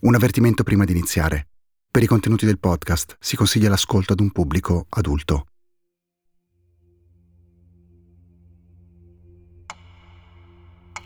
Un 0.00 0.14
avvertimento 0.14 0.62
prima 0.62 0.84
di 0.84 0.92
iniziare. 0.92 1.48
Per 1.90 2.00
i 2.00 2.06
contenuti 2.06 2.46
del 2.46 2.60
podcast 2.60 3.16
si 3.18 3.34
consiglia 3.34 3.68
l'ascolto 3.68 4.12
ad 4.12 4.20
un 4.20 4.30
pubblico 4.30 4.86
adulto. 4.90 5.46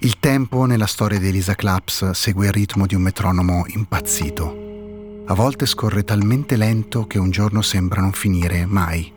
Il 0.00 0.18
tempo 0.18 0.66
nella 0.66 0.84
storia 0.84 1.18
di 1.18 1.28
Elisa 1.28 1.54
Claps 1.54 2.10
segue 2.10 2.46
il 2.46 2.52
ritmo 2.52 2.86
di 2.86 2.94
un 2.94 3.00
metronomo 3.00 3.64
impazzito. 3.68 5.24
A 5.24 5.32
volte 5.32 5.64
scorre 5.64 6.04
talmente 6.04 6.56
lento 6.56 7.06
che 7.06 7.18
un 7.18 7.30
giorno 7.30 7.62
sembra 7.62 8.02
non 8.02 8.12
finire 8.12 8.66
mai. 8.66 9.10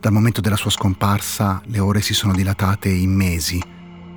Dal 0.00 0.12
momento 0.12 0.40
della 0.40 0.56
sua 0.56 0.70
scomparsa 0.70 1.62
le 1.66 1.78
ore 1.78 2.00
si 2.00 2.12
sono 2.12 2.32
dilatate 2.32 2.88
in 2.88 3.14
mesi, 3.14 3.62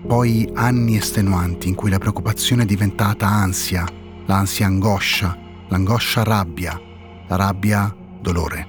poi 0.07 0.49
anni 0.55 0.95
estenuanti 0.95 1.67
in 1.67 1.75
cui 1.75 1.91
la 1.91 1.99
preoccupazione 1.99 2.63
è 2.63 2.65
diventata 2.65 3.27
ansia, 3.27 3.85
l'ansia 4.29 4.67
angoscia, 4.67 5.35
l'angoscia 5.69 6.21
rabbia, 6.21 6.79
la 7.25 7.35
rabbia 7.35 7.91
dolore. 8.21 8.67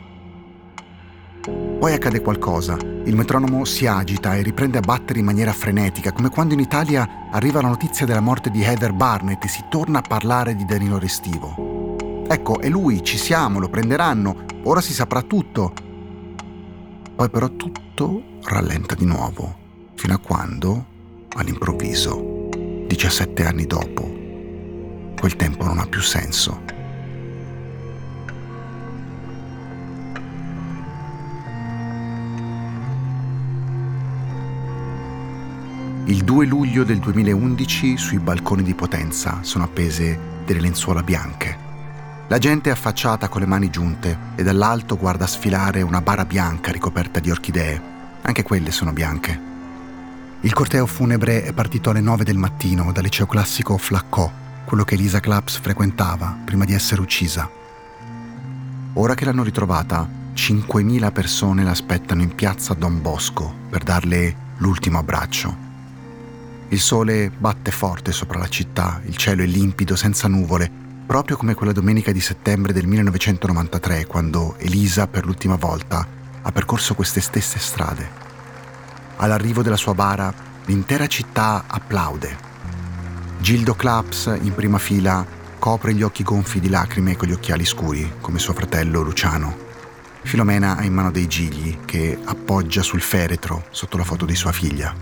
Poi 1.78 1.92
accade 1.92 2.23
qualcosa, 2.23 2.78
il 2.80 3.14
metronomo 3.14 3.66
si 3.66 3.86
agita 3.86 4.34
e 4.34 4.41
riprende 4.41 4.78
a 4.78 4.80
battere 4.80 5.19
in 5.19 5.27
maniera 5.27 5.52
frenetica, 5.52 6.12
come 6.12 6.30
quando 6.30 6.55
in 6.55 6.60
Italia 6.60 7.28
arriva 7.30 7.60
la 7.60 7.69
notizia 7.69 8.06
della 8.06 8.23
morte 8.23 8.48
di 8.48 8.62
Heather 8.62 8.95
Barnett 8.95 9.45
e 9.45 9.48
si 9.48 9.62
torna 9.69 9.98
a 9.98 10.02
parlare 10.02 10.56
di 10.56 10.64
Danilo 10.64 10.98
Restivo. 10.98 12.24
Ecco, 12.27 12.58
è 12.61 12.70
lui, 12.70 13.05
ci 13.05 13.19
siamo, 13.19 13.58
lo 13.58 13.69
prenderanno, 13.69 14.47
ora 14.62 14.80
si 14.80 14.95
saprà 14.95 15.20
tutto. 15.20 15.74
Poi 17.14 17.28
però 17.28 17.48
tutto 17.50 18.38
rallenta 18.45 18.95
di 18.95 19.05
nuovo, 19.05 19.56
fino 19.95 20.14
a 20.14 20.19
quando, 20.19 20.86
all'improvviso, 21.36 22.48
17 22.86 23.45
anni 23.45 23.66
dopo, 23.66 24.20
quel 25.20 25.37
tempo 25.37 25.65
non 25.66 25.79
ha 25.79 25.84
più 25.84 26.01
senso. 26.01 26.62
Il 36.06 36.25
2 36.25 36.47
luglio 36.47 36.84
del 36.84 37.00
2011 37.00 37.98
sui 37.98 38.19
balconi 38.19 38.62
di 38.62 38.72
Potenza 38.72 39.41
sono 39.42 39.64
appese 39.64 40.19
delle 40.47 40.61
lenzuola 40.61 41.03
bianche. 41.03 41.69
La 42.28 42.39
gente 42.39 42.70
è 42.70 42.73
affacciata 42.73 43.28
con 43.28 43.42
le 43.42 43.47
mani 43.47 43.69
giunte 43.69 44.17
e 44.36 44.42
dall'alto 44.42 44.97
guarda 44.97 45.27
sfilare 45.27 45.83
una 45.83 46.00
bara 46.00 46.25
bianca 46.25 46.73
ricoperta 46.73 47.20
di 47.20 47.30
orchidee. 47.30 47.80
Anche 48.23 48.42
quelle 48.42 48.70
sono 48.70 48.95
bianche. 48.95 49.39
Il 50.41 50.55
corteo 50.55 50.86
funebre 50.86 51.42
è 51.42 51.52
partito 51.52 51.91
alle 51.91 52.00
9 52.00 52.25
del 52.25 52.39
mattino 52.39 52.91
dal 52.91 53.02
liceo 53.02 53.27
classico 53.27 53.77
Flaccò, 53.77 54.39
quello 54.71 54.85
che 54.85 54.95
Elisa 54.95 55.19
Claps 55.19 55.59
frequentava 55.59 56.39
prima 56.45 56.65
di 56.65 56.75
essere 56.75 57.01
uccisa. 57.01 57.51
Ora 58.93 59.17
che 59.17 59.25
l'hanno 59.25 59.43
ritrovata, 59.43 60.09
5.000 60.33 61.11
persone 61.11 61.65
l'aspettano 61.65 62.23
in 62.23 62.37
piazza 62.37 62.75
Don 62.75 63.03
Bosco 63.03 63.53
per 63.69 63.83
darle 63.83 64.37
l'ultimo 64.59 64.98
abbraccio. 64.98 65.57
Il 66.69 66.79
sole 66.79 67.33
batte 67.37 67.73
forte 67.73 68.13
sopra 68.13 68.39
la 68.39 68.47
città, 68.47 69.01
il 69.07 69.17
cielo 69.17 69.43
è 69.43 69.47
limpido, 69.47 69.97
senza 69.97 70.29
nuvole, 70.29 70.71
proprio 71.05 71.37
come 71.37 71.55
quella 71.55 71.73
domenica 71.73 72.13
di 72.13 72.21
settembre 72.21 72.73
del 72.73 72.87
1993, 72.87 74.07
quando 74.07 74.55
Elisa 74.59 75.09
per 75.09 75.25
l'ultima 75.25 75.57
volta 75.57 76.07
ha 76.43 76.53
percorso 76.53 76.95
queste 76.95 77.21
stesse 77.21 77.59
strade. 77.59 78.09
All'arrivo 79.17 79.63
della 79.63 79.77
sua 79.77 79.95
bara, 79.95 80.33
l'intera 80.67 81.09
città 81.09 81.65
applaude 81.67 82.50
Gildo 83.41 83.74
Claps, 83.74 84.38
in 84.42 84.55
prima 84.55 84.77
fila, 84.77 85.27
copre 85.58 85.94
gli 85.94 86.02
occhi 86.02 86.22
gonfi 86.22 86.60
di 86.60 86.69
lacrime 86.69 87.16
con 87.16 87.27
gli 87.27 87.33
occhiali 87.33 87.64
scuri, 87.64 88.16
come 88.20 88.38
suo 88.38 88.52
fratello 88.52 89.00
Luciano. 89.00 89.56
Filomena 90.22 90.77
ha 90.77 90.84
in 90.84 90.92
mano 90.92 91.10
dei 91.10 91.27
gigli 91.27 91.79
che 91.86 92.18
appoggia 92.23 92.83
sul 92.83 93.00
feretro 93.00 93.64
sotto 93.70 93.96
la 93.96 94.05
foto 94.05 94.27
di 94.27 94.34
sua 94.34 94.52
figlia. 94.52 94.95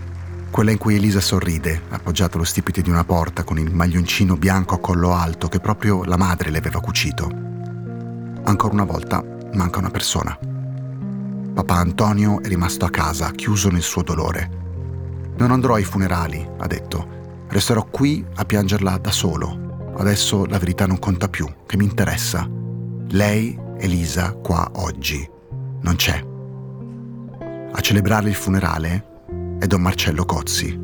Quella 0.50 0.70
in 0.70 0.78
cui 0.78 0.94
Elisa 0.94 1.20
sorride, 1.20 1.82
appoggiata 1.88 2.36
allo 2.36 2.44
stipite 2.44 2.80
di 2.80 2.90
una 2.90 3.04
porta 3.04 3.42
con 3.42 3.58
il 3.58 3.74
maglioncino 3.74 4.36
bianco 4.36 4.76
a 4.76 4.80
collo 4.80 5.14
alto 5.14 5.48
che 5.48 5.58
proprio 5.58 6.04
la 6.04 6.16
madre 6.16 6.50
le 6.50 6.58
aveva 6.58 6.80
cucito. 6.80 7.28
Ancora 8.44 8.72
una 8.72 8.84
volta 8.84 9.22
manca 9.54 9.80
una 9.80 9.90
persona. 9.90 10.38
Papà 11.54 11.74
Antonio 11.74 12.40
è 12.40 12.46
rimasto 12.46 12.84
a 12.84 12.90
casa, 12.90 13.32
chiuso 13.32 13.68
nel 13.68 13.82
suo 13.82 14.02
dolore. 14.02 14.48
Non 15.36 15.50
andrò 15.50 15.74
ai 15.74 15.84
funerali, 15.84 16.48
ha 16.58 16.66
detto 16.68 17.17
Resterò 17.48 17.86
qui 17.86 18.24
a 18.34 18.44
piangerla 18.44 18.98
da 18.98 19.10
solo. 19.10 19.92
Adesso 19.96 20.44
la 20.44 20.58
verità 20.58 20.86
non 20.86 20.98
conta 20.98 21.28
più, 21.28 21.46
che 21.66 21.76
mi 21.78 21.84
interessa. 21.84 22.48
Lei, 23.08 23.58
Elisa, 23.78 24.32
qua 24.32 24.70
oggi, 24.74 25.28
non 25.80 25.96
c'è. 25.96 26.22
A 27.72 27.80
celebrare 27.80 28.28
il 28.28 28.34
funerale 28.34 29.06
è 29.58 29.66
Don 29.66 29.80
Marcello 29.80 30.26
Cozzi. 30.26 30.78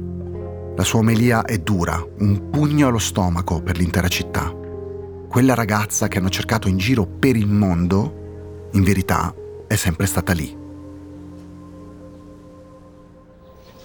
La 0.74 0.82
sua 0.82 1.00
omelia 1.00 1.44
è 1.44 1.58
dura, 1.58 2.02
un 2.18 2.48
pugno 2.50 2.88
allo 2.88 2.98
stomaco 2.98 3.60
per 3.60 3.76
l'intera 3.76 4.08
città. 4.08 4.52
Quella 5.28 5.54
ragazza 5.54 6.08
che 6.08 6.18
hanno 6.18 6.30
cercato 6.30 6.68
in 6.68 6.78
giro 6.78 7.06
per 7.06 7.36
il 7.36 7.46
mondo, 7.46 8.68
in 8.72 8.82
verità, 8.82 9.34
è 9.66 9.76
sempre 9.76 10.06
stata 10.06 10.32
lì. 10.32 10.56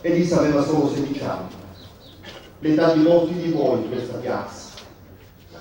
Elisa 0.02 0.40
aveva 0.40 0.64
solo 0.64 0.94
16 0.94 1.24
anni 1.26 1.59
l'età 2.60 2.94
di 2.94 3.02
molti 3.02 3.34
di 3.34 3.52
voi 3.52 3.84
in 3.84 3.90
questa 3.90 4.18
piazza. 4.18 4.68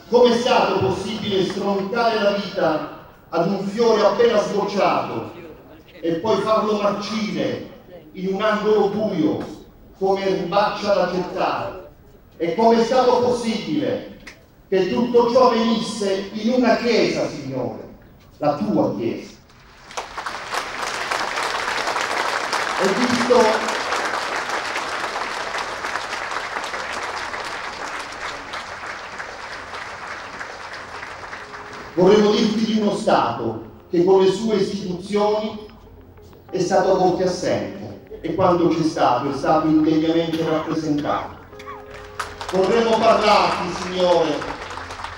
Come 0.08 0.34
è 0.34 0.38
stato 0.38 0.78
possibile 0.78 1.44
stroncare 1.44 2.22
la 2.22 2.30
vita 2.32 3.06
ad 3.28 3.50
un 3.50 3.66
fiore 3.66 4.04
appena 4.04 4.40
sbocciato 4.40 5.32
e 6.00 6.12
poi 6.14 6.40
farlo 6.40 6.80
marcire 6.80 7.70
in 8.12 8.34
un 8.34 8.42
angolo 8.42 8.88
buio 8.88 9.38
come 9.98 10.26
ribaccia 10.26 10.94
la 10.94 11.10
città? 11.12 11.90
E 12.36 12.54
come 12.54 12.80
è 12.80 12.84
stato 12.84 13.20
possibile 13.20 14.16
che 14.68 14.88
tutto 14.90 15.30
ciò 15.30 15.50
venisse 15.50 16.30
in 16.32 16.52
una 16.52 16.76
chiesa, 16.76 17.28
Signore, 17.28 17.88
la 18.38 18.54
tua 18.56 18.94
chiesa? 18.96 19.36
Ho 22.80 22.86
visto 22.96 23.67
Vorremmo 31.98 32.30
dirti 32.30 32.64
di 32.64 32.80
uno 32.80 32.94
Stato 32.94 33.64
che 33.90 34.04
con 34.04 34.22
le 34.22 34.30
sue 34.30 34.54
istituzioni 34.54 35.66
è 36.48 36.60
stato 36.60 36.92
a 36.92 36.96
volte 36.96 37.24
assente 37.24 38.20
e 38.20 38.36
quando 38.36 38.68
c'è 38.68 38.84
stato 38.84 39.32
è 39.32 39.36
stato 39.36 39.66
indegnamente 39.66 40.48
rappresentato. 40.48 41.36
Vorremmo 42.52 42.90
parlarti, 42.98 43.82
Signore, 43.82 44.30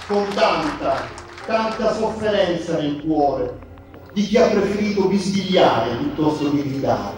con 0.09 0.27
tanta, 0.35 1.07
tanta 1.45 1.93
sofferenza 1.93 2.79
nel 2.79 3.03
cuore, 3.05 3.59
di 4.15 4.23
chi 4.23 4.39
ha 4.39 4.49
preferito 4.49 5.05
bisbigliare 5.05 5.97
piuttosto 5.97 6.51
che 6.51 6.63
gridare, 6.63 7.15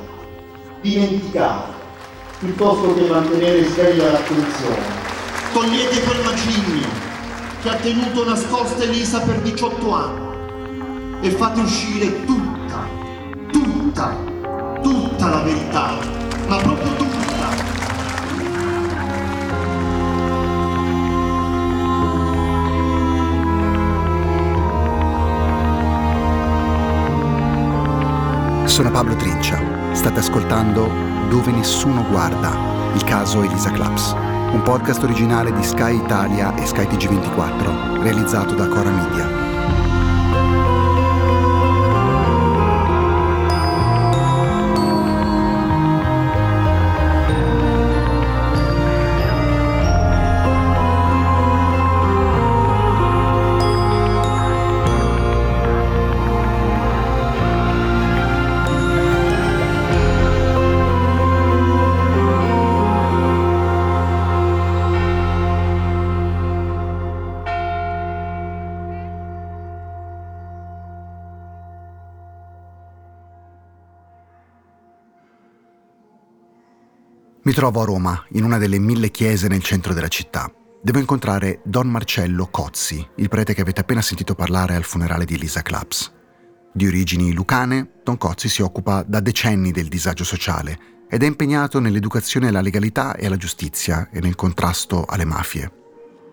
dimenticare 0.80 1.70
piuttosto 2.40 2.94
che 2.94 3.02
mantenere 3.02 3.62
sveglia 3.62 4.10
l'attenzione. 4.10 5.00
Togliete 5.52 6.02
quel 6.02 6.24
macigno 6.24 7.01
che 7.62 7.68
ha 7.68 7.76
tenuto 7.76 8.24
nascosta 8.24 8.82
Elisa 8.82 9.20
per 9.20 9.40
18 9.40 9.94
anni. 9.94 10.30
E 11.20 11.30
fate 11.30 11.60
uscire 11.60 12.24
tutta, 12.24 12.88
tutta, 13.52 14.16
tutta 14.82 15.28
la 15.28 15.42
verità, 15.42 15.92
ma 16.48 16.56
proprio 16.56 16.92
tutta. 16.94 17.10
Sono 28.64 28.90
Pablo 28.90 29.14
Trincia, 29.16 29.60
state 29.92 30.18
ascoltando 30.18 30.90
Dove 31.28 31.52
nessuno 31.52 32.04
guarda, 32.10 32.56
il 32.94 33.04
caso 33.04 33.42
Elisa 33.42 33.70
Claps 33.70 34.31
un 34.52 34.62
podcast 34.62 35.02
originale 35.02 35.52
di 35.52 35.62
Sky 35.62 35.96
Italia 35.96 36.54
e 36.56 36.66
Sky 36.66 36.84
TG24, 36.84 38.02
realizzato 38.02 38.54
da 38.54 38.68
Cora 38.68 38.90
Media. 38.90 39.51
Mi 77.52 77.58
trovo 77.58 77.82
a 77.82 77.84
Roma, 77.84 78.24
in 78.30 78.44
una 78.44 78.56
delle 78.56 78.78
mille 78.78 79.10
chiese 79.10 79.46
nel 79.46 79.62
centro 79.62 79.92
della 79.92 80.08
città. 80.08 80.50
Devo 80.80 81.00
incontrare 81.00 81.60
Don 81.64 81.86
Marcello 81.86 82.46
Cozzi, 82.46 83.06
il 83.16 83.28
prete 83.28 83.52
che 83.52 83.60
avete 83.60 83.82
appena 83.82 84.00
sentito 84.00 84.34
parlare 84.34 84.74
al 84.74 84.84
funerale 84.84 85.26
di 85.26 85.34
Elisa 85.34 85.60
Claps. 85.60 86.10
Di 86.72 86.86
origini 86.86 87.34
lucane, 87.34 88.00
Don 88.04 88.16
Cozzi 88.16 88.48
si 88.48 88.62
occupa 88.62 89.04
da 89.06 89.20
decenni 89.20 89.70
del 89.70 89.88
disagio 89.88 90.24
sociale 90.24 91.04
ed 91.10 91.22
è 91.22 91.26
impegnato 91.26 91.78
nell'educazione 91.78 92.48
alla 92.48 92.62
legalità 92.62 93.16
e 93.16 93.26
alla 93.26 93.36
giustizia 93.36 94.08
e 94.10 94.20
nel 94.20 94.34
contrasto 94.34 95.04
alle 95.04 95.26
mafie. 95.26 95.70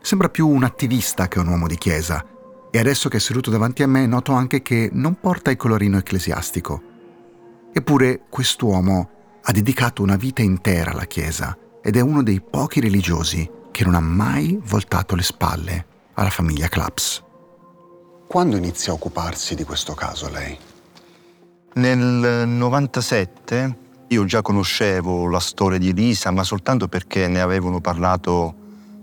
Sembra 0.02 0.30
più 0.30 0.48
un 0.48 0.64
attivista 0.64 1.28
che 1.28 1.40
un 1.40 1.48
uomo 1.48 1.68
di 1.68 1.78
chiesa 1.78 2.26
e 2.72 2.80
adesso 2.80 3.10
che 3.10 3.18
è 3.18 3.20
seduto 3.20 3.50
davanti 3.50 3.84
a 3.84 3.88
me 3.88 4.06
noto 4.06 4.32
anche 4.32 4.62
che 4.62 4.90
non 4.94 5.20
porta 5.20 5.52
il 5.52 5.58
colorino 5.58 5.98
ecclesiastico. 5.98 6.82
Eppure 7.74 8.22
quest'uomo 8.30 9.18
ha 9.42 9.52
dedicato 9.52 10.02
una 10.02 10.16
vita 10.16 10.42
intera 10.42 10.92
alla 10.92 11.06
Chiesa 11.06 11.58
ed 11.82 11.96
è 11.96 12.02
uno 12.02 12.24
dei 12.24 12.42
pochi 12.42 12.80
religiosi 12.80 13.50
che 13.72 13.84
non 13.84 13.96
ha 13.96 14.00
mai 14.00 14.60
voltato 14.64 15.16
le 15.16 15.24
spalle 15.24 15.86
alla 16.14 16.30
famiglia 16.30 16.68
Claps. 16.68 17.24
Quando 18.28 18.58
inizia 18.58 18.92
a 18.92 18.96
occuparsi 18.96 19.56
di 19.56 19.64
questo 19.64 19.94
caso 19.94 20.30
lei? 20.30 20.58
Nel 21.74 22.48
97 22.48 23.78
io 24.10 24.26
già 24.26 24.42
conoscevo 24.42 25.28
la 25.28 25.40
storia 25.40 25.78
di 25.78 25.90
Elisa, 25.90 26.32
ma 26.32 26.44
soltanto 26.44 26.88
perché 26.88 27.28
ne 27.28 27.42
avevano 27.42 27.80
parlato 27.80 28.56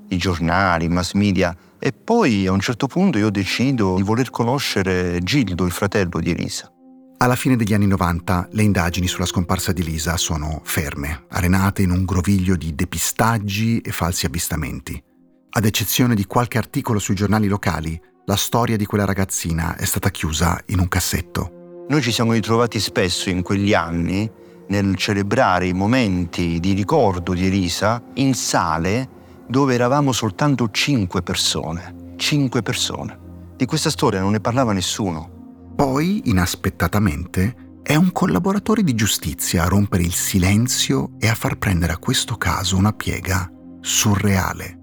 i 0.08 0.16
giornali, 0.16 0.84
i 0.84 0.88
mass 0.88 1.12
media, 1.12 1.56
e 1.78 1.92
poi 1.92 2.46
a 2.46 2.52
un 2.52 2.60
certo 2.60 2.86
punto 2.86 3.18
io 3.18 3.30
decido 3.30 3.96
di 3.96 4.02
voler 4.02 4.30
conoscere 4.30 5.20
Gildo, 5.22 5.64
il 5.64 5.72
fratello 5.72 6.20
di 6.20 6.30
Elisa. 6.30 6.70
Alla 7.18 7.34
fine 7.34 7.56
degli 7.56 7.72
anni 7.72 7.86
90 7.86 8.48
le 8.50 8.62
indagini 8.62 9.06
sulla 9.06 9.24
scomparsa 9.24 9.72
di 9.72 9.82
Lisa 9.82 10.18
sono 10.18 10.60
ferme, 10.64 11.24
arenate 11.30 11.80
in 11.80 11.90
un 11.90 12.04
groviglio 12.04 12.56
di 12.56 12.74
depistaggi 12.74 13.80
e 13.80 13.90
falsi 13.90 14.26
avvistamenti. 14.26 15.02
Ad 15.48 15.64
eccezione 15.64 16.14
di 16.14 16.26
qualche 16.26 16.58
articolo 16.58 16.98
sui 16.98 17.14
giornali 17.14 17.48
locali, 17.48 17.98
la 18.26 18.36
storia 18.36 18.76
di 18.76 18.84
quella 18.84 19.06
ragazzina 19.06 19.76
è 19.76 19.86
stata 19.86 20.10
chiusa 20.10 20.60
in 20.66 20.78
un 20.78 20.88
cassetto. 20.88 21.84
Noi 21.88 22.02
ci 22.02 22.12
siamo 22.12 22.32
ritrovati 22.32 22.78
spesso 22.78 23.30
in 23.30 23.40
quegli 23.40 23.72
anni 23.72 24.30
nel 24.68 24.94
celebrare 24.96 25.68
i 25.68 25.72
momenti 25.72 26.60
di 26.60 26.74
ricordo 26.74 27.32
di 27.32 27.46
Elisa 27.46 28.02
in 28.14 28.34
sale 28.34 29.08
dove 29.48 29.72
eravamo 29.72 30.12
soltanto 30.12 30.68
cinque 30.70 31.22
persone. 31.22 32.12
Cinque 32.16 32.60
persone. 32.60 33.18
Di 33.56 33.64
questa 33.64 33.88
storia 33.88 34.20
non 34.20 34.32
ne 34.32 34.40
parlava 34.40 34.74
nessuno. 34.74 35.35
Poi, 35.76 36.22
inaspettatamente, 36.30 37.80
è 37.82 37.94
un 37.96 38.10
collaboratore 38.10 38.82
di 38.82 38.94
giustizia 38.94 39.64
a 39.64 39.68
rompere 39.68 40.04
il 40.04 40.14
silenzio 40.14 41.10
e 41.18 41.28
a 41.28 41.34
far 41.34 41.58
prendere 41.58 41.92
a 41.92 41.98
questo 41.98 42.36
caso 42.36 42.78
una 42.78 42.94
piega 42.94 43.52
surreale. 43.82 44.80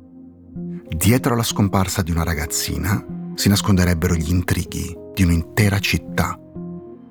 Dietro 0.96 1.34
alla 1.34 1.42
scomparsa 1.42 2.04
di 2.04 2.12
una 2.12 2.24
ragazzina 2.24 3.04
si 3.34 3.50
nasconderebbero 3.50 4.14
gli 4.14 4.30
intrighi 4.30 4.96
di 5.16 5.24
un'intera 5.24 5.80
città. 5.80 6.40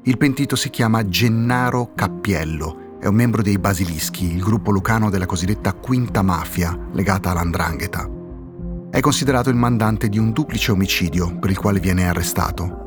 Il 0.05 0.17
pentito 0.17 0.55
si 0.55 0.71
chiama 0.71 1.09
Gennaro 1.09 1.93
Cappiello, 1.93 2.99
è 3.01 3.07
un 3.07 3.17
membro 3.17 3.43
dei 3.43 3.59
Basilischi, 3.59 4.33
il 4.33 4.45
gruppo 4.45 4.71
lucano 4.71 5.11
della 5.11 5.27
cosiddetta 5.27 5.73
Quinta 5.73 6.23
Mafia 6.23 6.79
legata 6.93 7.33
all'Andrangheta. 7.33 8.09
È 8.93 9.01
considerato 9.01 9.51
il 9.51 9.57
mandante 9.57 10.09
di 10.09 10.19
un 10.19 10.31
duplice 10.31 10.71
omicidio 10.71 11.37
per 11.41 11.51
il 11.51 11.59
quale 11.59 11.81
viene 11.81 12.09
arrestato 12.09 12.82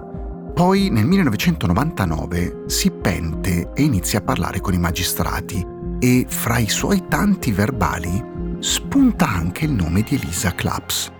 poi 0.56 0.90
nel 0.90 1.06
1999 1.06 2.64
si 2.68 2.90
pente 2.90 3.74
e 3.76 3.84
inizia 3.84 4.20
a 4.20 4.22
parlare 4.22 4.62
con 4.62 4.74
i 4.74 4.80
magistrati 4.80 5.62
e 6.00 6.26
fra 6.30 6.60
i 6.60 6.70
suoi 6.70 7.04
tanti 7.10 7.52
verbali 7.52 8.24
spunta 8.60 9.28
anche 9.28 9.66
il 9.66 9.74
nome 9.74 10.02
di 10.04 10.16
Elisa 10.16 10.56
Claps. 10.56 11.12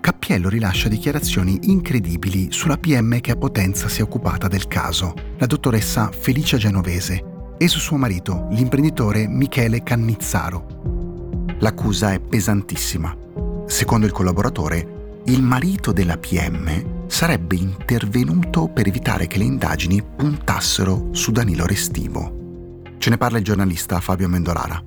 Cappiello 0.00 0.50
rilascia 0.50 0.90
dichiarazioni 0.90 1.60
incredibili 1.62 2.52
sulla 2.52 2.76
PM 2.76 3.20
che 3.20 3.30
a 3.30 3.36
Potenza 3.36 3.88
si 3.88 4.00
è 4.00 4.02
occupata 4.02 4.48
del 4.48 4.68
caso, 4.68 5.14
la 5.38 5.46
dottoressa 5.46 6.10
Felicia 6.12 6.58
Genovese, 6.58 7.54
e 7.56 7.68
su 7.68 7.78
suo 7.78 7.96
marito, 7.96 8.48
l'imprenditore 8.50 9.26
Michele 9.26 9.82
Cannizzaro. 9.82 11.56
L'accusa 11.60 12.12
è 12.12 12.20
pesantissima. 12.20 13.16
Secondo 13.64 14.04
il 14.04 14.12
collaboratore, 14.12 15.20
il 15.24 15.42
marito 15.42 15.92
della 15.92 16.18
PM 16.18 16.96
sarebbe 17.18 17.56
intervenuto 17.56 18.68
per 18.68 18.86
evitare 18.86 19.26
che 19.26 19.38
le 19.38 19.44
indagini 19.44 20.00
puntassero 20.00 21.08
su 21.10 21.32
Danilo 21.32 21.66
Restivo. 21.66 22.84
Ce 22.98 23.10
ne 23.10 23.16
parla 23.16 23.38
il 23.38 23.44
giornalista 23.44 23.98
Fabio 23.98 24.28
Mendolara. 24.28 24.80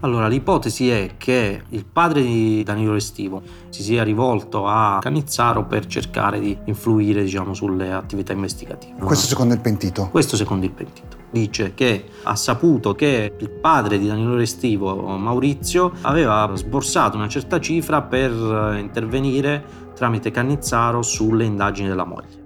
Allora, 0.00 0.26
l'ipotesi 0.26 0.90
è 0.90 1.12
che 1.16 1.62
il 1.68 1.86
padre 1.86 2.20
di 2.20 2.64
Danilo 2.64 2.94
Restivo 2.94 3.42
si 3.68 3.84
sia 3.84 4.02
rivolto 4.02 4.66
a 4.66 4.98
Canizzaro 5.00 5.64
per 5.64 5.86
cercare 5.86 6.40
di 6.40 6.58
influire, 6.64 7.22
diciamo, 7.22 7.54
sulle 7.54 7.92
attività 7.92 8.32
investigative. 8.32 8.98
Questo 8.98 9.28
secondo 9.28 9.54
il 9.54 9.60
pentito? 9.60 10.08
Questo 10.08 10.34
secondo 10.34 10.66
il 10.66 10.72
pentito. 10.72 11.16
Dice 11.30 11.74
che 11.74 12.06
ha 12.24 12.34
saputo 12.34 12.96
che 12.96 13.34
il 13.38 13.50
padre 13.50 14.00
di 14.00 14.08
Danilo 14.08 14.34
Restivo, 14.34 15.16
Maurizio, 15.16 15.92
aveva 16.00 16.50
sborsato 16.56 17.16
una 17.16 17.28
certa 17.28 17.60
cifra 17.60 18.02
per 18.02 18.32
intervenire 18.80 19.81
tramite 20.02 20.32
Cannizzaro 20.32 21.00
sulle 21.00 21.44
indagini 21.44 21.86
della 21.86 22.04
moglie. 22.04 22.40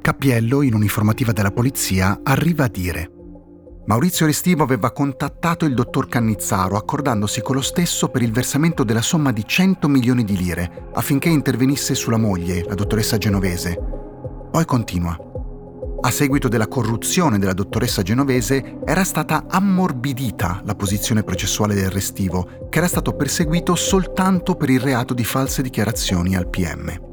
Cappiello, 0.00 0.62
in 0.62 0.74
un'informativa 0.74 1.32
della 1.32 1.50
polizia, 1.50 2.20
arriva 2.22 2.64
a 2.64 2.68
dire 2.68 3.10
Maurizio 3.86 4.26
Restivo 4.26 4.62
aveva 4.62 4.92
contattato 4.92 5.64
il 5.64 5.74
dottor 5.74 6.06
Cannizzaro 6.06 6.76
accordandosi 6.76 7.42
con 7.42 7.56
lo 7.56 7.60
stesso 7.60 8.08
per 8.08 8.22
il 8.22 8.30
versamento 8.30 8.84
della 8.84 9.02
somma 9.02 9.32
di 9.32 9.44
100 9.44 9.88
milioni 9.88 10.22
di 10.22 10.36
lire 10.36 10.90
affinché 10.94 11.28
intervenisse 11.28 11.96
sulla 11.96 12.18
moglie, 12.18 12.62
la 12.62 12.74
dottoressa 12.74 13.18
genovese. 13.18 13.76
Poi 14.52 14.64
continua. 14.64 15.31
A 16.04 16.10
seguito 16.10 16.48
della 16.48 16.66
corruzione 16.66 17.38
della 17.38 17.52
dottoressa 17.52 18.02
genovese 18.02 18.78
era 18.84 19.04
stata 19.04 19.44
ammorbidita 19.48 20.62
la 20.64 20.74
posizione 20.74 21.22
processuale 21.22 21.74
del 21.74 21.90
restivo, 21.90 22.66
che 22.68 22.78
era 22.78 22.88
stato 22.88 23.14
perseguito 23.14 23.76
soltanto 23.76 24.56
per 24.56 24.68
il 24.68 24.80
reato 24.80 25.14
di 25.14 25.22
false 25.22 25.62
dichiarazioni 25.62 26.34
al 26.34 26.48
PM. 26.48 27.10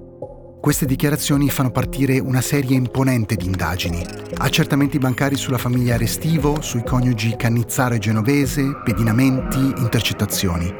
Queste 0.59 0.87
dichiarazioni 0.87 1.51
fanno 1.51 1.69
partire 1.69 2.17
una 2.17 2.41
serie 2.41 2.75
imponente 2.75 3.35
di 3.35 3.45
indagini, 3.45 4.03
accertamenti 4.37 4.97
bancari 4.97 5.35
sulla 5.35 5.59
famiglia 5.59 5.95
Restivo, 5.95 6.59
sui 6.61 6.83
coniugi 6.83 7.35
Cannizzaro 7.37 7.93
e 7.93 7.99
Genovese, 7.99 8.81
pedinamenti, 8.83 9.59
intercettazioni. 9.77 10.73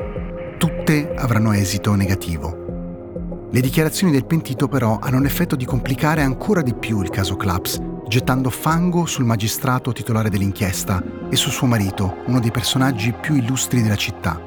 Tutte 0.58 1.14
avranno 1.16 1.52
esito 1.52 1.94
negativo. 1.94 2.59
Le 3.52 3.62
dichiarazioni 3.62 4.12
del 4.12 4.26
pentito 4.28 4.68
però 4.68 5.00
hanno 5.02 5.20
l'effetto 5.20 5.56
di 5.56 5.66
complicare 5.66 6.22
ancora 6.22 6.62
di 6.62 6.76
più 6.76 7.02
il 7.02 7.10
caso 7.10 7.36
Claps, 7.36 7.82
gettando 8.08 8.52
fango 8.52 9.08
sul 9.08 9.26
magistrato 9.26 9.92
titolare 9.92 10.30
dell'inchiesta 10.30 11.04
e 11.32 11.36
su 11.36 11.50
suo 11.50 11.66
marito, 11.66 12.18
uno 12.28 12.40
dei 12.40 12.52
personaggi 12.52 13.12
più 13.12 13.34
illustri 13.34 13.82
della 13.82 13.96
città. 13.96 14.40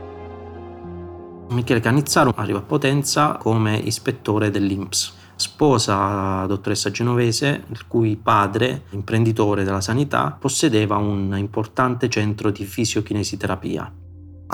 Michele 1.48 1.80
Canizzaro 1.80 2.32
arriva 2.36 2.58
a 2.60 2.62
Potenza 2.62 3.38
come 3.38 3.76
ispettore 3.76 4.50
dell'INPS. 4.50 5.14
Sposa 5.34 5.96
la 6.40 6.46
dottoressa 6.46 6.92
genovese, 6.92 7.64
il 7.70 7.88
cui 7.88 8.14
padre, 8.14 8.82
imprenditore 8.90 9.64
della 9.64 9.80
sanità, 9.80 10.36
possedeva 10.38 10.96
un 10.96 11.34
importante 11.36 12.08
centro 12.08 12.50
di 12.50 12.64
fisiochinesiterapia. 12.64 13.92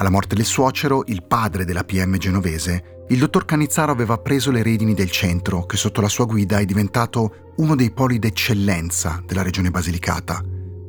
Alla 0.00 0.10
morte 0.10 0.36
del 0.36 0.44
suocero, 0.44 1.02
il 1.06 1.24
padre 1.24 1.64
della 1.64 1.82
PM 1.82 2.18
genovese 2.18 2.96
il 3.10 3.18
dottor 3.18 3.44
Canizzaro 3.46 3.90
aveva 3.90 4.18
preso 4.18 4.50
le 4.50 4.62
redini 4.62 4.94
del 4.94 5.10
centro, 5.10 5.64
che 5.64 5.76
sotto 5.76 6.00
la 6.00 6.08
sua 6.08 6.26
guida 6.26 6.58
è 6.58 6.64
diventato 6.64 7.52
uno 7.56 7.74
dei 7.74 7.90
poli 7.90 8.18
d'eccellenza 8.18 9.22
della 9.26 9.42
regione 9.42 9.70
Basilicata, 9.70 10.40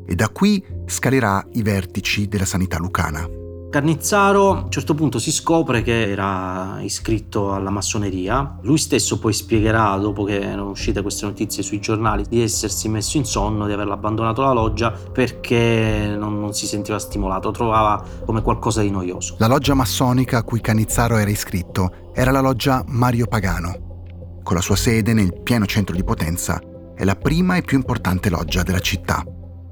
e 0.06 0.16
da 0.16 0.28
qui 0.30 0.63
scalerà 0.86 1.48
i 1.54 1.63
vertici 1.63 2.28
della 2.28 2.46
sanità 2.46 2.78
lucana. 2.78 3.38
Carnizzaro 3.69 4.49
a 4.49 4.61
un 4.63 4.71
certo 4.71 4.95
punto 4.95 5.19
si 5.19 5.31
scopre 5.31 5.83
che 5.83 6.09
era 6.09 6.79
iscritto 6.81 7.53
alla 7.53 7.69
massoneria. 7.69 8.57
Lui 8.63 8.79
stesso 8.79 9.19
poi 9.19 9.31
spiegherà, 9.31 9.95
dopo 9.97 10.23
che 10.23 10.39
erano 10.41 10.71
uscite 10.71 11.03
queste 11.03 11.27
notizie 11.27 11.61
sui 11.61 11.79
giornali, 11.79 12.23
di 12.27 12.41
essersi 12.41 12.89
messo 12.89 13.17
in 13.17 13.25
sonno, 13.25 13.67
di 13.67 13.73
aver 13.73 13.88
abbandonato 13.88 14.41
la 14.41 14.53
loggia 14.53 14.89
perché 14.91 16.15
non, 16.17 16.39
non 16.39 16.53
si 16.55 16.65
sentiva 16.65 16.97
stimolato, 16.97 17.51
trovava 17.51 18.03
come 18.25 18.41
qualcosa 18.41 18.81
di 18.81 18.89
noioso. 18.89 19.35
La 19.38 19.47
loggia 19.47 19.75
massonica 19.75 20.39
a 20.39 20.43
cui 20.43 20.61
Canizzaro 20.61 21.17
era 21.17 21.29
iscritto 21.29 22.11
era 22.15 22.31
la 22.31 22.41
loggia 22.41 22.83
Mario 22.88 23.27
Pagano. 23.27 24.39
Con 24.41 24.55
la 24.55 24.61
sua 24.61 24.75
sede 24.75 25.13
nel 25.13 25.43
pieno 25.43 25.67
centro 25.67 25.95
di 25.95 26.03
Potenza, 26.03 26.59
è 26.95 27.03
la 27.03 27.15
prima 27.15 27.55
e 27.55 27.61
più 27.61 27.77
importante 27.77 28.31
loggia 28.31 28.63
della 28.63 28.79
città 28.79 29.23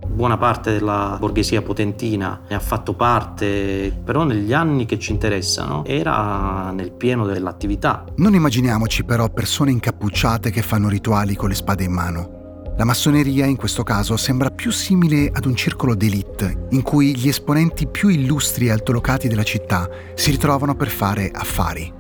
buona 0.08 0.38
parte 0.38 0.72
della 0.72 1.18
borghesia 1.20 1.62
potentina 1.62 2.42
ne 2.48 2.56
ha 2.56 2.60
fatto 2.60 2.94
parte, 2.94 3.96
però 4.04 4.24
negli 4.24 4.54
anni 4.54 4.86
che 4.86 4.98
ci 4.98 5.12
interessano 5.12 5.86
era 5.86 6.72
nel 6.72 6.92
pieno 6.92 7.26
dell'attività. 7.26 8.06
Non 8.16 8.34
immaginiamoci 8.34 9.04
però 9.04 9.30
persone 9.30 9.72
incappucciate 9.72 10.50
che 10.50 10.62
fanno 10.62 10.90
rituali 10.90 11.36
con 11.36 11.50
le 11.50 11.56
spade 11.56 11.84
in 11.84 11.92
mano. 11.92 12.36
La 12.78 12.86
massoneria 12.86 13.46
in 13.46 13.56
questo 13.56 13.82
caso 13.82 14.18
sembra 14.18 14.52
più 14.52 14.72
simile 14.72 15.32
ad 15.34 15.46
un 15.46 15.56
circolo 15.56 15.96
d'élite 15.96 16.68
in 16.70 16.84
cui 16.84 17.18
gli 17.18 17.28
esponenti 17.28 17.88
più 17.88 18.10
illustri 18.10 18.68
e 18.68 18.72
altolocati 18.72 19.28
della 19.28 19.42
città 19.42 19.90
si 20.14 20.30
ritrovano 20.30 20.76
per 20.76 20.90
fare 20.90 21.32
affari. 21.34 21.97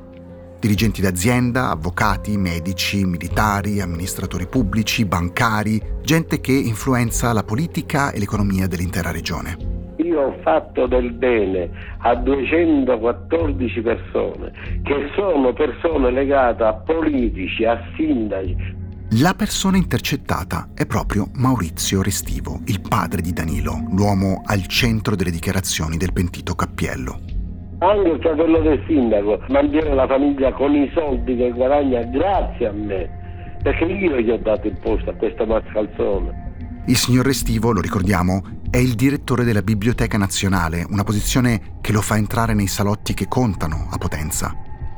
Dirigenti 0.59 1.01
d'azienda, 1.01 1.69
avvocati, 1.69 2.35
medici, 2.37 3.05
militari, 3.05 3.79
amministratori 3.79 4.47
pubblici, 4.47 5.05
bancari, 5.05 5.79
gente 6.01 6.41
che 6.41 6.51
influenza 6.51 7.31
la 7.31 7.43
politica 7.43 8.11
e 8.11 8.19
l'economia 8.19 8.67
dell'intera 8.67 9.11
regione. 9.11 9.55
Io 9.97 10.21
ho 10.21 10.35
fatto 10.41 10.87
del 10.87 11.11
bene 11.11 11.69
a 11.99 12.15
214 12.15 13.81
persone 13.81 14.51
che 14.83 15.11
sono 15.15 15.53
persone 15.53 16.11
legate 16.11 16.63
a 16.63 16.73
politici, 16.73 17.63
a 17.65 17.79
sindaci, 17.95 18.75
la 19.11 19.33
persona 19.35 19.77
intercettata 19.77 20.71
è 20.73 20.85
proprio 20.85 21.29
Maurizio 21.35 22.01
Restivo, 22.01 22.59
il 22.65 22.81
padre 22.81 23.21
di 23.21 23.31
Danilo, 23.31 23.87
l'uomo 23.91 24.41
al 24.45 24.67
centro 24.67 25.15
delle 25.15 25.31
dichiarazioni 25.31 25.95
del 25.95 26.11
pentito 26.11 26.55
Cappiello. 26.55 27.36
Anche 27.79 28.09
il 28.09 28.19
fratello 28.19 28.59
del 28.61 28.83
sindaco 28.87 29.39
mantiene 29.49 29.93
la 29.93 30.07
famiglia 30.07 30.51
con 30.53 30.73
i 30.73 30.89
soldi 30.95 31.35
che 31.35 31.51
guadagna 31.51 32.01
grazie 32.05 32.67
a 32.67 32.71
me, 32.71 33.07
perché 33.61 33.83
io 33.83 34.19
gli 34.19 34.31
ho 34.31 34.37
dato 34.39 34.65
il 34.65 34.79
posto 34.81 35.11
a 35.11 35.13
questo 35.13 35.45
mascalzone. 35.45 36.45
Il 36.87 36.97
signor 36.97 37.25
Restivo, 37.25 37.71
lo 37.71 37.79
ricordiamo, 37.79 38.41
è 38.71 38.77
il 38.77 38.95
direttore 38.95 39.43
della 39.43 39.61
Biblioteca 39.61 40.17
Nazionale, 40.17 40.87
una 40.89 41.03
posizione 41.03 41.77
che 41.79 41.91
lo 41.91 42.01
fa 42.01 42.17
entrare 42.17 42.55
nei 42.55 42.65
salotti 42.65 43.13
che 43.13 43.27
contano 43.27 43.89
a 43.91 43.97
Potenza. 43.97 44.55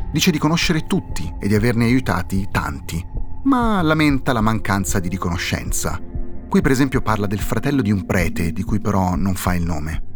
Dice 0.09 0.31
di 0.31 0.38
conoscere 0.38 0.86
tutti 0.88 1.29
e 1.38 1.50
di 1.50 1.55
averne 1.55 1.83
aiutati 1.83 2.48
tanti, 2.50 3.05
ma 3.43 3.81
lamenta 3.81 4.31
la 4.31 4.41
mancanza 4.41 5.00
di 5.00 5.09
riconoscenza. 5.09 6.00
Qui 6.48 6.62
per 6.62 6.71
esempio 6.71 7.01
parla 7.01 7.27
del 7.27 7.39
fratello 7.39 7.81
di 7.81 7.91
un 7.91 8.05
prete, 8.05 8.53
di 8.53 8.63
cui 8.63 8.79
però 8.79 9.15
non 9.15 9.33
fa 9.33 9.53
il 9.53 9.65
nome. 9.65 10.08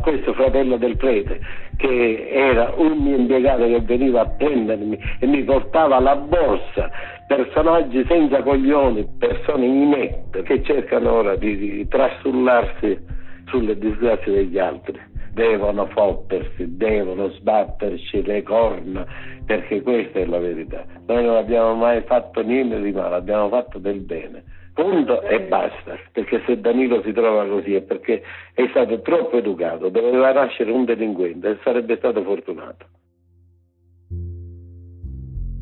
Questo 0.00 0.32
fratello 0.32 0.76
del 0.76 0.96
prete, 0.96 1.40
che 1.76 2.28
era 2.30 2.72
un 2.76 2.98
mio 2.98 3.16
impiegato 3.16 3.66
che 3.66 3.80
veniva 3.80 4.22
a 4.22 4.28
prendermi 4.28 4.98
e 5.18 5.26
mi 5.26 5.42
portava 5.44 6.00
la 6.00 6.16
borsa, 6.16 6.90
personaggi 7.26 8.04
senza 8.08 8.42
coglioni, 8.42 9.06
persone 9.18 9.66
inette 9.66 10.42
che 10.42 10.62
cercano 10.62 11.12
ora 11.12 11.36
di, 11.36 11.56
di 11.56 11.88
trasullarsi 11.88 12.98
sulle 13.46 13.78
disgrazie 13.78 14.32
degli 14.32 14.58
altri 14.58 15.14
devono 15.36 15.84
fottersi, 15.88 16.76
devono 16.78 17.28
sbatterci 17.28 18.22
le 18.22 18.42
corna, 18.42 19.04
perché 19.44 19.82
questa 19.82 20.20
è 20.20 20.24
la 20.24 20.38
verità. 20.38 20.82
Noi 21.06 21.24
non 21.26 21.36
abbiamo 21.36 21.74
mai 21.74 22.00
fatto 22.06 22.40
niente 22.40 22.80
di 22.80 22.90
male, 22.90 23.16
abbiamo 23.16 23.50
fatto 23.50 23.78
del 23.78 24.00
bene. 24.00 24.42
Punto 24.76 25.22
e 25.22 25.40
basta, 25.40 25.96
perché 26.12 26.42
se 26.44 26.60
Danilo 26.60 27.00
si 27.02 27.12
trova 27.12 27.46
così 27.46 27.72
è 27.74 27.80
perché 27.80 28.22
è 28.52 28.66
stato 28.68 29.00
troppo 29.00 29.38
educato, 29.38 29.88
doveva 29.88 30.32
nascere 30.32 30.70
un 30.70 30.84
delinquente 30.84 31.48
e 31.48 31.58
sarebbe 31.64 31.96
stato 31.96 32.22
fortunato. 32.22 32.86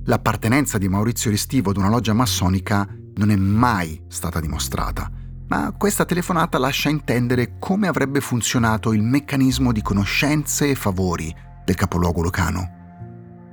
L'appartenenza 0.06 0.78
di 0.78 0.88
Maurizio 0.88 1.30
Restivo 1.30 1.70
ad 1.70 1.76
una 1.76 1.88
loggia 1.88 2.12
massonica 2.12 2.86
non 3.14 3.30
è 3.30 3.36
mai 3.36 4.04
stata 4.08 4.40
dimostrata 4.40 5.08
ma 5.46 5.72
questa 5.76 6.04
telefonata 6.04 6.58
lascia 6.58 6.88
intendere 6.88 7.58
come 7.58 7.86
avrebbe 7.86 8.20
funzionato 8.20 8.92
il 8.92 9.02
meccanismo 9.02 9.72
di 9.72 9.82
conoscenze 9.82 10.70
e 10.70 10.74
favori 10.74 11.32
del 11.64 11.74
capoluogo 11.74 12.22
lucano. 12.22 12.83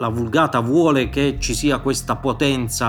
La 0.02 0.10
vulgata 0.10 0.62
vuole 0.62 1.10
che 1.10 1.38
ci 1.40 1.54
sia 1.54 1.78
questa 1.78 2.16
potenza 2.16 2.88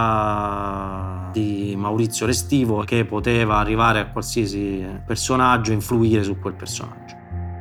di 1.31 1.75
Maurizio 1.77 2.25
Restivo 2.25 2.85
che 2.85 3.05
poteva 3.05 3.59
arrivare 3.59 4.01
a 4.01 4.07
qualsiasi 4.07 4.83
personaggio 5.05 5.73
e 5.73 5.75
influire 5.75 6.23
su 6.23 6.39
quel 6.39 6.55
personaggio. 6.55 7.15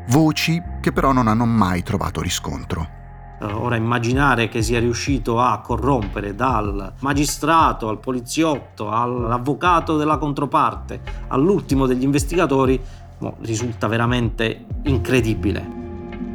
Voci 0.07 0.63
che 0.79 0.93
però 0.93 1.11
non 1.11 1.27
hanno 1.27 1.43
mai 1.43 1.83
trovato 1.83 2.21
riscontro. 2.21 2.87
Eh, 3.41 3.45
ora 3.45 3.75
immaginare 3.75 4.47
che 4.47 4.61
sia 4.61 4.79
riuscito 4.79 5.41
a 5.41 5.59
corrompere 5.59 6.33
dal 6.33 6.93
magistrato 6.99 7.89
al 7.89 7.99
poliziotto 7.99 8.89
all'avvocato 8.89 9.97
della 9.97 10.15
controparte 10.17 11.01
all'ultimo 11.27 11.87
degli 11.87 12.03
investigatori 12.03 12.79
risulta 13.41 13.87
veramente 13.87 14.65
incredibile. 14.83 15.80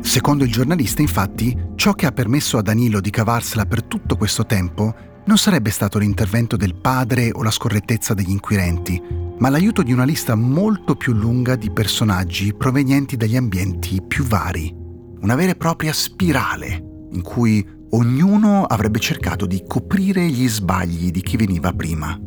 Secondo 0.01 0.45
il 0.45 0.53
giornalista, 0.53 1.03
infatti, 1.03 1.57
ciò 1.75 1.93
che 1.95 2.07
ha 2.07 2.13
permesso 2.13 2.59
a 2.59 2.63
Danilo 2.63 3.01
di 3.01 3.11
cavarsela 3.11 3.67
per 3.67 3.83
tutto 3.83 4.17
questo 4.17 4.47
tempo 4.47 4.95
non 5.27 5.39
sarebbe 5.39 5.71
stato 5.71 5.99
l'intervento 5.99 6.57
del 6.57 6.77
padre 6.77 7.31
o 7.33 7.43
la 7.43 7.51
scorrettezza 7.51 8.15
degli 8.15 8.31
inquirenti, 8.31 9.03
ma 9.39 9.49
l'aiuto 9.49 9.83
di 9.83 9.93
una 9.93 10.05
lista 10.05 10.35
molto 10.35 10.95
più 10.95 11.13
lunga 11.13 11.57
di 11.57 11.71
personaggi 11.71 12.55
provenienti 12.55 13.17
dagli 13.17 13.37
ambienti 13.37 14.01
più 14.01 14.25
vari. 14.25 14.73
Una 15.21 15.35
vera 15.35 15.53
e 15.53 15.57
propria 15.57 15.93
spirale 15.93 17.09
in 17.13 17.23
cui 17.23 17.67
ognuno 17.91 18.65
avrebbe 18.65 18.99
cercato 19.01 19.47
di 19.47 19.63
coprire 19.67 20.29
gli 20.29 20.49
sbagli 20.49 21.11
di 21.11 21.21
chi 21.23 21.37
veniva 21.37 21.73
prima. 21.73 22.19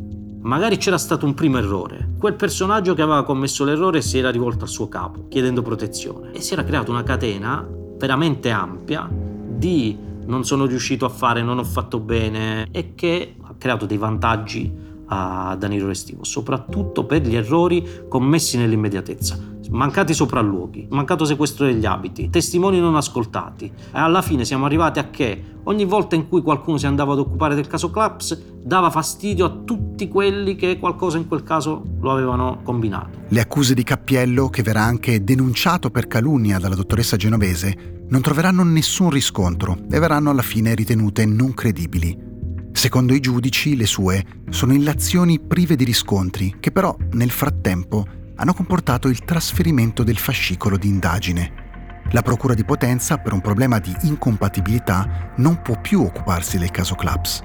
Magari 0.42 0.78
c'era 0.78 0.96
stato 0.96 1.26
un 1.26 1.34
primo 1.34 1.58
errore. 1.58 2.12
Quel 2.18 2.34
personaggio 2.34 2.94
che 2.94 3.02
aveva 3.02 3.24
commesso 3.24 3.64
l'errore 3.64 4.00
si 4.00 4.16
era 4.16 4.30
rivolto 4.30 4.64
al 4.64 4.70
suo 4.70 4.88
capo, 4.88 5.26
chiedendo 5.28 5.60
protezione. 5.60 6.32
E 6.32 6.40
si 6.40 6.54
era 6.54 6.64
creata 6.64 6.90
una 6.90 7.02
catena 7.02 7.66
veramente 7.98 8.50
ampia 8.50 9.08
di 9.10 9.96
non 10.24 10.44
sono 10.44 10.64
riuscito 10.64 11.04
a 11.04 11.10
fare, 11.10 11.42
non 11.42 11.58
ho 11.58 11.64
fatto 11.64 11.98
bene 11.98 12.68
e 12.70 12.94
che 12.94 13.34
ha 13.42 13.54
creato 13.58 13.84
dei 13.84 13.98
vantaggi 13.98 14.72
a 15.06 15.56
Danilo 15.58 15.88
Restivo, 15.88 16.24
soprattutto 16.24 17.04
per 17.04 17.22
gli 17.22 17.36
errori 17.36 18.06
commessi 18.08 18.56
nell'immediatezza 18.56 19.49
mancati 19.70 20.14
sopralluoghi, 20.14 20.86
mancato 20.90 21.24
sequestro 21.24 21.66
degli 21.66 21.86
abiti, 21.86 22.30
testimoni 22.30 22.78
non 22.80 22.96
ascoltati. 22.96 23.66
E 23.66 23.72
alla 23.92 24.22
fine 24.22 24.44
siamo 24.44 24.64
arrivati 24.64 24.98
a 24.98 25.10
che 25.10 25.44
ogni 25.64 25.84
volta 25.84 26.14
in 26.14 26.28
cui 26.28 26.42
qualcuno 26.42 26.76
si 26.78 26.86
andava 26.86 27.12
ad 27.12 27.18
occupare 27.18 27.54
del 27.54 27.66
caso 27.66 27.90
Claps 27.90 28.58
dava 28.62 28.90
fastidio 28.90 29.44
a 29.44 29.50
tutti 29.64 30.08
quelli 30.08 30.56
che 30.56 30.78
qualcosa 30.78 31.18
in 31.18 31.28
quel 31.28 31.42
caso 31.42 31.82
lo 32.00 32.10
avevano 32.10 32.60
combinato. 32.62 33.20
Le 33.28 33.40
accuse 33.40 33.74
di 33.74 33.82
Cappiello, 33.82 34.48
che 34.48 34.62
verrà 34.62 34.82
anche 34.82 35.22
denunciato 35.22 35.90
per 35.90 36.06
calunnia 36.06 36.58
dalla 36.58 36.74
dottoressa 36.74 37.16
genovese, 37.16 38.04
non 38.08 38.20
troveranno 38.20 38.64
nessun 38.64 39.10
riscontro 39.10 39.78
e 39.90 39.98
verranno 39.98 40.30
alla 40.30 40.42
fine 40.42 40.74
ritenute 40.74 41.24
non 41.24 41.54
credibili. 41.54 42.28
Secondo 42.72 43.14
i 43.14 43.20
giudici, 43.20 43.76
le 43.76 43.86
sue 43.86 44.24
sono 44.48 44.72
illazioni 44.72 45.40
prive 45.40 45.76
di 45.76 45.84
riscontri, 45.84 46.56
che 46.60 46.70
però 46.70 46.96
nel 47.12 47.30
frattempo 47.30 48.06
hanno 48.40 48.54
comportato 48.54 49.08
il 49.08 49.22
trasferimento 49.22 50.02
del 50.02 50.16
fascicolo 50.16 50.78
di 50.78 50.88
indagine. 50.88 51.68
La 52.12 52.22
Procura 52.22 52.54
di 52.54 52.64
Potenza, 52.64 53.18
per 53.18 53.34
un 53.34 53.42
problema 53.42 53.78
di 53.78 53.94
incompatibilità, 54.02 55.32
non 55.36 55.60
può 55.60 55.78
più 55.78 56.02
occuparsi 56.02 56.56
del 56.56 56.70
caso 56.70 56.94
Claps. 56.94 57.44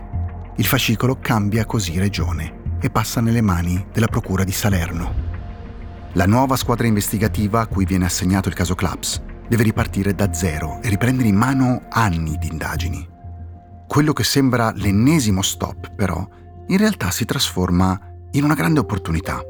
Il 0.55 0.65
fascicolo 0.65 1.19
cambia 1.19 1.65
così 1.65 1.99
regione 1.99 2.77
e 2.79 2.89
passa 2.89 3.19
nelle 3.19 3.41
mani 3.41 3.85
della 3.91 4.07
Procura 4.07 4.45
di 4.45 4.53
Salerno. 4.53 5.33
La 6.13 6.25
nuova 6.25 6.55
squadra 6.55 6.87
investigativa 6.87 7.59
a 7.59 7.67
cui 7.67 7.83
viene 7.83 8.05
assegnato 8.05 8.47
il 8.47 8.55
caso 8.55 8.73
Claps 8.73 9.21
deve 9.49 9.63
ripartire 9.63 10.15
da 10.15 10.33
zero 10.33 10.81
e 10.81 10.87
riprendere 10.87 11.27
in 11.27 11.35
mano 11.35 11.83
anni 11.89 12.37
di 12.37 12.47
indagini. 12.47 13.05
Quello 13.85 14.13
che 14.13 14.23
sembra 14.23 14.71
l'ennesimo 14.73 15.41
stop, 15.41 15.93
però, 15.93 16.25
in 16.67 16.77
realtà 16.77 17.11
si 17.11 17.25
trasforma 17.25 17.99
in 18.31 18.45
una 18.45 18.55
grande 18.55 18.79
opportunità. 18.79 19.41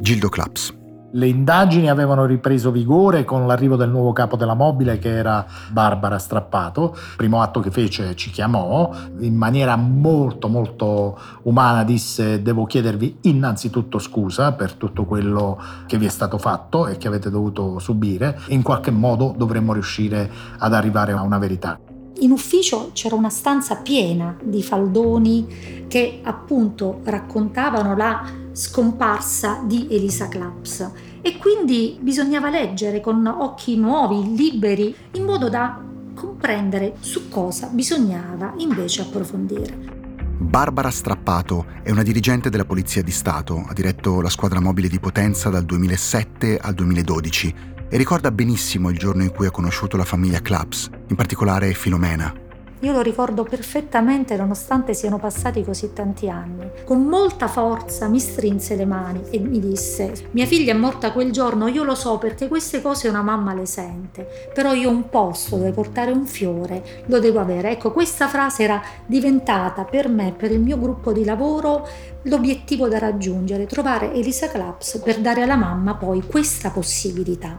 Gildo 0.00 0.28
Claps. 0.28 0.75
Le 1.16 1.26
indagini 1.28 1.88
avevano 1.88 2.26
ripreso 2.26 2.70
vigore 2.70 3.24
con 3.24 3.46
l'arrivo 3.46 3.76
del 3.76 3.88
nuovo 3.88 4.12
capo 4.12 4.36
della 4.36 4.52
mobile 4.52 4.98
che 4.98 5.08
era 5.08 5.46
Barbara 5.70 6.18
Strappato. 6.18 6.92
Il 6.94 7.16
primo 7.16 7.40
atto 7.40 7.60
che 7.60 7.70
fece 7.70 8.14
ci 8.16 8.28
chiamò, 8.28 8.90
in 9.20 9.34
maniera 9.34 9.76
molto 9.76 10.48
molto 10.48 11.18
umana 11.44 11.84
disse 11.84 12.42
devo 12.42 12.66
chiedervi 12.66 13.20
innanzitutto 13.22 13.98
scusa 13.98 14.52
per 14.52 14.74
tutto 14.74 15.06
quello 15.06 15.58
che 15.86 15.96
vi 15.96 16.04
è 16.04 16.10
stato 16.10 16.36
fatto 16.36 16.86
e 16.86 16.98
che 16.98 17.08
avete 17.08 17.30
dovuto 17.30 17.78
subire. 17.78 18.38
In 18.48 18.60
qualche 18.60 18.90
modo 18.90 19.32
dovremmo 19.34 19.72
riuscire 19.72 20.30
ad 20.58 20.74
arrivare 20.74 21.12
a 21.12 21.22
una 21.22 21.38
verità. 21.38 21.80
In 22.18 22.30
ufficio 22.30 22.90
c'era 22.92 23.14
una 23.14 23.30
stanza 23.30 23.76
piena 23.76 24.36
di 24.42 24.62
faldoni 24.62 25.86
che 25.88 26.20
appunto 26.22 27.00
raccontavano 27.04 27.96
la 27.96 28.44
scomparsa 28.56 29.60
di 29.62 29.86
Elisa 29.90 30.28
Claps 30.28 30.90
e 31.20 31.36
quindi 31.36 31.98
bisognava 32.00 32.48
leggere 32.48 33.02
con 33.02 33.26
occhi 33.26 33.76
nuovi, 33.76 34.34
liberi, 34.34 34.96
in 35.12 35.24
modo 35.24 35.50
da 35.50 35.78
comprendere 36.14 36.94
su 37.00 37.28
cosa 37.28 37.66
bisognava 37.66 38.54
invece 38.56 39.02
approfondire. 39.02 39.94
Barbara 40.38 40.90
Strappato 40.90 41.66
è 41.82 41.90
una 41.90 42.02
dirigente 42.02 42.48
della 42.48 42.64
Polizia 42.64 43.02
di 43.02 43.10
Stato, 43.10 43.62
ha 43.68 43.74
diretto 43.74 44.22
la 44.22 44.30
squadra 44.30 44.60
mobile 44.60 44.88
di 44.88 45.00
Potenza 45.00 45.50
dal 45.50 45.64
2007 45.64 46.58
al 46.58 46.72
2012 46.72 47.54
e 47.90 47.96
ricorda 47.98 48.30
benissimo 48.30 48.88
il 48.88 48.96
giorno 48.96 49.22
in 49.22 49.32
cui 49.32 49.46
ha 49.46 49.50
conosciuto 49.50 49.98
la 49.98 50.04
famiglia 50.04 50.40
Claps, 50.40 50.88
in 51.08 51.16
particolare 51.16 51.74
Filomena. 51.74 52.45
Io 52.80 52.92
lo 52.92 53.00
ricordo 53.00 53.42
perfettamente 53.42 54.36
nonostante 54.36 54.92
siano 54.92 55.18
passati 55.18 55.64
così 55.64 55.92
tanti 55.92 56.28
anni. 56.28 56.70
Con 56.84 57.04
molta 57.04 57.48
forza 57.48 58.06
mi 58.08 58.20
strinse 58.20 58.76
le 58.76 58.84
mani 58.84 59.22
e 59.30 59.38
mi 59.38 59.60
disse, 59.60 60.28
mia 60.32 60.46
figlia 60.46 60.72
è 60.72 60.76
morta 60.76 61.12
quel 61.12 61.32
giorno, 61.32 61.68
io 61.68 61.84
lo 61.84 61.94
so 61.94 62.18
perché 62.18 62.48
queste 62.48 62.82
cose 62.82 63.08
una 63.08 63.22
mamma 63.22 63.54
le 63.54 63.66
sente, 63.66 64.50
però 64.52 64.74
io 64.74 64.90
un 64.90 65.08
posto 65.08 65.56
dove 65.56 65.70
portare 65.70 66.10
un 66.10 66.26
fiore 66.26 67.04
lo 67.06 67.18
devo 67.18 67.40
avere. 67.40 67.70
Ecco, 67.70 67.92
questa 67.92 68.28
frase 68.28 68.64
era 68.64 68.82
diventata 69.06 69.84
per 69.84 70.08
me, 70.08 70.34
per 70.36 70.50
il 70.50 70.60
mio 70.60 70.78
gruppo 70.78 71.12
di 71.12 71.24
lavoro, 71.24 71.88
l'obiettivo 72.22 72.88
da 72.88 72.98
raggiungere, 72.98 73.66
trovare 73.66 74.12
Elisa 74.12 74.48
Claps 74.48 75.00
per 75.02 75.20
dare 75.20 75.42
alla 75.42 75.56
mamma 75.56 75.94
poi 75.94 76.22
questa 76.26 76.70
possibilità. 76.70 77.58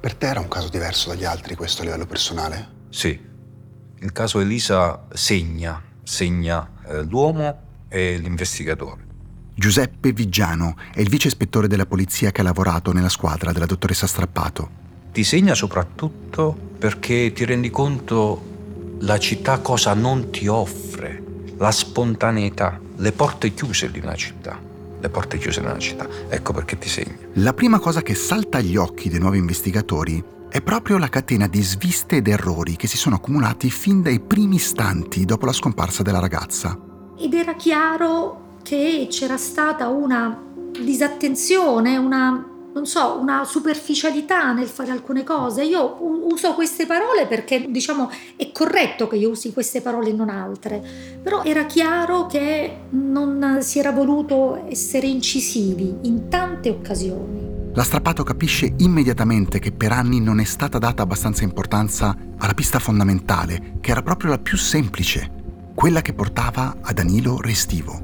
Per 0.00 0.14
te 0.14 0.26
era 0.26 0.40
un 0.40 0.48
caso 0.48 0.68
diverso 0.68 1.08
dagli 1.10 1.24
altri 1.24 1.54
questo 1.54 1.82
a 1.82 1.84
livello 1.84 2.06
personale? 2.06 2.76
Sì, 2.88 3.27
il 4.00 4.12
caso 4.12 4.40
Elisa 4.40 5.06
segna, 5.12 5.82
segna 6.02 6.68
eh, 6.86 7.02
l'uomo 7.02 7.60
e 7.88 8.16
l'investigatore. 8.18 9.06
Giuseppe 9.54 10.12
Viggiano 10.12 10.76
è 10.94 11.00
il 11.00 11.08
vice 11.08 11.26
ispettore 11.26 11.66
della 11.66 11.86
polizia 11.86 12.30
che 12.30 12.42
ha 12.42 12.44
lavorato 12.44 12.92
nella 12.92 13.08
squadra 13.08 13.52
della 13.52 13.66
dottoressa 13.66 14.06
Strappato. 14.06 14.86
Ti 15.10 15.24
segna 15.24 15.54
soprattutto 15.54 16.56
perché 16.78 17.32
ti 17.32 17.44
rendi 17.44 17.70
conto 17.70 18.96
la 19.00 19.18
città 19.18 19.58
cosa 19.58 19.94
non 19.94 20.30
ti 20.30 20.46
offre, 20.46 21.22
la 21.56 21.72
spontaneità, 21.72 22.78
le 22.96 23.12
porte 23.12 23.52
chiuse 23.52 23.90
di 23.90 23.98
una 23.98 24.14
città. 24.14 24.66
Le 25.00 25.08
porte 25.10 25.38
chiuse 25.38 25.60
di 25.60 25.66
una 25.66 25.78
città. 25.78 26.08
Ecco 26.28 26.52
perché 26.52 26.76
ti 26.76 26.88
segna. 26.88 27.16
La 27.34 27.52
prima 27.52 27.78
cosa 27.78 28.02
che 28.02 28.14
salta 28.14 28.58
agli 28.58 28.76
occhi 28.76 29.08
dei 29.08 29.20
nuovi 29.20 29.38
investigatori 29.38 30.22
è 30.50 30.62
proprio 30.62 30.96
la 30.96 31.08
catena 31.08 31.46
di 31.46 31.62
sviste 31.62 32.16
ed 32.16 32.28
errori 32.28 32.76
che 32.76 32.86
si 32.86 32.96
sono 32.96 33.16
accumulati 33.16 33.70
fin 33.70 34.00
dai 34.02 34.18
primi 34.18 34.56
istanti 34.56 35.24
dopo 35.24 35.44
la 35.44 35.52
scomparsa 35.52 36.02
della 36.02 36.20
ragazza. 36.20 36.78
Ed 37.18 37.34
era 37.34 37.54
chiaro 37.54 38.56
che 38.62 39.08
c'era 39.10 39.36
stata 39.36 39.88
una 39.88 40.42
disattenzione, 40.72 41.96
una 41.96 42.56
non 42.72 42.86
so, 42.86 43.18
una 43.20 43.44
superficialità 43.44 44.52
nel 44.52 44.68
fare 44.68 44.92
alcune 44.92 45.24
cose. 45.24 45.64
Io 45.64 45.96
uso 46.00 46.54
queste 46.54 46.86
parole 46.86 47.26
perché, 47.26 47.66
diciamo, 47.68 48.10
è 48.36 48.52
corretto 48.52 49.08
che 49.08 49.16
io 49.16 49.30
usi 49.30 49.52
queste 49.52 49.80
parole 49.80 50.10
e 50.10 50.12
non 50.12 50.28
altre, 50.28 50.82
però 51.20 51.42
era 51.42 51.64
chiaro 51.64 52.26
che 52.26 52.82
non 52.90 53.58
si 53.60 53.80
era 53.80 53.90
voluto 53.90 54.64
essere 54.68 55.08
incisivi 55.08 55.96
in 56.02 56.28
tante 56.28 56.68
occasioni. 56.68 57.48
La 57.78 57.84
Strappato 57.84 58.24
capisce 58.24 58.74
immediatamente 58.78 59.60
che 59.60 59.70
per 59.70 59.92
anni 59.92 60.18
non 60.18 60.40
è 60.40 60.44
stata 60.44 60.78
data 60.78 61.04
abbastanza 61.04 61.44
importanza 61.44 62.12
alla 62.36 62.52
pista 62.52 62.80
fondamentale, 62.80 63.74
che 63.78 63.92
era 63.92 64.02
proprio 64.02 64.30
la 64.30 64.38
più 64.40 64.56
semplice, 64.56 65.30
quella 65.76 66.02
che 66.02 66.12
portava 66.12 66.78
a 66.80 66.92
Danilo 66.92 67.40
Restivo. 67.40 68.02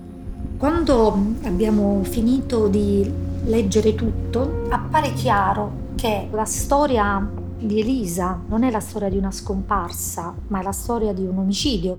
Quando 0.58 1.34
abbiamo 1.42 2.04
finito 2.04 2.68
di 2.68 3.10
leggere 3.46 3.96
tutto, 3.96 4.68
appare 4.68 5.12
chiaro 5.12 5.94
che 5.96 6.28
la 6.30 6.44
storia 6.44 7.28
di 7.58 7.80
Elisa 7.80 8.40
non 8.46 8.62
è 8.62 8.70
la 8.70 8.78
storia 8.78 9.08
di 9.08 9.16
una 9.16 9.32
scomparsa, 9.32 10.32
ma 10.46 10.60
è 10.60 10.62
la 10.62 10.70
storia 10.70 11.12
di 11.12 11.26
un 11.26 11.38
omicidio. 11.38 11.98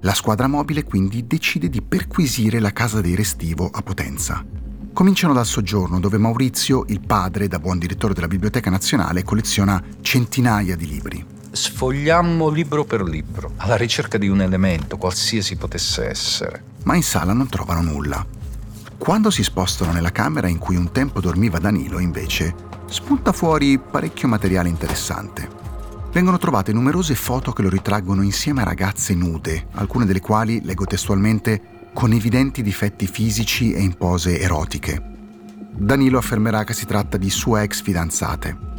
La 0.00 0.12
squadra 0.12 0.46
mobile 0.46 0.84
quindi 0.84 1.26
decide 1.26 1.70
di 1.70 1.80
perquisire 1.80 2.60
la 2.60 2.72
casa 2.74 3.00
dei 3.00 3.14
Restivo 3.14 3.70
a 3.72 3.80
Potenza. 3.80 4.44
Cominciano 4.94 5.32
dal 5.32 5.44
soggiorno 5.44 5.98
dove 5.98 6.18
Maurizio, 6.18 6.84
il 6.86 7.00
padre, 7.00 7.48
da 7.48 7.58
buon 7.58 7.80
direttore 7.80 8.14
della 8.14 8.28
Biblioteca 8.28 8.70
Nazionale, 8.70 9.24
colleziona 9.24 9.82
centinaia 10.00 10.76
di 10.76 10.86
libri. 10.86 11.26
Sfogliammo 11.50 12.48
libro 12.48 12.84
per 12.84 13.02
libro, 13.02 13.54
alla 13.56 13.74
ricerca 13.74 14.18
di 14.18 14.28
un 14.28 14.40
elemento, 14.40 14.96
qualsiasi 14.96 15.56
potesse 15.56 16.08
essere. 16.08 16.62
Ma 16.84 16.94
in 16.94 17.02
sala 17.02 17.32
non 17.32 17.48
trovano 17.48 17.82
nulla. 17.82 18.24
Quando 18.96 19.30
si 19.30 19.42
spostano 19.42 19.90
nella 19.90 20.12
camera 20.12 20.46
in 20.46 20.58
cui 20.58 20.76
un 20.76 20.92
tempo 20.92 21.20
dormiva 21.20 21.58
Danilo, 21.58 21.98
invece, 21.98 22.54
spunta 22.86 23.32
fuori 23.32 23.80
parecchio 23.80 24.28
materiale 24.28 24.68
interessante. 24.68 25.62
Vengono 26.12 26.38
trovate 26.38 26.72
numerose 26.72 27.16
foto 27.16 27.50
che 27.50 27.62
lo 27.62 27.68
ritraggono 27.68 28.22
insieme 28.22 28.60
a 28.60 28.64
ragazze 28.64 29.12
nude, 29.16 29.66
alcune 29.72 30.06
delle 30.06 30.20
quali, 30.20 30.62
leggo 30.62 30.84
testualmente, 30.84 31.73
con 31.94 32.12
evidenti 32.12 32.60
difetti 32.60 33.06
fisici 33.06 33.72
e 33.72 33.80
in 33.80 33.94
pose 33.94 34.38
erotiche. 34.38 35.00
Danilo 35.70 36.18
affermerà 36.18 36.64
che 36.64 36.74
si 36.74 36.84
tratta 36.84 37.16
di 37.16 37.30
sue 37.30 37.62
ex 37.62 37.80
fidanzate. 37.82 38.72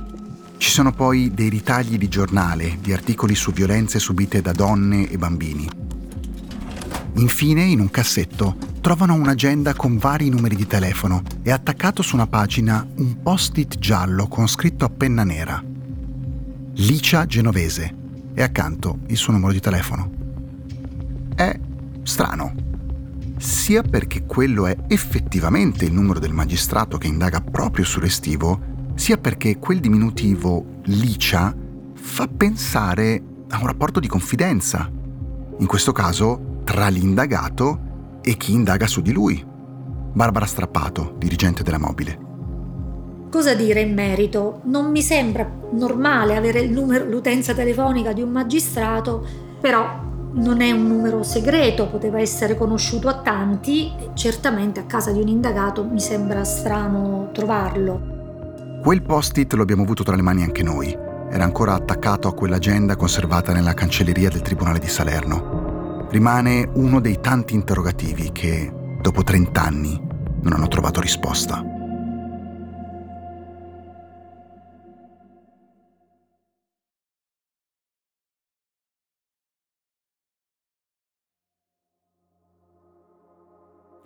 Ci 0.58 0.70
sono 0.70 0.92
poi 0.92 1.32
dei 1.34 1.50
ritagli 1.50 1.98
di 1.98 2.08
giornale, 2.08 2.78
di 2.80 2.94
articoli 2.94 3.34
su 3.34 3.52
violenze 3.52 4.00
subite 4.00 4.42
da 4.42 4.52
donne 4.52 5.10
e 5.10 5.18
bambini. 5.18 5.68
Infine, 7.16 7.64
in 7.64 7.80
un 7.80 7.90
cassetto, 7.90 8.58
trovano 8.82 9.14
un'agenda 9.16 9.74
con 9.74 9.98
vari 9.98 10.30
numeri 10.30 10.56
di 10.56 10.68
telefono 10.68 11.22
e 11.42 11.52
attaccato 11.52 12.02
su 12.02 12.16
una 12.16 12.28
pagina 12.28 12.86
un 12.96 13.22
post-it 13.24 13.80
giallo 13.80 14.28
con 14.28 14.48
scritto 14.48 14.86
a 14.86 14.90
penna 14.90 15.24
nera. 15.24 15.64
Licia 16.74 17.26
Genovese 17.26 17.96
e 18.34 18.44
accanto 18.44 19.00
il 19.08 19.18
suo 19.18 19.32
numero 19.32 19.54
di 19.54 19.62
telefono. 19.62 20.12
È 21.34 21.58
strano 22.04 22.65
sia 23.38 23.82
perché 23.82 24.26
quello 24.26 24.66
è 24.66 24.76
effettivamente 24.88 25.86
il 25.86 25.94
numero 25.94 26.20
del 26.20 26.34
magistrato 26.34 26.98
che 26.98 27.08
indaga 27.08 27.42
proprio 27.42 27.86
su 27.86 28.00
Restivo, 28.00 28.74
sia 28.96 29.18
perché 29.18 29.58
quel 29.60 29.80
diminutivo 29.80 30.82
Licia 30.84 31.56
fa 31.94 32.28
pensare 32.28 33.22
a 33.50 33.60
un 33.60 33.68
rapporto 33.68 34.00
di 34.00 34.08
confidenza, 34.08 34.90
in 35.58 35.66
questo 35.66 35.92
caso 35.92 36.62
tra 36.64 36.88
l'indagato 36.88 38.20
e 38.22 38.38
chi 38.38 38.54
indaga 38.54 38.88
su 38.88 39.02
di 39.02 39.12
lui. 39.12 39.44
Barbara 40.14 40.46
Strappato, 40.46 41.16
dirigente 41.18 41.62
della 41.62 41.78
Mobile. 41.78 42.20
Cosa 43.30 43.54
dire 43.54 43.82
in 43.82 43.94
merito? 43.94 44.62
Non 44.64 44.92
mi 44.92 45.02
sembra 45.02 45.46
normale 45.72 46.38
avere 46.38 46.62
il 46.62 46.72
numero, 46.72 47.06
l'utenza 47.06 47.54
telefonica 47.54 48.14
di 48.14 48.22
un 48.22 48.32
magistrato, 48.32 49.28
però 49.60 50.15
non 50.36 50.62
è 50.62 50.72
un 50.72 50.88
numero 50.88 51.24
segreto, 51.24 51.88
poteva 51.88 52.20
essere 52.20 52.58
conosciuto 52.58 53.08
a 53.08 53.22
tanti, 53.22 53.92
certamente 54.14 54.82
a 54.82 54.84
casa 54.84 55.12
di 55.12 55.22
un 55.22 55.28
indagato 55.28 55.84
mi 55.86 56.00
sembra 56.00 56.44
strano 56.44 57.30
trovarlo. 57.32 58.14
Quel 58.82 59.02
post-it 59.02 59.54
lo 59.54 59.62
abbiamo 59.62 59.84
avuto 59.84 60.04
tra 60.04 60.16
le 60.16 60.22
mani 60.22 60.44
anche 60.44 60.62
noi. 60.62 60.96
Era 61.32 61.44
ancora 61.44 61.74
attaccato 61.74 62.28
a 62.28 62.34
quell'agenda 62.34 62.96
conservata 62.96 63.52
nella 63.54 63.74
cancelleria 63.74 64.30
del 64.30 64.42
Tribunale 64.42 64.80
di 64.80 64.88
Salerno. 64.88 66.08
Rimane 66.10 66.70
uno 66.74 67.00
dei 67.00 67.20
tanti 67.20 67.56
interrogativi 67.56 68.32
che, 68.32 68.72
dopo 69.02 69.24
30 69.24 69.62
anni, 69.62 70.00
non 70.42 70.54
hanno 70.54 70.68
trovato 70.68 71.02
risposta. 71.02 71.75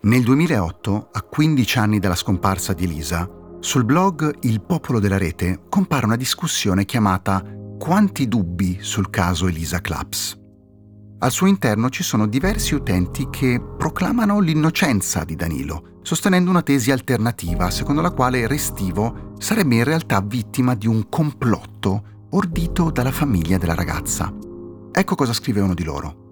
Nel 0.10 0.24
2008, 0.24 1.10
a 1.12 1.22
15 1.22 1.78
anni 1.78 2.00
dalla 2.00 2.16
scomparsa 2.16 2.74
di 2.74 2.86
Elisa, 2.86 3.30
sul 3.60 3.86
blog 3.86 4.38
Il 4.42 4.60
Popolo 4.60 5.00
della 5.00 5.20
Rete 5.20 5.66
compare 5.70 6.08
una 6.08 6.16
discussione 6.16 6.84
chiamata 6.84 7.44
Quanti 7.78 8.28
dubbi 8.28 8.80
sul 8.82 9.12
caso 9.12 9.48
Elisa 9.48 9.82
Claps. 9.82 10.36
Al 11.20 11.30
suo 11.30 11.46
interno 11.46 11.92
ci 11.92 12.02
sono 12.02 12.26
diversi 12.26 12.74
utenti 12.74 13.28
che 13.30 13.62
proclamano 13.78 14.40
l'innocenza 14.40 15.24
di 15.24 15.36
Danilo, 15.36 16.00
sostenendo 16.02 16.50
una 16.50 16.64
tesi 16.64 16.90
alternativa 16.90 17.70
secondo 17.70 18.02
la 18.02 18.10
quale 18.10 18.48
Restivo 18.48 19.36
sarebbe 19.38 19.76
in 19.76 19.84
realtà 19.84 20.22
vittima 20.22 20.74
di 20.74 20.88
un 20.88 21.08
complotto 21.08 22.26
ordito 22.32 22.90
dalla 22.90 23.12
famiglia 23.12 23.60
della 23.60 23.76
ragazza. 23.76 24.34
Ecco 24.92 25.14
cosa 25.14 25.34
scrive 25.34 25.62
uno 25.62 25.76
di 25.76 25.84
loro. 25.84 26.29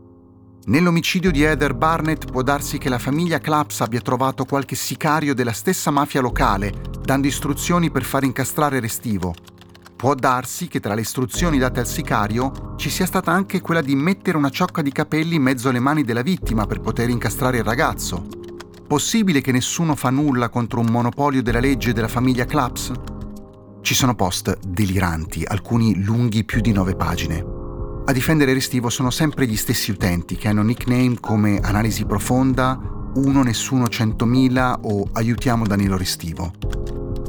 Nell'omicidio 0.67 1.31
di 1.31 1.43
Heather 1.43 1.73
Barnett 1.73 2.29
può 2.29 2.41
darsi 2.41 2.77
che 2.77 2.89
la 2.89 2.99
famiglia 2.99 3.39
Claps 3.39 3.79
abbia 3.79 4.01
trovato 4.01 4.43
qualche 4.43 4.75
sicario 4.75 5.33
della 5.33 5.53
stessa 5.53 5.91
mafia 5.91 6.19
locale, 6.19 6.73
dando 7.01 7.27
istruzioni 7.27 7.89
per 7.89 8.03
far 8.03 8.25
incastrare 8.25 8.81
Restivo. 8.81 9.33
Può 9.95 10.13
darsi 10.13 10.67
che 10.67 10.81
tra 10.81 10.93
le 10.93 11.01
istruzioni 11.01 11.57
date 11.57 11.79
al 11.79 11.87
sicario 11.87 12.73
ci 12.75 12.89
sia 12.89 13.05
stata 13.05 13.31
anche 13.31 13.61
quella 13.61 13.79
di 13.79 13.95
mettere 13.95 14.35
una 14.35 14.49
ciocca 14.49 14.81
di 14.81 14.91
capelli 14.91 15.35
in 15.35 15.41
mezzo 15.41 15.69
alle 15.69 15.79
mani 15.79 16.03
della 16.03 16.21
vittima 16.21 16.65
per 16.65 16.81
poter 16.81 17.07
incastrare 17.07 17.59
il 17.59 17.63
ragazzo. 17.63 18.27
Possibile 18.85 19.39
che 19.39 19.53
nessuno 19.53 19.95
fa 19.95 20.09
nulla 20.09 20.49
contro 20.49 20.81
un 20.81 20.87
monopolio 20.87 21.41
della 21.41 21.61
legge 21.61 21.93
della 21.93 22.09
famiglia 22.09 22.43
Claps? 22.43 22.91
Ci 23.79 23.93
sono 23.93 24.15
post 24.15 24.59
deliranti, 24.67 25.45
alcuni 25.45 26.03
lunghi 26.03 26.43
più 26.43 26.59
di 26.59 26.73
nove 26.73 26.97
pagine. 26.97 27.56
A 28.09 28.13
difendere 28.13 28.53
Restivo 28.53 28.89
sono 28.89 29.09
sempre 29.09 29.45
gli 29.47 29.57
stessi 29.57 29.91
utenti 29.91 30.37
che 30.37 30.47
hanno 30.47 30.63
nickname 30.63 31.17
come 31.19 31.59
Analisi 31.59 32.05
Profonda, 32.05 32.79
Uno 33.15 33.43
Nessuno 33.43 33.83
100.000 33.83 34.75
o 34.83 35.09
Aiutiamo 35.11 35.67
Danilo 35.67 35.97
Restivo. 35.97 36.53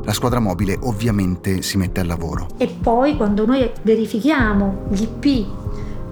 La 0.04 0.12
squadra 0.12 0.38
mobile 0.38 0.78
ovviamente 0.82 1.62
si 1.62 1.78
mette 1.78 1.98
al 1.98 2.06
lavoro. 2.06 2.46
E 2.58 2.68
poi 2.68 3.16
quando 3.16 3.44
noi 3.44 3.68
verifichiamo 3.82 4.84
gli 4.90 5.02
IP 5.02 5.46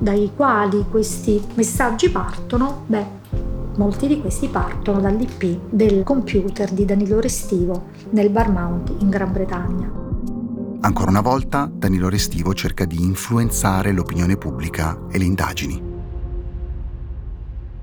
dai 0.00 0.32
quali 0.34 0.84
questi 0.90 1.40
messaggi 1.54 2.10
partono, 2.10 2.82
beh, 2.86 3.06
molti 3.76 4.08
di 4.08 4.20
questi 4.20 4.48
partono 4.48 4.98
dall'IP 4.98 5.60
del 5.70 6.02
computer 6.02 6.72
di 6.72 6.84
Danilo 6.84 7.20
Restivo 7.20 7.90
nel 8.10 8.30
Barmount 8.30 8.94
in 8.98 9.10
Gran 9.10 9.30
Bretagna. 9.30 10.05
Ancora 10.86 11.10
una 11.10 11.20
volta, 11.20 11.68
Danilo 11.68 12.08
Restivo 12.08 12.54
cerca 12.54 12.84
di 12.84 13.02
influenzare 13.02 13.90
l'opinione 13.90 14.36
pubblica 14.36 14.96
e 15.10 15.18
le 15.18 15.24
indagini. 15.24 15.82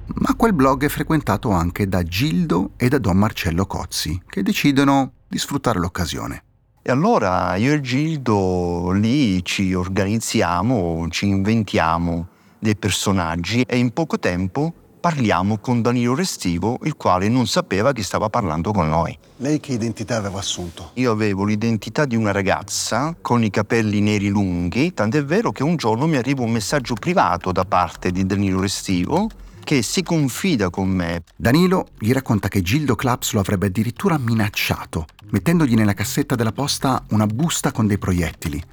Ma 0.06 0.34
quel 0.38 0.54
blog 0.54 0.86
è 0.86 0.88
frequentato 0.88 1.50
anche 1.50 1.90
da 1.90 2.02
Gildo 2.04 2.72
e 2.78 2.88
da 2.88 3.00
Don 3.00 3.18
Marcello 3.18 3.66
Cozzi, 3.66 4.22
che 4.26 4.42
decidono 4.42 5.16
di 5.28 5.38
sfruttare 5.38 5.80
l'occasione. 5.80 6.44
E 6.82 6.92
allora 6.92 7.58
io 7.58 7.74
e 7.74 7.82
Gildo 7.82 8.92
lì 8.92 9.44
ci 9.44 9.74
organizziamo, 9.74 11.06
ci 11.10 11.28
inventiamo 11.28 12.28
dei 12.58 12.78
personaggi 12.78 13.64
e 13.68 13.80
in 13.80 13.92
poco 13.92 14.18
tempo 14.18 14.74
parliamo 15.04 15.58
con 15.58 15.82
Danilo 15.82 16.16
Restivo, 16.16 16.80
il 16.84 16.96
quale 16.96 17.28
non 17.28 17.46
sapeva 17.46 17.92
che 17.92 18.02
stava 18.02 18.30
parlando 18.30 18.72
con 18.72 18.88
noi. 18.88 19.18
Lei 19.36 19.60
che 19.60 19.74
identità 19.74 20.16
aveva 20.16 20.40
assunto? 20.40 20.92
Io 20.94 21.12
avevo 21.12 21.44
l'identità 21.44 22.06
di 22.06 22.16
una 22.16 22.32
ragazza 22.32 23.14
con 23.20 23.44
i 23.44 23.50
capelli 23.50 24.00
neri 24.00 24.30
lunghi, 24.30 24.94
tant'è 24.94 25.26
vero 25.26 25.52
che 25.52 25.62
un 25.62 25.76
giorno 25.76 26.08
mi 26.08 26.16
arriva 26.16 26.44
un 26.44 26.52
messaggio 26.52 26.94
privato 26.94 27.52
da 27.52 27.66
parte 27.66 28.12
di 28.12 28.26
Danilo 28.26 28.62
Restivo 28.62 29.28
che 29.66 29.82
si 29.82 30.04
confida 30.04 30.70
con 30.70 30.88
me. 30.88 31.24
Danilo 31.36 31.88
gli 32.00 32.14
racconta 32.14 32.48
che 32.48 32.62
Gildo 32.62 32.96
Claps 32.96 33.34
lo 33.34 33.42
avrebbe 33.42 33.66
addirittura 33.66 34.18
minacciato, 34.18 35.08
mettendogli 35.32 35.74
nella 35.74 35.94
cassetta 35.94 36.36
della 36.36 36.54
posta 36.54 37.04
una 37.10 37.28
busta 37.28 37.74
con 37.74 37.88
dei 37.88 37.98
proiettili. 37.98 38.64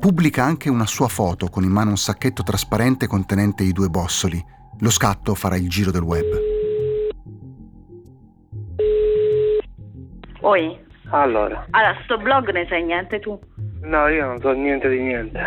Pubblica 0.00 0.42
anche 0.42 0.68
una 0.68 0.86
sua 0.86 1.06
foto 1.06 1.46
con 1.46 1.62
in 1.62 1.70
mano 1.70 1.90
un 1.90 1.96
sacchetto 1.96 2.42
trasparente 2.42 3.06
contenente 3.06 3.62
i 3.62 3.70
due 3.70 3.88
bossoli. 3.88 4.58
Lo 4.80 4.90
scatto 4.90 5.34
farà 5.34 5.56
il 5.56 5.68
giro 5.68 5.90
del 5.90 6.02
web. 6.02 6.26
Oi. 10.40 10.88
Allora. 11.10 11.66
Allora, 11.70 11.96
sto 12.04 12.18
blog 12.18 12.50
ne 12.52 12.66
sai 12.68 12.84
niente 12.84 13.18
tu? 13.18 13.38
No, 13.82 14.08
io 14.08 14.26
non 14.26 14.40
so 14.40 14.52
niente 14.52 14.88
di 14.88 15.00
niente. 15.00 15.38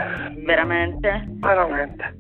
Veramente? 0.46 1.26
Veramente. 1.40 2.18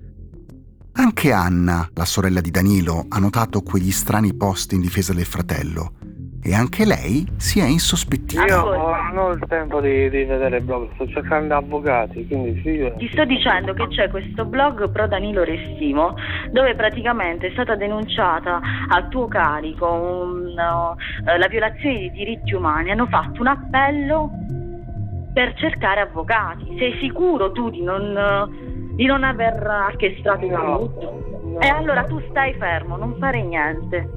Anche 0.93 1.32
Anna, 1.32 1.89
la 1.93 2.06
sorella 2.06 2.39
di 2.39 2.52
Danilo, 2.52 3.06
ha 3.10 3.19
notato 3.19 3.62
quegli 3.62 3.91
strani 3.91 4.34
post 4.36 4.71
in 4.73 4.82
difesa 4.82 5.13
del 5.13 5.26
fratello 5.26 5.93
e 6.41 6.54
anche 6.54 6.86
lei 6.86 7.26
si 7.38 7.60
è 7.60 7.65
insospettita. 7.65 8.45
Io 8.45 8.83
non 9.13 9.26
ho 9.26 9.30
il 9.32 9.43
tempo 9.47 9.80
di, 9.80 10.10
di 10.10 10.23
vedere 10.23 10.58
il 10.58 10.63
blog, 10.63 10.89
sto 10.95 11.08
cercando 11.08 11.56
avvocati, 11.56 12.28
quindi 12.28 12.60
sì. 12.62 12.91
Ti 12.97 13.10
sto 13.12 13.23
dicendo 13.23 13.73
che 13.73 13.88
c'è 13.88 14.10
questo 14.10 14.43
blog 14.45 14.89
pro 14.89 15.08
Danilo 15.08 15.43
Restimo 15.43 16.15
dove 16.52 16.76
praticamente 16.76 17.47
è 17.47 17.52
stata 17.52 17.76
denunciata 17.76 18.60
a 18.89 19.04
tuo 19.04 19.28
carico 19.28 19.89
un, 19.89 20.47
uh, 20.47 21.38
la 21.38 21.47
violazione 21.47 21.99
dei 21.99 22.12
diritti 22.12 22.54
umani. 22.54 22.91
Hanno 22.91 23.06
fatto 23.06 23.41
un 23.41 23.47
appello 23.47 24.32
per 25.34 25.54
cercare 25.56 26.02
avvocati. 26.02 26.76
Sei 26.78 26.97
sicuro 26.99 27.52
tu 27.52 27.69
di 27.69 27.82
non... 27.82 28.49
Uh, 28.49 28.71
di 28.93 29.08
non 29.08 29.23
aver 29.23 29.56
orchestrato 29.89 30.47
no, 30.47 30.78
tutto. 30.78 31.41
No. 31.45 31.60
E 31.60 31.67
allora 31.67 32.04
tu 32.04 32.21
stai 32.30 32.54
fermo, 32.54 32.95
non 32.95 33.15
fare 33.17 33.41
niente. 33.41 34.08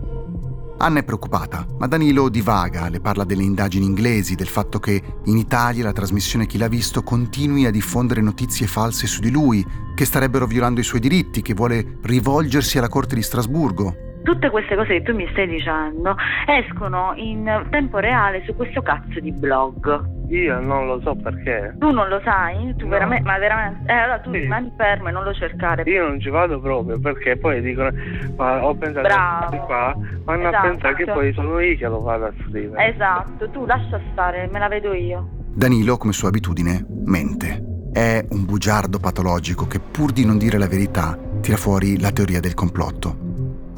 Anna 0.79 1.01
è 1.01 1.05
preoccupata, 1.05 1.67
ma 1.79 1.87
Danilo 1.87 2.29
divaga, 2.29 2.91
le 2.91 3.01
parla 3.01 3.25
delle 3.25 3.43
indagini 3.43 3.87
inglesi, 3.87 4.35
del 4.35 4.49
fatto 4.49 4.79
che 4.79 5.03
in 5.25 5.39
Italia 5.39 5.85
la 5.85 5.93
trasmissione 5.93 6.47
Chi 6.47 6.59
l'ha 6.59 6.69
visto 6.69 7.03
continui 7.03 7.65
a 7.65 7.71
diffondere 7.71 8.21
notizie 8.21 8.67
false 8.67 9.07
su 9.07 9.21
di 9.21 9.31
lui, 9.31 9.65
che 9.95 10.05
starebbero 10.05 10.47
violando 10.47 10.81
i 10.81 10.85
suoi 10.85 11.01
diritti, 11.01 11.41
che 11.41 11.55
vuole 11.55 11.99
rivolgersi 12.03 12.77
alla 12.77 12.89
Corte 12.89 13.15
di 13.15 13.23
Strasburgo. 13.23 14.06
Tutte 14.27 14.51
queste 14.51 14.75
cose 14.75 14.89
che 14.89 15.03
tu 15.03 15.15
mi 15.15 15.25
stai 15.31 15.47
dicendo 15.47 16.17
escono 16.47 17.13
in 17.15 17.69
tempo 17.71 17.99
reale 17.99 18.43
su 18.45 18.57
questo 18.57 18.83
cazzo 18.83 19.21
di 19.21 19.31
blog. 19.31 20.15
Io 20.31 20.59
non 20.59 20.89
lo 20.89 21.01
so 21.01 21.15
perché. 21.15 21.77
Tu 21.79 21.93
non 21.93 22.09
lo 22.09 22.21
sai? 22.25 22.75
Tu 22.77 22.87
no. 22.87 22.91
veramente, 22.91 23.23
ma 23.23 23.39
veramente. 23.39 23.89
Eh, 23.89 23.95
allora 23.95 24.19
tu 24.19 24.33
sì. 24.33 24.39
rimani 24.39 24.73
fermo 24.77 25.11
e 25.11 25.13
non 25.13 25.23
lo 25.23 25.33
cercare. 25.33 25.85
Io 25.85 26.09
non 26.09 26.19
ci 26.19 26.29
vado 26.29 26.59
proprio 26.59 26.99
perché 26.99 27.37
poi 27.37 27.61
dicono, 27.61 27.91
ma 28.35 28.67
ho 28.67 28.75
pensato 28.75 29.07
Bravo. 29.07 29.57
qua, 29.59 29.97
vanno 30.25 30.49
esatto. 30.49 30.57
a 30.57 30.71
pensare 30.71 30.95
che 30.97 31.05
poi 31.05 31.33
sono 31.33 31.61
io 31.61 31.77
che 31.77 31.87
lo 31.87 32.01
vado 32.01 32.25
a 32.25 32.33
scrivere. 32.49 32.93
Esatto, 32.93 33.49
tu 33.51 33.65
lascia 33.65 34.01
stare, 34.11 34.49
me 34.51 34.59
la 34.59 34.67
vedo 34.67 34.93
io. 34.93 35.29
Danilo, 35.55 35.97
come 35.99 36.13
sua 36.13 36.31
abitudine, 36.31 36.85
mente. 37.05 37.91
È 37.93 38.25
un 38.31 38.45
bugiardo 38.45 38.99
patologico 38.99 39.69
che 39.69 39.79
pur 39.79 40.11
di 40.11 40.27
non 40.27 40.37
dire 40.37 40.59
la 40.59 40.67
verità 40.67 41.17
tira 41.41 41.57
fuori 41.57 42.01
la 42.01 42.11
teoria 42.11 42.41
del 42.41 42.55
complotto. 42.55 43.26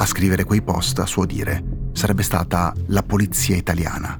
A 0.00 0.06
scrivere 0.06 0.44
quei 0.44 0.62
post, 0.62 0.98
a 1.00 1.06
suo 1.06 1.26
dire, 1.26 1.62
sarebbe 1.92 2.22
stata 2.22 2.72
la 2.88 3.02
polizia 3.02 3.56
italiana 3.56 4.18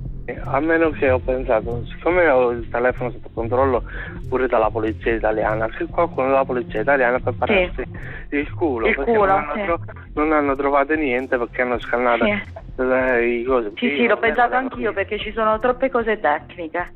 a 0.51 0.61
meno 0.61 0.91
che 0.91 1.11
ho 1.11 1.19
pensato, 1.19 1.85
siccome 1.87 2.29
ho 2.29 2.51
il 2.51 2.69
telefono 2.69 3.11
sotto 3.11 3.31
controllo 3.33 3.83
pure 4.29 4.47
dalla 4.47 4.71
polizia 4.71 5.15
italiana, 5.15 5.69
se 5.77 5.87
qualcuno 5.87 6.29
della 6.29 6.45
polizia 6.45 6.81
italiana 6.81 7.19
per 7.19 7.35
pararsi 7.35 7.83
sì. 8.29 8.37
il 8.37 8.55
culo, 8.55 8.89
il 8.89 8.95
perché 8.95 9.13
culo, 9.13 9.27
non, 9.27 9.37
hanno 9.37 9.53
sì. 9.55 9.63
tro- 9.65 9.81
non, 10.15 10.33
hanno 10.33 10.57
trovato 10.57 10.95
niente 10.95 11.37
perché 11.39 11.63
hanno 11.63 11.79
scannato 11.79 12.25
sì. 12.25 12.83
le 12.83 13.45
cose. 13.47 13.73
Sì, 13.77 13.89
sì, 13.97 14.07
l'ho 14.07 14.19
pensato 14.19 14.55
anch'io 14.55 14.93
perché 14.93 15.19
ci 15.19 15.33
sono 15.33 15.59
troppe 15.59 15.91
cose 15.91 16.19
tecniche. 16.19 16.95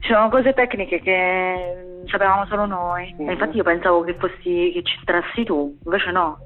Ci 0.00 0.12
sono 0.12 0.28
cose 0.30 0.52
tecniche 0.52 1.00
che 1.00 2.02
sapevamo 2.06 2.46
solo 2.46 2.66
noi. 2.66 3.14
Mm-hmm. 3.14 3.30
Infatti 3.30 3.56
io 3.56 3.62
pensavo 3.62 4.02
che 4.02 4.14
fossi 4.14 4.72
che 4.74 4.82
c'entrassi 4.82 5.44
tu, 5.44 5.76
invece 5.84 6.10
no. 6.10 6.38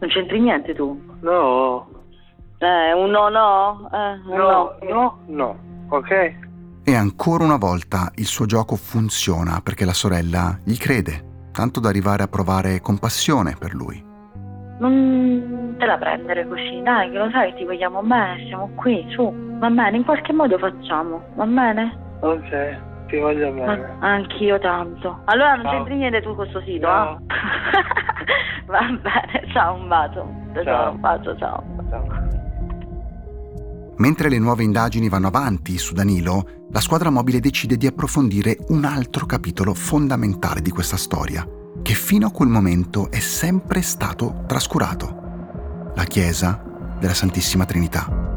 Non 0.00 0.08
c'entri 0.08 0.40
niente 0.40 0.74
tu. 0.74 0.98
No. 1.20 1.86
Eh, 2.58 2.92
un 2.92 3.10
no 3.10 3.28
no? 3.28 3.88
Eh, 3.92 4.20
un 4.26 4.36
no, 4.36 4.76
no, 4.82 5.18
no, 5.26 5.56
ok? 5.88 6.34
E 6.84 6.94
ancora 6.94 7.44
una 7.44 7.56
volta 7.56 8.10
il 8.16 8.26
suo 8.26 8.46
gioco 8.46 8.76
funziona 8.76 9.60
perché 9.62 9.84
la 9.84 9.92
sorella 9.92 10.58
gli 10.64 10.76
crede, 10.76 11.48
tanto 11.52 11.80
da 11.80 11.88
arrivare 11.88 12.22
a 12.22 12.28
provare 12.28 12.80
compassione 12.80 13.56
per 13.58 13.74
lui. 13.74 14.02
Non 14.78 15.76
te 15.78 15.86
la 15.86 15.96
prendere 15.98 16.46
così, 16.48 16.80
dai, 16.82 17.10
che 17.10 17.18
lo 17.18 17.30
sai, 17.30 17.54
ti 17.54 17.64
vogliamo 17.64 18.02
bene, 18.02 18.46
siamo 18.46 18.70
qui, 18.76 19.06
su, 19.10 19.32
va 19.58 19.68
bene, 19.70 19.98
in 19.98 20.04
qualche 20.04 20.32
modo 20.32 20.58
facciamo, 20.58 21.22
va 21.36 21.44
bene? 21.44 21.98
Ok, 22.20 22.78
ti 23.10 23.18
voglio 23.18 23.50
bene. 23.52 23.96
Ma 23.98 24.12
anch'io 24.12 24.58
tanto. 24.58 25.20
Allora 25.24 25.56
non 25.56 25.70
c'entri 25.70 25.96
niente 25.96 26.22
tu 26.22 26.28
con 26.28 26.36
questo 26.36 26.62
sito, 26.62 26.86
no. 26.86 27.18
eh? 27.18 28.64
va 28.66 28.80
bene, 28.80 29.52
ciao, 29.52 29.74
un 29.74 29.88
bacio. 29.88 30.26
Ciao, 30.64 30.92
un 30.92 31.00
bacio, 31.00 31.36
ciao. 31.36 31.62
ciao. 31.90 32.28
Mentre 33.96 34.30
le 34.30 34.38
nuove 34.38 34.62
indagini 34.62 35.10
vanno 35.10 35.26
avanti 35.26 35.76
su 35.76 35.92
Danilo, 35.92 36.66
la 36.70 36.80
squadra 36.80 37.10
mobile 37.10 37.40
decide 37.40 37.76
di 37.76 37.86
approfondire 37.86 38.56
un 38.68 38.84
altro 38.84 39.26
capitolo 39.26 39.74
fondamentale 39.74 40.62
di 40.62 40.70
questa 40.70 40.96
storia, 40.96 41.46
che 41.82 41.92
fino 41.92 42.28
a 42.28 42.30
quel 42.30 42.48
momento 42.48 43.10
è 43.10 43.18
sempre 43.18 43.82
stato 43.82 44.44
trascurato. 44.46 45.18
La 45.94 46.04
Chiesa 46.04 46.64
della 46.98 47.12
Santissima 47.12 47.66
Trinità. 47.66 48.28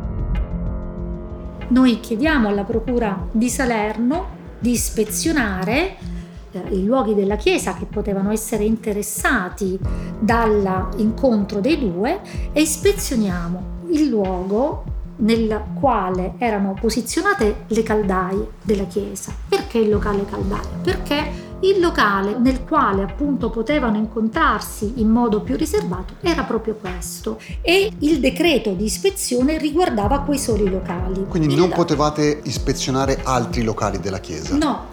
Noi 1.69 1.99
chiediamo 2.01 2.49
alla 2.49 2.63
Procura 2.65 3.25
di 3.31 3.47
Salerno 3.47 4.41
di 4.63 4.71
ispezionare 4.71 5.97
eh, 6.54 6.60
i 6.69 6.86
luoghi 6.86 7.13
della 7.13 7.36
Chiesa 7.36 7.73
che 7.73 7.84
potevano 7.84 8.32
essere 8.32 8.63
interessati 8.63 9.78
dall'incontro 10.17 11.60
dei 11.60 11.78
due 11.78 12.21
e 12.54 12.62
ispezioniamo 12.62 13.71
il 13.89 14.08
luogo 14.08 14.86
nel 15.17 15.62
quale 15.78 16.36
erano 16.38 16.78
posizionate 16.80 17.65
le 17.67 17.84
caldaie 17.84 18.52
della 18.63 18.86
chiesa. 18.86 19.34
Perché 19.49 19.80
il 19.80 19.89
locale 19.89 20.23
caldaie? 20.23 20.67
Perché 20.82 21.52
il 21.63 21.80
locale 21.80 22.38
nel 22.38 22.63
quale 22.63 23.04
appunto 23.04 23.49
potevano 23.49 23.97
incontrarsi 23.97 24.93
in 24.97 25.10
modo 25.10 25.41
più 25.41 25.56
riservato 25.56 26.15
era 26.21 26.43
proprio 26.43 26.76
questo 26.76 27.39
e 27.62 27.91
il 27.99 28.19
decreto 28.19 28.73
di 28.73 28.86
ispezione 28.86 29.58
riguardava 29.58 30.19
quei 30.19 30.38
soli 30.38 30.69
locali. 30.69 31.26
Quindi 31.28 31.56
non 31.56 31.69
potevate 31.69 32.41
ispezionare 32.43 33.19
altri 33.23 33.63
locali 33.63 33.99
della 33.99 34.19
chiesa? 34.19 34.56
No, 34.56 34.88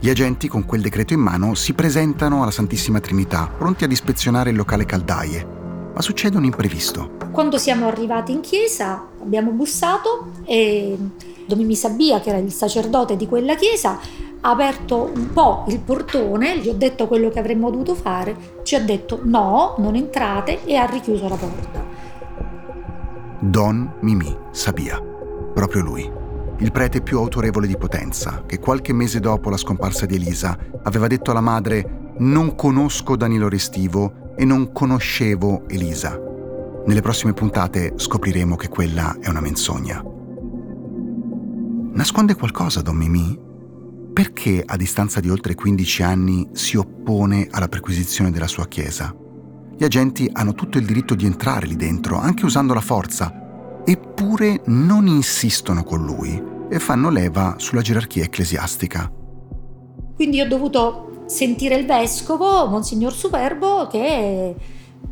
gli 0.00 0.10
agenti 0.10 0.48
con 0.48 0.64
quel 0.64 0.80
decreto 0.80 1.12
in 1.12 1.20
mano 1.20 1.54
si 1.54 1.72
presentano 1.72 2.42
alla 2.42 2.52
Santissima 2.52 3.00
Trinità, 3.00 3.48
pronti 3.48 3.84
ad 3.84 3.90
ispezionare 3.90 4.50
il 4.50 4.56
locale 4.56 4.84
caldaie. 4.84 5.57
Ma 5.98 6.04
succede 6.04 6.36
un 6.36 6.44
imprevisto. 6.44 7.10
Quando 7.32 7.58
siamo 7.58 7.88
arrivati 7.88 8.30
in 8.30 8.38
chiesa 8.38 9.04
abbiamo 9.20 9.50
bussato 9.50 10.30
e 10.44 10.96
Domimi 11.44 11.74
Sabia, 11.74 12.20
che 12.20 12.28
era 12.28 12.38
il 12.38 12.52
sacerdote 12.52 13.16
di 13.16 13.26
quella 13.26 13.56
chiesa, 13.56 13.98
ha 14.40 14.48
aperto 14.48 15.10
un 15.12 15.32
po' 15.32 15.64
il 15.66 15.80
portone, 15.80 16.60
gli 16.60 16.68
ho 16.68 16.74
detto 16.74 17.08
quello 17.08 17.30
che 17.30 17.40
avremmo 17.40 17.68
dovuto 17.72 17.96
fare, 17.96 18.60
ci 18.62 18.76
ha 18.76 18.80
detto 18.80 19.18
no, 19.24 19.74
non 19.78 19.96
entrate 19.96 20.64
e 20.64 20.76
ha 20.76 20.84
richiuso 20.84 21.26
la 21.28 21.34
porta. 21.34 21.84
Don 23.40 23.94
Mimì 24.02 24.36
Sabia, 24.52 25.02
proprio 25.52 25.82
lui. 25.82 26.08
il 26.58 26.70
prete 26.70 27.00
più 27.00 27.18
autorevole 27.18 27.66
di 27.66 27.76
Potenza, 27.76 28.44
che 28.46 28.60
qualche 28.60 28.92
mese 28.92 29.18
dopo 29.18 29.50
la 29.50 29.56
scomparsa 29.56 30.06
di 30.06 30.14
Elisa 30.14 30.56
aveva 30.84 31.08
detto 31.08 31.32
alla 31.32 31.40
madre 31.40 32.12
non 32.18 32.54
conosco 32.54 33.16
Danilo 33.16 33.48
Restivo 33.48 34.26
e 34.38 34.44
non 34.44 34.70
conoscevo 34.70 35.64
Elisa. 35.68 36.16
Nelle 36.86 37.00
prossime 37.00 37.32
puntate 37.32 37.94
scopriremo 37.96 38.54
che 38.54 38.68
quella 38.68 39.16
è 39.18 39.28
una 39.28 39.40
menzogna. 39.40 40.00
Nasconde 41.92 42.36
qualcosa 42.36 42.80
Don 42.80 42.94
Mimì? 42.94 43.36
Perché 44.12 44.62
a 44.64 44.76
distanza 44.76 45.18
di 45.18 45.28
oltre 45.28 45.56
15 45.56 46.02
anni 46.04 46.48
si 46.52 46.76
oppone 46.76 47.48
alla 47.50 47.66
perquisizione 47.66 48.30
della 48.30 48.46
sua 48.46 48.68
chiesa? 48.68 49.12
Gli 49.76 49.82
agenti 49.82 50.30
hanno 50.32 50.54
tutto 50.54 50.78
il 50.78 50.86
diritto 50.86 51.16
di 51.16 51.26
entrare 51.26 51.66
lì 51.66 51.74
dentro, 51.74 52.16
anche 52.18 52.44
usando 52.44 52.74
la 52.74 52.80
forza, 52.80 53.82
eppure 53.84 54.62
non 54.66 55.08
insistono 55.08 55.82
con 55.82 56.04
lui 56.04 56.40
e 56.70 56.78
fanno 56.78 57.10
leva 57.10 57.56
sulla 57.58 57.80
gerarchia 57.80 58.22
ecclesiastica. 58.22 59.10
Quindi 60.14 60.40
ho 60.40 60.46
dovuto 60.46 61.08
sentire 61.28 61.76
il 61.76 61.84
vescovo, 61.84 62.66
Monsignor 62.66 63.12
Superbo, 63.12 63.86
che 63.86 64.54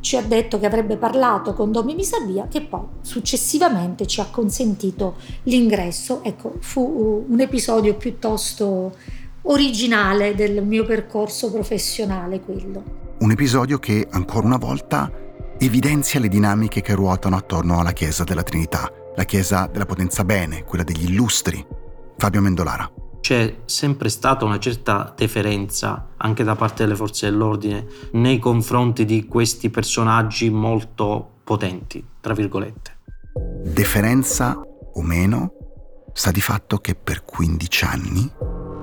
ci 0.00 0.16
ha 0.16 0.22
detto 0.22 0.58
che 0.58 0.66
avrebbe 0.66 0.96
parlato 0.96 1.52
con 1.52 1.70
Domi 1.70 1.94
Misabia, 1.94 2.48
che 2.48 2.62
poi 2.62 2.84
successivamente 3.02 4.06
ci 4.06 4.20
ha 4.20 4.26
consentito 4.30 5.16
l'ingresso. 5.44 6.22
Ecco, 6.22 6.54
fu 6.60 7.24
un 7.28 7.40
episodio 7.40 7.94
piuttosto 7.96 8.94
originale 9.42 10.34
del 10.34 10.64
mio 10.64 10.84
percorso 10.84 11.52
professionale 11.52 12.40
quello. 12.40 12.82
Un 13.18 13.30
episodio 13.30 13.78
che, 13.78 14.06
ancora 14.10 14.46
una 14.46 14.58
volta, 14.58 15.10
evidenzia 15.58 16.18
le 16.18 16.28
dinamiche 16.28 16.80
che 16.80 16.94
ruotano 16.94 17.36
attorno 17.36 17.78
alla 17.78 17.92
Chiesa 17.92 18.24
della 18.24 18.42
Trinità, 18.42 18.90
la 19.14 19.24
Chiesa 19.24 19.68
della 19.70 19.86
Potenza 19.86 20.24
Bene, 20.24 20.64
quella 20.64 20.84
degli 20.84 21.10
illustri. 21.10 21.64
Fabio 22.16 22.40
Mendolara. 22.40 22.90
C'è 23.26 23.62
sempre 23.64 24.08
stata 24.08 24.44
una 24.44 24.60
certa 24.60 25.12
deferenza 25.16 26.10
anche 26.16 26.44
da 26.44 26.54
parte 26.54 26.84
delle 26.84 26.94
forze 26.94 27.28
dell'ordine 27.28 27.84
nei 28.12 28.38
confronti 28.38 29.04
di 29.04 29.26
questi 29.26 29.68
personaggi 29.68 30.48
molto 30.48 31.38
potenti, 31.42 32.06
tra 32.20 32.34
virgolette. 32.34 32.98
Deferenza 33.64 34.60
o 34.60 35.02
meno, 35.02 35.50
sta 36.12 36.30
di 36.30 36.40
fatto 36.40 36.78
che 36.78 36.94
per 36.94 37.24
15 37.24 37.84
anni 37.84 38.30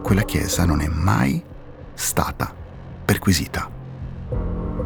quella 0.04 0.24
chiesa 0.24 0.66
non 0.66 0.82
è 0.82 0.90
mai 0.90 1.42
stata 1.94 2.54
perquisita. 3.06 3.72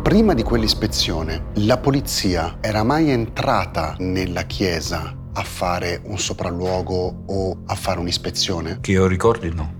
Prima 0.03 0.35
di 0.35 0.43
quell'ispezione, 0.43 1.45
la 1.55 1.79
polizia 1.79 2.57
era 2.61 2.83
mai 2.83 3.09
entrata 3.09 3.95
nella 3.97 4.43
chiesa 4.43 5.16
a 5.37 5.43
fare 5.43 6.01
un 6.03 6.17
sopralluogo 6.17 7.23
o 7.27 7.57
a 7.67 7.75
fare 7.75 7.99
un'ispezione? 7.99 8.79
Che 8.81 8.91
io 8.91 9.05
ricordi 9.05 9.53
no. 9.53 9.71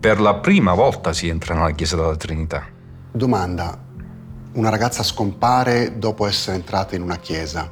Per 0.00 0.18
la 0.18 0.36
prima 0.36 0.72
volta 0.72 1.12
si 1.12 1.28
entra 1.28 1.54
nella 1.54 1.72
chiesa 1.72 1.96
della 1.96 2.16
Trinità. 2.16 2.66
Domanda. 3.12 3.78
Una 4.54 4.70
ragazza 4.70 5.02
scompare 5.02 5.98
dopo 5.98 6.26
essere 6.26 6.56
entrata 6.56 6.94
in 6.94 7.02
una 7.02 7.18
chiesa. 7.18 7.70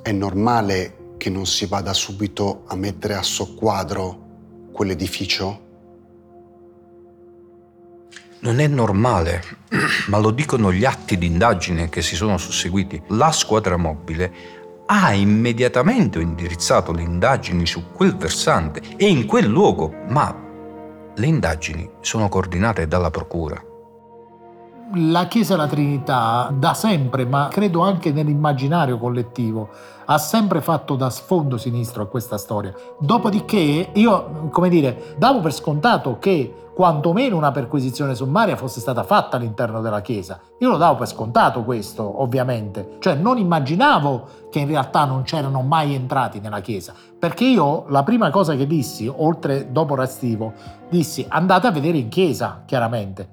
È 0.00 0.12
normale 0.12 1.14
che 1.16 1.28
non 1.28 1.44
si 1.44 1.66
vada 1.66 1.92
subito 1.92 2.62
a 2.68 2.76
mettere 2.76 3.14
a 3.14 3.22
soqquadro 3.22 4.70
quell'edificio? 4.72 5.64
Non 8.40 8.60
è 8.60 8.66
normale, 8.68 9.42
ma 10.06 10.18
lo 10.18 10.30
dicono 10.30 10.72
gli 10.72 10.84
atti 10.84 11.18
di 11.18 11.26
indagine 11.26 11.88
che 11.88 12.00
si 12.00 12.14
sono 12.14 12.38
susseguiti. 12.38 13.02
La 13.08 13.32
squadra 13.32 13.76
mobile 13.76 14.65
ha 14.86 15.12
immediatamente 15.12 16.20
indirizzato 16.20 16.92
le 16.92 17.02
indagini 17.02 17.66
su 17.66 17.90
quel 17.92 18.16
versante 18.16 18.80
e 18.96 19.06
in 19.08 19.26
quel 19.26 19.46
luogo, 19.46 19.92
ma 20.08 20.34
le 21.14 21.26
indagini 21.26 21.90
sono 22.00 22.28
coordinate 22.28 22.86
dalla 22.86 23.10
Procura. 23.10 23.60
La 24.94 25.26
Chiesa 25.26 25.56
della 25.56 25.66
Trinità 25.66 26.52
da 26.56 26.72
sempre, 26.72 27.26
ma 27.26 27.48
credo 27.50 27.80
anche 27.80 28.12
nell'immaginario 28.12 28.98
collettivo, 28.98 29.68
ha 30.06 30.18
sempre 30.18 30.60
fatto 30.60 30.96
da 30.96 31.10
sfondo 31.10 31.56
sinistro 31.56 32.02
a 32.02 32.06
questa 32.06 32.38
storia. 32.38 32.74
Dopodiché 32.98 33.90
io, 33.92 34.48
come 34.50 34.68
dire, 34.68 35.14
davo 35.18 35.40
per 35.40 35.52
scontato 35.52 36.18
che 36.18 36.54
quantomeno 36.76 37.36
una 37.36 37.52
perquisizione 37.52 38.14
sommaria 38.14 38.54
fosse 38.54 38.80
stata 38.80 39.02
fatta 39.02 39.38
all'interno 39.38 39.80
della 39.80 40.02
Chiesa. 40.02 40.38
Io 40.58 40.68
lo 40.68 40.76
davo 40.76 40.96
per 40.96 41.08
scontato 41.08 41.64
questo, 41.64 42.20
ovviamente, 42.20 42.96
cioè 42.98 43.14
non 43.14 43.38
immaginavo 43.38 44.28
che 44.50 44.58
in 44.58 44.68
realtà 44.68 45.06
non 45.06 45.22
c'erano 45.22 45.62
mai 45.62 45.94
entrati 45.94 46.38
nella 46.38 46.60
Chiesa, 46.60 46.92
perché 47.18 47.44
io 47.44 47.86
la 47.88 48.02
prima 48.02 48.28
cosa 48.28 48.54
che 48.56 48.66
dissi, 48.66 49.10
oltre 49.10 49.72
dopo 49.72 49.94
Rastivo, 49.94 50.52
dissi 50.90 51.24
andate 51.26 51.66
a 51.66 51.70
vedere 51.72 51.96
in 51.96 52.08
Chiesa, 52.08 52.62
chiaramente. 52.66 53.26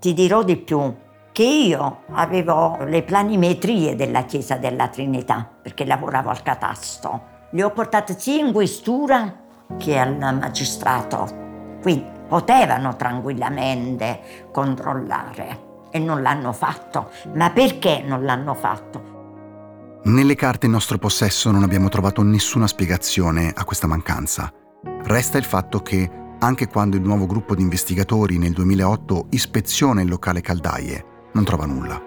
Ti 0.00 0.14
dirò 0.14 0.42
di 0.42 0.56
più, 0.56 0.94
che 1.36 1.42
io 1.42 2.04
avevo 2.12 2.78
le 2.86 3.02
planimetrie 3.02 3.94
della 3.94 4.24
Chiesa 4.24 4.56
della 4.56 4.88
Trinità, 4.88 5.46
perché 5.60 5.84
lavoravo 5.84 6.30
al 6.30 6.40
catasto. 6.40 7.48
Le 7.50 7.62
ho 7.62 7.72
portate 7.72 8.18
sia 8.18 8.42
in 8.42 8.54
questura 8.54 9.36
che 9.76 9.98
al 9.98 10.16
magistrato. 10.16 11.78
Quindi 11.82 12.06
potevano 12.26 12.96
tranquillamente 12.96 14.48
controllare 14.50 15.88
e 15.90 15.98
non 15.98 16.22
l'hanno 16.22 16.54
fatto. 16.54 17.10
Ma 17.34 17.50
perché 17.50 18.02
non 18.02 18.24
l'hanno 18.24 18.54
fatto? 18.54 20.00
Nelle 20.04 20.36
carte 20.36 20.64
in 20.64 20.72
nostro 20.72 20.96
possesso 20.96 21.50
non 21.50 21.64
abbiamo 21.64 21.90
trovato 21.90 22.22
nessuna 22.22 22.66
spiegazione 22.66 23.52
a 23.54 23.62
questa 23.64 23.86
mancanza. 23.86 24.50
Resta 25.02 25.36
il 25.36 25.44
fatto 25.44 25.82
che, 25.82 26.10
anche 26.38 26.66
quando 26.68 26.96
il 26.96 27.02
nuovo 27.02 27.26
gruppo 27.26 27.54
di 27.54 27.60
investigatori 27.60 28.38
nel 28.38 28.52
2008 28.52 29.26
ispeziona 29.32 30.00
il 30.00 30.08
locale 30.08 30.40
Caldaie, 30.40 31.14
non 31.32 31.44
trova 31.44 31.66
nulla. 31.66 32.02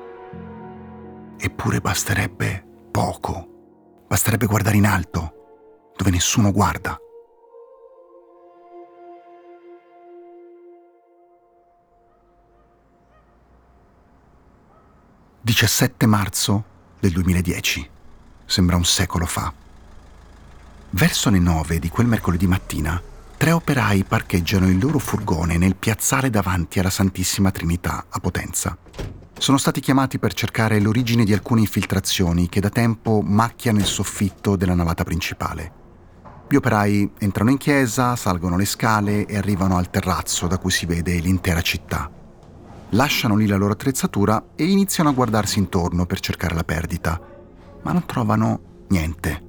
Eppure 1.38 1.79
basterebbe 1.79 2.65
poco. 2.91 3.47
Basterebbe 4.08 4.45
guardare 4.45 4.77
in 4.77 4.86
alto, 4.86 5.91
dove 5.95 6.10
nessuno 6.10 6.51
guarda. 6.51 6.99
17 15.49 16.05
marzo 16.05 16.63
del 16.99 17.12
2010. 17.12 17.89
Sembra 18.45 18.75
un 18.75 18.86
secolo 18.86 19.25
fa. 19.25 19.51
Verso 20.91 21.29
le 21.32 21.39
9 21.39 21.79
di 21.79 21.89
quel 21.89 22.05
mercoledì 22.05 22.45
mattina, 22.45 23.01
tre 23.39 23.54
operai 23.54 24.04
parcheggiano 24.04 24.67
il 24.67 24.78
loro 24.78 24.99
furgone 24.99 25.58
nel 25.58 25.78
piazzale 25.78 26.30
davanti 26.30 26.78
alla 26.80 26.89
Santissima 26.89 27.52
Trinità 27.52 28.08
a 28.10 28.19
Potenza. 28.19 28.78
Sono 29.38 29.58
stati 29.58 29.80
chiamati 29.80 30.19
per 30.19 30.34
cercare 30.34 30.82
l'origine 30.82 31.23
di 31.23 31.32
alcune 31.32 31.62
infiltrazioni 31.62 32.49
che 32.49 32.60
da 32.60 32.69
tempo 32.69 33.21
macchiano 33.23 33.78
il 33.78 33.86
soffitto 33.86 34.58
della 34.58 34.73
navata 34.73 35.06
principale. 35.06 35.71
Gli 36.49 36.56
operai 36.56 37.12
entrano 37.17 37.52
in 37.52 37.58
chiesa, 37.58 38.17
salgono 38.17 38.58
le 38.58 38.65
scale 38.65 39.25
e 39.25 39.38
arrivano 39.38 39.78
al 39.78 39.89
terrazzo 39.89 40.45
da 40.47 40.58
cui 40.58 40.71
si 40.71 40.86
vede 40.86 41.17
l'intera 41.19 41.62
città 41.62 42.12
lasciano 42.93 43.36
lì 43.36 43.45
la 43.45 43.56
loro 43.56 43.73
attrezzatura 43.73 44.47
e 44.56 44.65
iniziano 44.65 45.12
a 45.12 45.13
guardarsi 45.13 45.60
intorno 45.60 46.08
per 46.08 46.19
cercare 46.19 46.56
la 46.56 46.63
perdita, 46.63 47.21
ma 47.84 47.91
non 47.91 48.04
trovano 48.08 48.86
niente. 48.88 49.43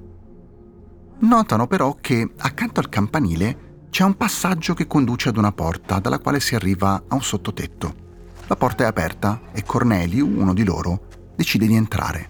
Notano 1.21 1.65
però 1.65 1.97
che 1.99 2.31
accanto 2.37 2.79
al 2.79 2.87
campanile 2.87 3.70
c'è 3.91 4.03
un 4.03 4.17
passaggio 4.17 4.73
che 4.73 4.87
conduce 4.87 5.29
ad 5.29 5.37
una 5.37 5.51
porta 5.51 5.99
dalla 5.99 6.17
quale 6.17 6.39
si 6.39 6.55
arriva 6.55 7.03
a 7.07 7.13
un 7.13 7.21
sottotetto. 7.21 7.93
La 8.47 8.55
porta 8.55 8.85
è 8.85 8.87
aperta 8.87 9.41
e 9.51 9.63
Corneliu, 9.63 10.27
uno 10.27 10.55
di 10.55 10.63
loro, 10.63 11.07
decide 11.35 11.67
di 11.67 11.75
entrare. 11.75 12.29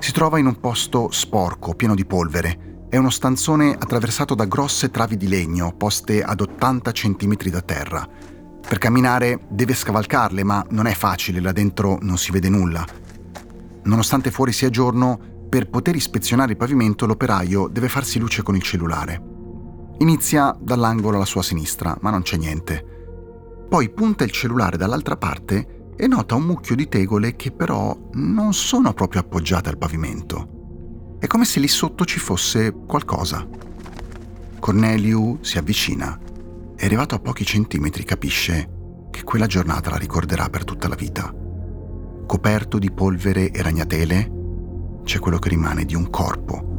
Si 0.00 0.10
trova 0.10 0.40
in 0.40 0.46
un 0.46 0.58
posto 0.58 1.12
sporco, 1.12 1.74
pieno 1.74 1.94
di 1.94 2.04
polvere. 2.04 2.86
È 2.88 2.96
uno 2.96 3.10
stanzone 3.10 3.72
attraversato 3.72 4.34
da 4.34 4.46
grosse 4.46 4.90
travi 4.90 5.16
di 5.16 5.28
legno 5.28 5.72
poste 5.76 6.24
ad 6.24 6.40
80 6.40 6.90
cm 6.90 7.36
da 7.50 7.60
terra 7.60 8.08
per 8.72 8.80
camminare 8.80 9.40
deve 9.48 9.74
scavalcarle, 9.74 10.44
ma 10.44 10.64
non 10.70 10.86
è 10.86 10.94
facile, 10.94 11.40
là 11.40 11.52
dentro 11.52 11.98
non 12.00 12.16
si 12.16 12.30
vede 12.30 12.48
nulla. 12.48 12.82
Nonostante 13.82 14.30
fuori 14.30 14.52
sia 14.52 14.70
giorno, 14.70 15.20
per 15.50 15.68
poter 15.68 15.94
ispezionare 15.94 16.52
il 16.52 16.56
pavimento 16.56 17.04
l'operaio 17.04 17.68
deve 17.68 17.90
farsi 17.90 18.18
luce 18.18 18.42
con 18.42 18.56
il 18.56 18.62
cellulare. 18.62 19.31
Inizia 19.98 20.56
dall'angolo 20.58 21.16
alla 21.16 21.24
sua 21.24 21.42
sinistra, 21.42 21.96
ma 22.00 22.10
non 22.10 22.22
c'è 22.22 22.36
niente. 22.36 23.66
Poi 23.68 23.90
punta 23.90 24.24
il 24.24 24.30
cellulare 24.30 24.76
dall'altra 24.76 25.16
parte 25.16 25.90
e 25.96 26.06
nota 26.06 26.34
un 26.34 26.44
mucchio 26.44 26.74
di 26.74 26.88
tegole 26.88 27.36
che 27.36 27.52
però 27.52 27.96
non 28.12 28.52
sono 28.52 28.92
proprio 28.92 29.20
appoggiate 29.20 29.68
al 29.68 29.78
pavimento. 29.78 31.16
È 31.18 31.26
come 31.26 31.44
se 31.44 31.60
lì 31.60 31.68
sotto 31.68 32.04
ci 32.04 32.18
fosse 32.18 32.72
qualcosa. 32.72 33.46
Corneliu 34.58 35.38
si 35.40 35.58
avvicina 35.58 36.18
è 36.82 36.86
arrivato 36.86 37.14
a 37.14 37.20
pochi 37.20 37.44
centimetri 37.44 38.02
capisce 38.02 39.06
che 39.12 39.22
quella 39.22 39.46
giornata 39.46 39.88
la 39.90 39.98
ricorderà 39.98 40.48
per 40.48 40.64
tutta 40.64 40.88
la 40.88 40.96
vita. 40.96 41.32
Coperto 42.26 42.80
di 42.80 42.90
polvere 42.90 43.52
e 43.52 43.62
ragnatele, 43.62 44.32
c'è 45.04 45.20
quello 45.20 45.38
che 45.38 45.50
rimane 45.50 45.84
di 45.84 45.94
un 45.94 46.10
corpo. 46.10 46.71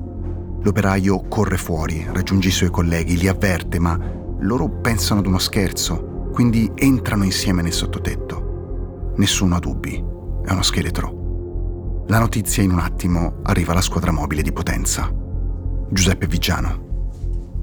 L'operaio 0.64 1.28
corre 1.28 1.58
fuori, 1.58 2.08
raggiunge 2.10 2.48
i 2.48 2.52
suoi 2.52 2.70
colleghi, 2.70 3.18
li 3.18 3.28
avverte, 3.28 3.80
ma 3.80 4.00
loro 4.40 4.70
pensano 4.70 5.20
ad 5.20 5.26
uno 5.26 5.38
scherzo, 5.38 6.30
quindi 6.32 6.72
entrano 6.76 7.26
insieme 7.26 7.62
nel 7.62 7.74
sottotetto. 7.74 9.14
Nessuno 9.18 9.56
ha 9.56 9.60
dubbi, 9.60 10.02
è 10.46 10.52
uno 10.52 10.64
scheletro. 10.64 12.06
La 12.08 12.18
notizia 12.18 12.64
in 12.64 12.72
un 12.72 12.80
attimo 12.80 13.42
arriva 13.44 13.74
alla 13.74 13.82
squadra 13.82 14.12
mobile 14.12 14.42
di 14.42 14.54
Potenza. 14.54 15.12
Giuseppe 15.90 16.28
Vigiano. 16.28 16.92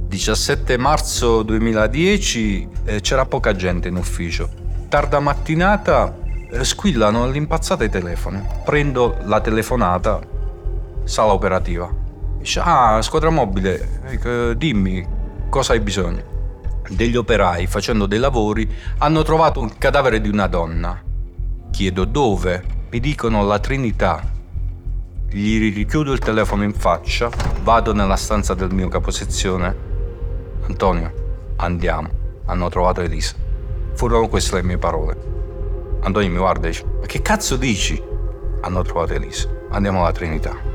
17 0.07 0.77
marzo 0.77 1.43
2010 1.43 2.69
eh, 2.85 3.01
c'era 3.01 3.25
poca 3.25 3.55
gente 3.55 3.89
in 3.89 3.97
ufficio. 3.97 4.49
Tarda 4.91 5.21
mattinata 5.21 6.19
eh, 6.51 6.65
squillano 6.65 7.23
all'impazzata 7.23 7.83
i 7.83 7.89
telefoni. 7.89 8.43
Prendo 8.63 9.17
la 9.25 9.41
telefonata, 9.41 10.21
sala 11.05 11.33
operativa. 11.33 12.09
Dice, 12.41 12.61
ah, 12.65 13.03
squadra 13.03 13.29
mobile, 13.29 14.01
eh, 14.25 14.57
dimmi 14.57 15.07
cosa 15.51 15.75
hai 15.75 15.81
bisogno. 15.81 16.23
Degli 16.89 17.15
operai 17.15 17.67
facendo 17.67 18.07
dei 18.07 18.19
lavori 18.19 18.69
hanno 18.99 19.23
trovato 19.23 19.61
un 19.61 19.77
cadavere 19.77 20.23
di 20.23 20.31
una 20.31 20.47
donna. 20.47 20.99
Chiedo 21.71 22.07
dove? 22.07 22.65
Mi 22.91 22.99
dicono 22.99 23.45
la 23.45 23.59
Trinità. 23.59 24.23
Gli 25.29 25.73
richiudo 25.75 26.13
il 26.13 26.19
telefono 26.19 26.65
in 26.65 26.73
faccia, 26.73 27.29
vado 27.63 27.93
nella 27.93 28.17
stanza 28.17 28.55
del 28.55 28.73
mio 28.73 28.89
caposezione. 28.89 29.77
Antonio, 30.67 31.13
andiamo. 31.57 32.09
Hanno 32.47 32.71
trovato 32.71 33.03
Elisa. 33.03 33.35
Furono 33.93 34.29
queste 34.29 34.57
le 34.57 34.63
mie 34.63 34.79
parole. 34.79 35.17
Antonio 36.01 36.31
mi 36.31 36.39
guarda 36.39 36.69
e 36.69 36.71
dice, 36.71 36.85
ma 37.01 37.07
che 37.07 37.21
cazzo 37.21 37.57
dici? 37.57 38.03
Hanno 38.63 38.83
trovato 38.83 39.13
Elisa. 39.13 39.47
Andiamo 39.69 40.01
alla 40.01 40.13
Trinità. 40.13 40.70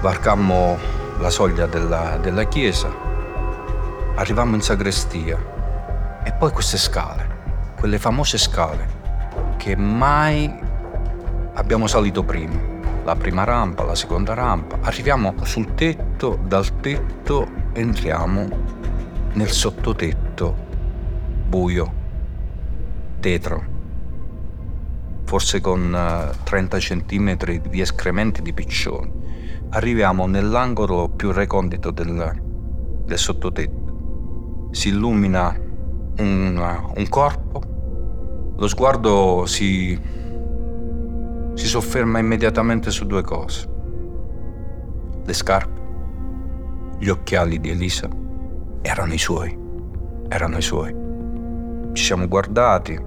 Varcammo 0.00 0.78
la 1.18 1.30
soglia 1.30 1.66
della, 1.66 2.18
della 2.18 2.44
chiesa, 2.44 2.88
arrivammo 4.14 4.54
in 4.54 4.60
sagrestia. 4.60 5.54
E 6.22 6.32
poi 6.32 6.50
queste 6.50 6.76
scale, 6.76 7.74
quelle 7.78 7.98
famose 7.98 8.36
scale 8.36 8.86
che 9.56 9.76
mai 9.76 10.52
abbiamo 11.54 11.86
salito 11.86 12.22
prima. 12.22 12.74
La 13.04 13.16
prima 13.16 13.44
rampa, 13.44 13.84
la 13.84 13.94
seconda 13.94 14.34
rampa, 14.34 14.78
arriviamo 14.82 15.34
sul 15.42 15.74
tetto, 15.74 16.38
dal 16.44 16.80
tetto 16.80 17.48
entriamo 17.72 18.48
nel 19.32 19.50
sottotetto, 19.50 20.56
buio, 21.48 21.92
tetro, 23.20 23.64
forse 25.24 25.60
con 25.60 26.32
30 26.42 26.78
centimetri 26.80 27.60
di 27.60 27.80
escrementi 27.80 28.42
di 28.42 28.52
piccioni 28.52 29.25
arriviamo 29.76 30.26
nell'angolo 30.26 31.10
più 31.10 31.32
recondito 31.32 31.90
del, 31.90 32.42
del 33.04 33.18
sottotetto. 33.18 34.68
Si 34.70 34.88
illumina 34.88 35.54
un, 36.18 36.90
un, 36.96 37.08
corpo, 37.08 38.54
lo 38.56 38.68
sguardo 38.68 39.44
si, 39.46 39.98
si 41.52 41.66
sofferma 41.66 42.18
immediatamente 42.18 42.90
su 42.90 43.06
due 43.06 43.22
cose. 43.22 43.74
Le 45.24 45.32
scarpe, 45.32 45.82
gli 46.98 47.08
occhiali 47.08 47.60
di 47.60 47.68
Elisa 47.68 48.08
erano 48.80 49.12
i 49.12 49.18
suoi, 49.18 49.56
erano 50.28 50.56
i 50.56 50.62
suoi. 50.62 50.94
Ci 51.92 52.02
siamo 52.02 52.26
guardati, 52.26 52.98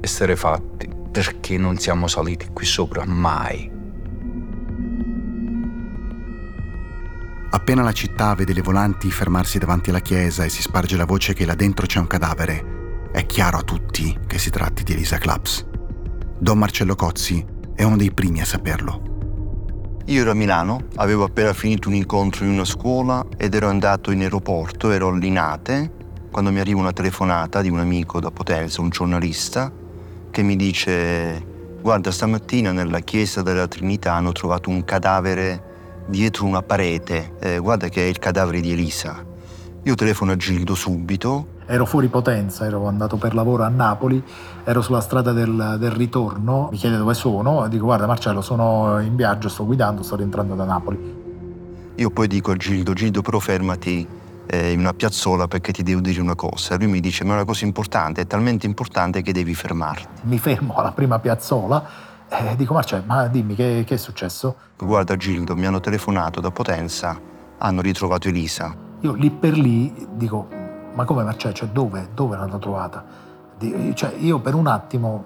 essere 0.00 0.34
fatti, 0.34 0.88
perché 1.10 1.58
non 1.58 1.76
siamo 1.76 2.06
saliti 2.06 2.48
qui 2.54 2.64
sopra 2.64 3.04
mai. 3.04 3.79
Appena 7.52 7.82
la 7.82 7.90
città 7.90 8.32
vede 8.36 8.52
le 8.52 8.62
volanti 8.62 9.10
fermarsi 9.10 9.58
davanti 9.58 9.90
alla 9.90 9.98
chiesa 9.98 10.44
e 10.44 10.48
si 10.48 10.62
sparge 10.62 10.96
la 10.96 11.04
voce 11.04 11.34
che 11.34 11.44
là 11.44 11.56
dentro 11.56 11.84
c'è 11.84 11.98
un 11.98 12.06
cadavere, 12.06 13.08
è 13.10 13.26
chiaro 13.26 13.58
a 13.58 13.62
tutti 13.62 14.16
che 14.24 14.38
si 14.38 14.50
tratti 14.50 14.84
di 14.84 14.92
Elisa 14.92 15.18
Claps. 15.18 15.66
Don 16.38 16.58
Marcello 16.58 16.94
Cozzi 16.94 17.44
è 17.74 17.82
uno 17.82 17.96
dei 17.96 18.12
primi 18.12 18.40
a 18.40 18.44
saperlo. 18.44 19.98
Io 20.06 20.20
ero 20.20 20.30
a 20.30 20.34
Milano, 20.34 20.86
avevo 20.96 21.24
appena 21.24 21.52
finito 21.52 21.88
un 21.88 21.94
incontro 21.94 22.44
in 22.44 22.52
una 22.52 22.64
scuola 22.64 23.26
ed 23.36 23.52
ero 23.52 23.68
andato 23.68 24.12
in 24.12 24.20
aeroporto, 24.20 24.92
ero 24.92 25.08
a 25.08 25.16
Linate, 25.16 25.92
quando 26.30 26.52
mi 26.52 26.60
arriva 26.60 26.78
una 26.78 26.92
telefonata 26.92 27.62
di 27.62 27.68
un 27.68 27.80
amico 27.80 28.20
da 28.20 28.30
Potenza, 28.30 28.80
un 28.80 28.90
giornalista, 28.90 29.72
che 30.30 30.42
mi 30.42 30.54
dice 30.54 31.44
guarda 31.82 32.12
stamattina 32.12 32.70
nella 32.70 33.00
chiesa 33.00 33.42
della 33.42 33.66
Trinità 33.66 34.12
hanno 34.12 34.30
trovato 34.30 34.70
un 34.70 34.84
cadavere 34.84 35.69
dietro 36.10 36.44
una 36.44 36.62
parete, 36.62 37.36
eh, 37.38 37.58
guarda 37.58 37.88
che 37.88 38.02
è 38.02 38.08
il 38.08 38.18
cadavere 38.18 38.60
di 38.60 38.72
Elisa. 38.72 39.24
Io 39.84 39.94
telefono 39.94 40.32
a 40.32 40.36
Gildo 40.36 40.74
subito. 40.74 41.58
Ero 41.66 41.86
fuori 41.86 42.08
Potenza, 42.08 42.66
ero 42.66 42.86
andato 42.86 43.16
per 43.16 43.32
lavoro 43.32 43.62
a 43.62 43.68
Napoli, 43.68 44.22
ero 44.64 44.82
sulla 44.82 45.00
strada 45.00 45.32
del, 45.32 45.76
del 45.78 45.90
ritorno, 45.92 46.68
mi 46.72 46.76
chiede 46.76 46.96
dove 46.96 47.14
sono, 47.14 47.66
dico 47.68 47.84
guarda 47.84 48.06
Marcello 48.06 48.42
sono 48.42 48.98
in 49.00 49.14
viaggio, 49.14 49.48
sto 49.48 49.64
guidando, 49.64 50.02
sto 50.02 50.16
rientrando 50.16 50.54
da 50.56 50.64
Napoli. 50.64 51.28
Io 51.94 52.10
poi 52.10 52.26
dico 52.26 52.50
a 52.50 52.56
Gildo, 52.56 52.92
Gildo 52.92 53.22
però 53.22 53.38
fermati 53.38 54.06
eh, 54.46 54.72
in 54.72 54.80
una 54.80 54.92
piazzola 54.92 55.46
perché 55.46 55.70
ti 55.70 55.84
devo 55.84 56.00
dire 56.00 56.20
una 56.20 56.34
cosa. 56.34 56.76
Lui 56.76 56.88
mi 56.88 57.00
dice 57.00 57.24
ma 57.24 57.32
è 57.32 57.34
una 57.36 57.44
cosa 57.44 57.64
importante, 57.64 58.22
è 58.22 58.26
talmente 58.26 58.66
importante 58.66 59.22
che 59.22 59.32
devi 59.32 59.54
fermarti. 59.54 60.22
Mi 60.22 60.38
fermo 60.38 60.74
alla 60.74 60.92
prima 60.92 61.20
piazzola 61.20 62.08
eh, 62.30 62.54
dico 62.56 62.74
Marcello, 62.74 63.02
ma 63.06 63.26
dimmi 63.26 63.54
che, 63.56 63.82
che, 63.84 63.94
è 63.94 63.98
successo? 63.98 64.54
Guarda 64.78 65.16
Gildo, 65.16 65.56
mi 65.56 65.66
hanno 65.66 65.80
telefonato 65.80 66.40
da 66.40 66.52
Potenza, 66.52 67.18
hanno 67.58 67.80
ritrovato 67.80 68.28
Elisa. 68.28 68.72
Io 69.00 69.14
lì 69.14 69.30
per 69.30 69.58
lì 69.58 70.06
dico, 70.12 70.46
ma 70.94 71.04
come 71.04 71.24
Marcello, 71.24 71.54
cioè 71.54 71.68
dove, 71.68 72.10
dove 72.14 72.36
l'hanno 72.36 72.58
trovata? 72.58 73.04
Cioè, 73.94 74.14
io 74.18 74.38
per 74.38 74.54
un 74.54 74.68
attimo 74.68 75.24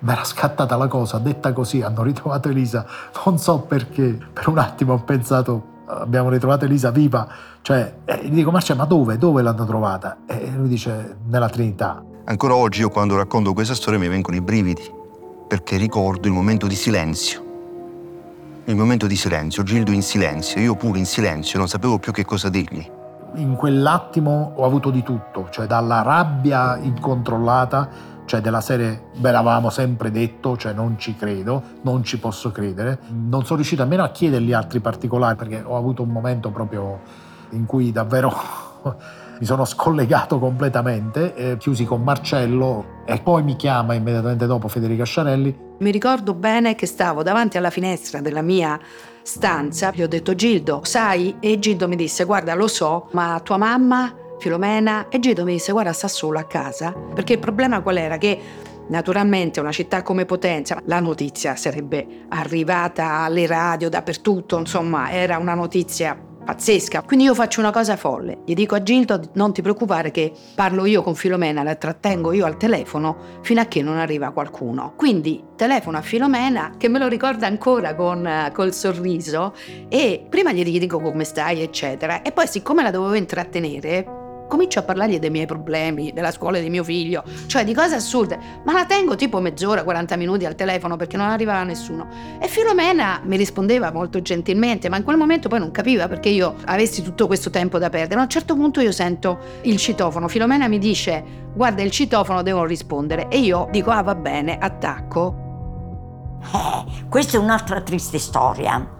mi 0.00 0.12
era 0.12 0.24
scattata 0.24 0.76
la 0.76 0.88
cosa, 0.88 1.18
detta 1.18 1.52
così, 1.52 1.82
hanno 1.82 2.02
ritrovato 2.02 2.48
Elisa, 2.48 2.86
non 3.24 3.38
so 3.38 3.60
perché, 3.60 4.18
per 4.32 4.48
un 4.48 4.58
attimo 4.58 4.92
ho 4.92 5.02
pensato, 5.02 5.64
abbiamo 5.86 6.28
ritrovato 6.28 6.66
Elisa 6.66 6.90
viva, 6.90 7.26
cioè, 7.62 7.96
eh, 8.04 8.20
gli 8.24 8.34
dico 8.34 8.50
Marcello, 8.50 8.80
ma 8.80 8.86
dove, 8.86 9.16
dove 9.16 9.42
l'hanno 9.42 9.64
trovata? 9.64 10.18
E 10.26 10.50
lui 10.54 10.68
dice, 10.68 11.16
nella 11.26 11.48
Trinità. 11.48 12.04
Ancora 12.24 12.54
oggi 12.54 12.80
io 12.80 12.90
quando 12.90 13.16
racconto 13.16 13.54
questa 13.54 13.74
storia 13.74 13.98
mi 13.98 14.08
vengono 14.08 14.36
i 14.36 14.40
brividi 14.40 14.98
perché 15.50 15.76
ricordo 15.78 16.28
il 16.28 16.32
momento 16.32 16.68
di 16.68 16.76
silenzio. 16.76 17.44
Il 18.66 18.76
momento 18.76 19.08
di 19.08 19.16
silenzio, 19.16 19.64
Gildo 19.64 19.90
in 19.90 20.00
silenzio, 20.00 20.60
io 20.60 20.76
pure 20.76 21.00
in 21.00 21.06
silenzio, 21.06 21.58
non 21.58 21.66
sapevo 21.66 21.98
più 21.98 22.12
che 22.12 22.24
cosa 22.24 22.48
dirgli. 22.48 22.88
In 23.34 23.56
quell'attimo 23.56 24.52
ho 24.54 24.64
avuto 24.64 24.90
di 24.90 25.02
tutto, 25.02 25.48
cioè 25.50 25.66
dalla 25.66 26.02
rabbia 26.02 26.76
incontrollata, 26.76 27.88
cioè 28.26 28.40
della 28.40 28.60
serie, 28.60 29.06
ve 29.16 29.32
l'avevamo 29.32 29.70
sempre 29.70 30.12
detto, 30.12 30.56
cioè 30.56 30.72
non 30.72 30.96
ci 31.00 31.16
credo, 31.16 31.60
non 31.82 32.04
ci 32.04 32.20
posso 32.20 32.52
credere. 32.52 33.00
Non 33.08 33.42
sono 33.42 33.56
riuscito 33.56 33.82
nemmeno 33.82 34.04
a 34.04 34.10
chiedergli 34.10 34.52
altri 34.52 34.78
particolari 34.78 35.34
perché 35.34 35.64
ho 35.66 35.76
avuto 35.76 36.04
un 36.04 36.10
momento 36.10 36.50
proprio 36.50 37.00
in 37.50 37.66
cui 37.66 37.90
davvero 37.90 38.32
mi 39.40 39.46
sono 39.46 39.64
scollegato 39.64 40.38
completamente, 40.38 41.34
eh, 41.34 41.56
chiusi 41.56 41.86
con 41.86 42.02
Marcello 42.02 42.98
e 43.06 43.18
poi 43.20 43.42
mi 43.42 43.56
chiama 43.56 43.94
immediatamente 43.94 44.44
dopo 44.44 44.68
Federica 44.68 45.04
Sciarelli. 45.04 45.68
Mi 45.78 45.90
ricordo 45.90 46.34
bene 46.34 46.74
che 46.74 46.84
stavo 46.84 47.22
davanti 47.22 47.56
alla 47.56 47.70
finestra 47.70 48.20
della 48.20 48.42
mia 48.42 48.78
stanza, 49.22 49.92
gli 49.94 50.02
ho 50.02 50.08
detto 50.08 50.34
Gildo, 50.34 50.82
sai? 50.84 51.36
E 51.40 51.58
Gildo 51.58 51.88
mi 51.88 51.96
disse 51.96 52.24
guarda 52.24 52.54
lo 52.54 52.68
so, 52.68 53.08
ma 53.12 53.40
tua 53.42 53.56
mamma, 53.56 54.14
Filomena, 54.38 55.08
e 55.08 55.18
Gildo 55.20 55.44
mi 55.44 55.52
disse 55.52 55.72
guarda 55.72 55.94
sta 55.94 56.08
solo 56.08 56.38
a 56.38 56.44
casa, 56.44 56.92
perché 56.92 57.32
il 57.32 57.38
problema 57.38 57.80
qual 57.80 57.96
era? 57.96 58.18
Che 58.18 58.68
Naturalmente 58.90 59.60
una 59.60 59.70
città 59.70 60.02
come 60.02 60.24
Potenza, 60.24 60.80
la 60.86 60.98
notizia 60.98 61.54
sarebbe 61.54 62.24
arrivata 62.28 63.20
alle 63.20 63.46
radio 63.46 63.88
dappertutto, 63.88 64.58
insomma 64.58 65.12
era 65.12 65.38
una 65.38 65.54
notizia 65.54 66.20
pazzesca. 66.50 67.02
Quindi 67.02 67.26
io 67.26 67.34
faccio 67.34 67.60
una 67.60 67.70
cosa 67.70 67.96
folle. 67.96 68.38
Gli 68.44 68.54
dico 68.54 68.74
a 68.74 68.82
Gildo 68.82 69.20
non 69.34 69.52
ti 69.52 69.62
preoccupare 69.62 70.10
che 70.10 70.32
parlo 70.54 70.84
io 70.84 71.02
con 71.02 71.14
Filomena, 71.14 71.62
la 71.62 71.76
trattengo 71.76 72.32
io 72.32 72.44
al 72.44 72.56
telefono 72.56 73.38
fino 73.42 73.60
a 73.60 73.66
che 73.66 73.82
non 73.82 73.98
arriva 73.98 74.30
qualcuno. 74.30 74.94
Quindi 74.96 75.42
telefono 75.54 75.98
a 75.98 76.02
Filomena 76.02 76.72
che 76.76 76.88
me 76.88 76.98
lo 76.98 77.06
ricorda 77.06 77.46
ancora 77.46 77.94
con 77.94 78.50
col 78.52 78.74
sorriso 78.74 79.54
e 79.88 80.26
prima 80.28 80.52
gli 80.52 80.78
dico 80.78 81.00
come 81.00 81.24
stai 81.24 81.62
eccetera 81.62 82.22
e 82.22 82.32
poi 82.32 82.46
siccome 82.46 82.82
la 82.82 82.90
dovevo 82.90 83.14
intrattenere 83.14 84.19
comincio 84.50 84.80
a 84.80 84.82
parlargli 84.82 85.20
dei 85.20 85.30
miei 85.30 85.46
problemi, 85.46 86.12
della 86.12 86.32
scuola 86.32 86.58
di 86.58 86.68
mio 86.68 86.82
figlio, 86.82 87.22
cioè 87.46 87.64
di 87.64 87.72
cose 87.72 87.94
assurde, 87.94 88.36
ma 88.64 88.72
la 88.72 88.84
tengo 88.84 89.14
tipo 89.14 89.40
mezz'ora, 89.40 89.84
40 89.84 90.16
minuti 90.16 90.44
al 90.44 90.56
telefono 90.56 90.96
perché 90.96 91.16
non 91.16 91.30
arrivava 91.30 91.62
nessuno. 91.62 92.08
E 92.40 92.48
Filomena 92.48 93.20
mi 93.24 93.36
rispondeva 93.36 93.92
molto 93.92 94.20
gentilmente, 94.20 94.88
ma 94.88 94.96
in 94.96 95.04
quel 95.04 95.16
momento 95.16 95.48
poi 95.48 95.60
non 95.60 95.70
capiva 95.70 96.08
perché 96.08 96.28
io 96.28 96.56
avessi 96.66 97.00
tutto 97.00 97.28
questo 97.28 97.50
tempo 97.50 97.78
da 97.78 97.88
perdere. 97.88 98.18
A 98.18 98.24
un 98.24 98.28
certo 98.28 98.54
punto 98.56 98.80
io 98.80 98.92
sento 98.92 99.38
il 99.62 99.76
citofono, 99.76 100.26
Filomena 100.26 100.66
mi 100.66 100.78
dice 100.78 101.38
guarda 101.54 101.82
il 101.82 101.90
citofono 101.90 102.42
devo 102.42 102.64
rispondere 102.64 103.28
e 103.28 103.38
io 103.38 103.68
dico 103.70 103.90
ah 103.90 104.02
va 104.02 104.16
bene, 104.16 104.58
attacco. 104.58 105.48
Eh, 106.42 107.06
questa 107.08 107.36
è 107.36 107.40
un'altra 107.40 107.80
triste 107.82 108.18
storia. 108.18 108.98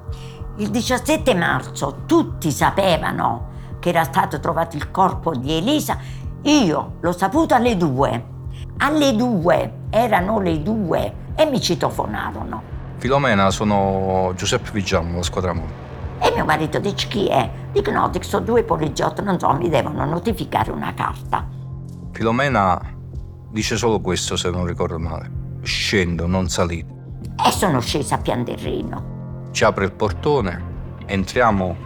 Il 0.58 0.70
17 0.70 1.34
marzo 1.34 2.02
tutti 2.06 2.52
sapevano 2.52 3.49
che 3.80 3.88
era 3.88 4.04
stato 4.04 4.38
trovato 4.38 4.76
il 4.76 4.90
corpo 4.90 5.34
di 5.34 5.52
Elisa. 5.52 5.98
Io 6.42 6.96
l'ho 7.00 7.12
saputo 7.12 7.54
alle 7.54 7.76
due. 7.76 8.24
Alle 8.78 9.16
due, 9.16 9.72
erano 9.90 10.38
le 10.38 10.62
due 10.62 11.14
e 11.34 11.46
mi 11.46 11.60
citofonarono. 11.60 12.62
Filomena, 12.98 13.50
sono 13.50 14.32
Giuseppe 14.36 14.70
Vigiano, 14.70 15.16
la 15.16 15.22
squadra 15.22 15.52
Moro. 15.52 15.88
E 16.20 16.30
mio 16.32 16.44
marito 16.44 16.78
dice 16.78 17.08
chi 17.08 17.26
è? 17.28 17.50
Dico 17.72 17.90
no, 17.90 18.08
dico 18.10 18.24
sono 18.24 18.44
due 18.44 18.62
poliziotti, 18.62 19.22
non 19.22 19.38
so, 19.38 19.52
mi 19.54 19.70
devono 19.70 20.04
notificare 20.04 20.70
una 20.70 20.92
carta. 20.92 21.46
Filomena 22.12 22.78
dice 23.50 23.76
solo 23.76 24.00
questo, 24.00 24.36
se 24.36 24.50
non 24.50 24.66
ricordo 24.66 24.98
male. 24.98 25.30
Scendo, 25.62 26.26
non 26.26 26.48
salite. 26.48 26.92
E 27.46 27.50
sono 27.50 27.80
scesa 27.80 28.16
a 28.16 28.18
Pianderrino. 28.18 29.48
Ci 29.50 29.64
apre 29.64 29.86
il 29.86 29.92
portone, 29.92 30.62
entriamo 31.06 31.76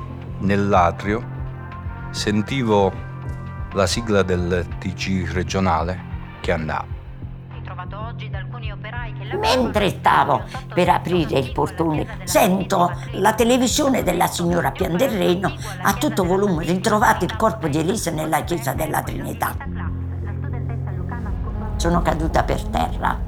nell'atrio, 0.40 1.22
sentivo 2.14 2.92
la 3.72 3.86
sigla 3.86 4.22
del 4.22 4.66
TG 4.78 5.32
regionale 5.32 6.12
che 6.40 6.52
andava. 6.52 6.86
Mentre 9.40 9.88
stavo 9.88 10.44
per 10.72 10.88
aprire 10.90 11.38
il 11.40 11.50
portone, 11.52 12.20
sento 12.22 12.92
la 13.14 13.34
televisione 13.34 14.04
della 14.04 14.28
signora 14.28 14.70
Pianderreno 14.70 15.52
a 15.82 15.94
tutto 15.94 16.24
volume, 16.24 16.64
ritrovato 16.64 17.24
il 17.24 17.34
corpo 17.36 17.66
di 17.66 17.78
Elisa 17.78 18.12
nella 18.12 18.44
chiesa 18.44 18.72
della 18.74 19.02
Trinità. 19.02 19.56
Sono 21.76 22.00
caduta 22.00 22.44
per 22.44 22.62
terra. 22.62 23.20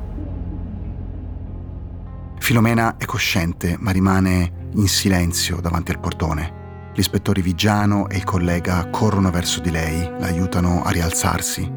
Filomena 2.39 2.97
è 2.97 3.05
cosciente, 3.05 3.77
ma 3.79 3.91
rimane 3.91 4.69
in 4.75 4.87
silenzio 4.87 5.61
davanti 5.61 5.91
al 5.91 5.99
portone. 5.99 6.56
L'ispettore 6.97 7.43
Vigiano 7.43 8.09
e 8.09 8.17
il 8.17 8.25
collega 8.25 8.89
corrono 8.89 9.31
verso 9.31 9.61
di 9.61 9.71
lei, 9.71 10.01
la 10.19 10.29
aiutano 10.29 10.83
a 10.83 10.89
rialzarsi. 10.89 11.71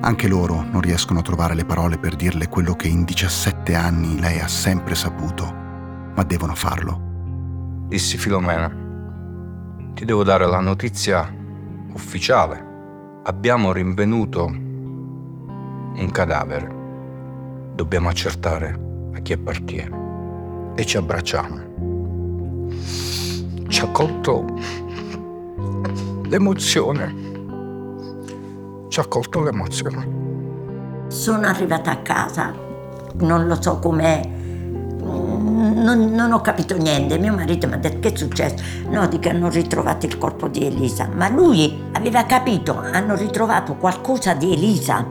Anche 0.00 0.26
loro 0.26 0.62
non 0.62 0.80
riescono 0.80 1.18
a 1.18 1.22
trovare 1.22 1.54
le 1.54 1.66
parole 1.66 1.98
per 1.98 2.16
dirle 2.16 2.48
quello 2.48 2.74
che 2.74 2.88
in 2.88 3.04
17 3.04 3.74
anni 3.74 4.18
lei 4.18 4.40
ha 4.40 4.48
sempre 4.48 4.94
saputo, 4.94 5.44
ma 6.14 6.22
devono 6.22 6.54
farlo. 6.54 7.86
Dissi 7.88 8.16
Filomena, 8.16 8.68
ti 9.92 10.06
devo 10.06 10.24
dare 10.24 10.46
la 10.46 10.60
notizia 10.60 11.30
ufficiale. 11.92 13.20
Abbiamo 13.24 13.70
rinvenuto 13.70 14.46
un 14.46 16.08
cadavere. 16.10 16.74
Dobbiamo 17.74 18.08
accertare 18.08 19.10
a 19.14 19.18
chi 19.18 19.34
appartiene. 19.34 20.72
E 20.74 20.86
ci 20.86 20.96
abbracciamo. 20.96 21.67
Ci 23.78 23.84
ha 23.84 23.90
colto 23.90 24.44
l'emozione. 26.24 27.14
Ci 28.88 28.98
ha 28.98 29.06
colto 29.06 29.40
l'emozione. 29.40 31.06
Sono 31.06 31.46
arrivata 31.46 31.92
a 31.92 31.98
casa, 31.98 32.52
non 33.18 33.46
lo 33.46 33.62
so 33.62 33.78
com'è, 33.78 34.20
non, 35.00 36.10
non, 36.12 36.32
ho 36.32 36.40
capito 36.40 36.76
niente. 36.76 37.18
Mio 37.18 37.32
marito 37.32 37.68
mi 37.68 37.74
ha 37.74 37.76
detto 37.76 38.00
che 38.00 38.12
è 38.12 38.16
successo? 38.16 38.64
No, 38.88 39.06
dico 39.06 39.28
hanno 39.28 39.48
ritrovato 39.48 40.06
il 40.06 40.18
corpo 40.18 40.48
di 40.48 40.66
Elisa, 40.66 41.08
ma 41.14 41.28
lui 41.28 41.80
aveva 41.92 42.24
capito, 42.24 42.76
hanno 42.76 43.14
ritrovato 43.14 43.76
qualcosa 43.76 44.34
di 44.34 44.54
Elisa. 44.54 45.06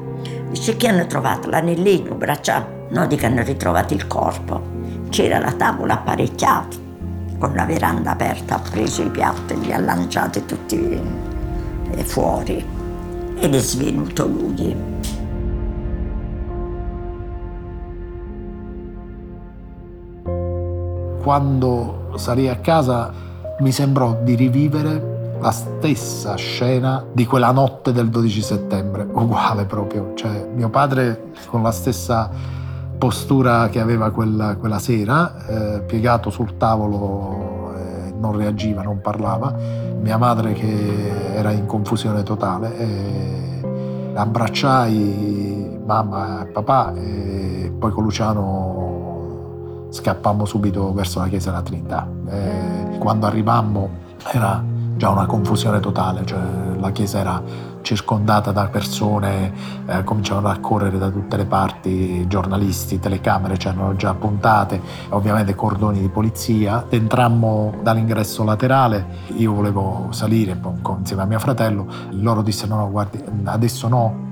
Dice 0.49 0.75
che 0.75 0.89
hanno 0.89 1.05
trovato 1.05 1.49
l'anellino, 1.49 2.15
bracciato. 2.15 2.87
No, 2.89 3.07
dico 3.07 3.27
hanno 3.27 3.43
ritrovato 3.43 3.93
il 3.93 4.07
corpo. 4.07 4.61
C'era 5.07 5.39
la 5.39 5.53
tavola 5.53 5.93
apparecchiata, 5.93 6.86
con 7.37 7.53
la 7.53 7.65
veranda 7.65 8.11
aperta, 8.11 8.55
ha 8.55 8.59
preso 8.59 9.03
i 9.03 9.09
piatti 9.09 9.59
li 9.59 9.71
ha 9.71 9.79
lanciati 9.79 10.45
tutti 10.45 10.99
fuori. 12.03 12.65
Ed 13.39 13.53
è 13.53 13.59
svenuto 13.59 14.27
lui. 14.27 14.75
Quando 21.21 22.11
salì 22.15 22.47
a 22.47 22.57
casa 22.57 23.13
mi 23.59 23.71
sembrò 23.71 24.17
di 24.23 24.35
rivivere 24.35 25.35
la 25.39 25.51
stessa 25.51 26.35
scena 26.35 27.05
di 27.11 27.25
quella 27.25 27.51
notte 27.51 27.91
del 27.91 28.09
12 28.09 28.41
settembre, 28.41 29.07
uguale 29.11 29.65
proprio. 29.65 30.13
Cioè, 30.15 30.47
mio 30.55 30.69
padre 30.69 31.31
con 31.47 31.61
la 31.61 31.71
stessa 31.71 32.29
postura 32.97 33.69
che 33.69 33.79
aveva 33.79 34.11
quella, 34.11 34.55
quella 34.55 34.79
sera, 34.79 35.45
eh, 35.45 35.81
piegato 35.81 36.29
sul 36.29 36.57
tavolo, 36.57 37.73
eh, 37.75 38.13
non 38.19 38.35
reagiva, 38.35 38.81
non 38.81 39.01
parlava. 39.01 39.53
Mia 39.99 40.17
madre 40.17 40.53
che 40.53 41.33
era 41.35 41.51
in 41.51 41.65
confusione 41.65 42.23
totale. 42.23 42.77
Eh, 42.77 44.11
abbracciai 44.15 45.79
mamma 45.85 46.43
e 46.43 46.45
papà 46.47 46.93
e 46.95 47.71
poi 47.77 47.91
con 47.91 48.03
Luciano 48.03 49.85
scappammo 49.89 50.45
subito 50.45 50.91
verso 50.93 51.19
la 51.19 51.27
chiesa 51.27 51.51
della 51.51 51.61
Trinità. 51.61 52.07
Eh, 52.29 52.97
quando 52.97 53.25
arrivammo 53.25 53.89
era 54.31 54.63
già 54.95 55.09
una 55.09 55.25
confusione 55.25 55.79
totale, 55.79 56.25
cioè 56.25 56.39
la 56.79 56.91
chiesa 56.91 57.19
era 57.19 57.41
circondata 57.87 58.51
da 58.51 58.67
persone, 58.67 59.53
eh, 59.85 60.03
cominciavano 60.03 60.49
a 60.49 60.57
correre 60.57 60.97
da 60.97 61.09
tutte 61.09 61.37
le 61.37 61.45
parti, 61.45 62.27
giornalisti, 62.27 62.99
telecamere 62.99 63.55
c'erano 63.55 63.95
già 63.95 64.13
puntate, 64.13 64.81
ovviamente 65.09 65.55
cordoni 65.55 66.01
di 66.01 66.09
polizia. 66.09 66.85
Entrammo 66.89 67.75
dall'ingresso 67.81 68.43
laterale, 68.43 69.05
io 69.37 69.53
volevo 69.53 70.07
salire 70.09 70.59
insieme 70.97 71.21
a 71.21 71.25
mio 71.25 71.39
fratello, 71.39 71.87
loro 72.11 72.41
dissero 72.41 72.75
no, 72.75 72.81
no 72.81 72.91
guardi, 72.91 73.23
adesso 73.45 73.87
no, 73.87 74.25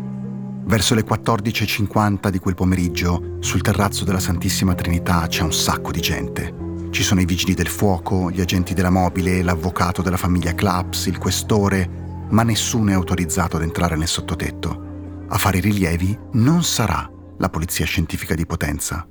Verso 0.68 0.96
le 0.96 1.06
14.50 1.06 2.30
di 2.30 2.40
quel 2.40 2.56
pomeriggio, 2.56 3.38
sul 3.40 3.62
terrazzo 3.62 4.04
della 4.04 4.20
Santissima 4.20 4.74
Trinità 4.74 5.28
c'è 5.28 5.44
un 5.44 5.54
sacco 5.54 5.92
di 5.92 6.02
gente. 6.02 6.90
Ci 6.90 7.04
sono 7.04 7.22
i 7.22 7.26
vigili 7.26 7.54
del 7.54 7.68
fuoco, 7.68 8.32
gli 8.32 8.42
agenti 8.42 8.74
della 8.74 8.90
mobile, 8.90 9.44
l'avvocato 9.44 10.02
della 10.02 10.18
famiglia 10.18 10.56
Claps, 10.56 11.06
il 11.06 11.20
questore, 11.20 12.05
ma 12.30 12.44
nessuno 12.44 12.92
è 12.92 12.94
autorizzato 12.94 13.58
ad 13.58 13.64
entrare 13.64 13.96
nel 13.96 14.08
sottotetto. 14.08 15.26
A 15.28 15.38
fare 15.38 15.58
i 15.58 15.62
rilievi 15.62 16.18
non 16.34 16.64
sarà 16.64 17.10
la 17.38 17.50
polizia 17.50 17.86
scientifica 17.86 18.36
di 18.36 18.46
Potenza. 18.46 19.08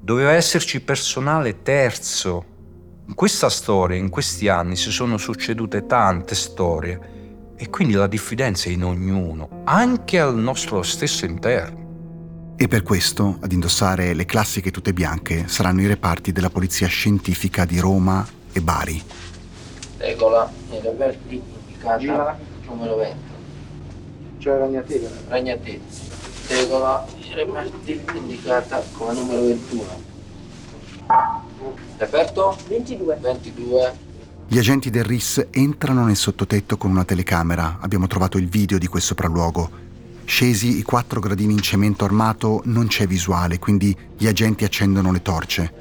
Doveva 0.00 0.32
esserci 0.32 0.80
personale 0.80 1.62
terzo. 1.62 2.44
In 3.06 3.14
questa 3.14 3.48
storia, 3.50 3.96
in 3.96 4.08
questi 4.08 4.48
anni, 4.48 4.76
si 4.76 4.90
sono 4.90 5.16
succedute 5.16 5.86
tante 5.86 6.34
storie 6.34 7.54
e 7.56 7.70
quindi 7.70 7.94
la 7.94 8.06
diffidenza 8.06 8.68
è 8.68 8.72
in 8.72 8.84
ognuno, 8.84 9.62
anche 9.64 10.18
al 10.18 10.36
nostro 10.36 10.82
stesso 10.82 11.24
interno. 11.24 12.54
E 12.56 12.68
per 12.68 12.82
questo, 12.82 13.38
ad 13.40 13.52
indossare 13.52 14.14
le 14.14 14.24
classiche 14.24 14.70
tute 14.70 14.92
bianche, 14.92 15.48
saranno 15.48 15.80
i 15.82 15.86
reparti 15.86 16.32
della 16.32 16.50
Polizia 16.50 16.86
Scientifica 16.86 17.64
di 17.64 17.78
Roma 17.78 18.26
e 18.52 18.60
Bari. 18.60 19.02
Regola, 19.98 20.50
nei 20.70 20.80
reperti 20.80 21.42
indicata 21.82 22.38
numero 22.66 22.96
20. 22.96 23.16
Cioè 24.38 24.58
Ragnatela? 24.58 25.08
Ragnatela. 25.28 25.82
Regola, 26.48 27.06
i 27.18 27.34
reperti 27.34 28.00
indicata 28.14 28.82
come 28.92 29.14
numero 29.14 29.44
21. 29.46 30.10
Reperto? 31.96 32.56
22. 32.68 33.18
22. 33.20 34.10
Gli 34.48 34.58
agenti 34.58 34.90
del 34.90 35.04
RIS 35.04 35.46
entrano 35.50 36.04
nel 36.04 36.16
sottotetto 36.16 36.76
con 36.76 36.90
una 36.90 37.04
telecamera. 37.04 37.78
Abbiamo 37.80 38.06
trovato 38.06 38.38
il 38.38 38.48
video 38.48 38.78
di 38.78 38.86
quel 38.86 39.02
sopralluogo. 39.02 39.80
Scesi 40.24 40.78
i 40.78 40.82
quattro 40.82 41.20
gradini 41.20 41.52
in 41.52 41.60
cemento 41.60 42.04
armato 42.04 42.62
non 42.64 42.86
c'è 42.86 43.06
visuale, 43.06 43.58
quindi 43.58 43.96
gli 44.16 44.26
agenti 44.26 44.64
accendono 44.64 45.10
le 45.10 45.22
torce. 45.22 45.72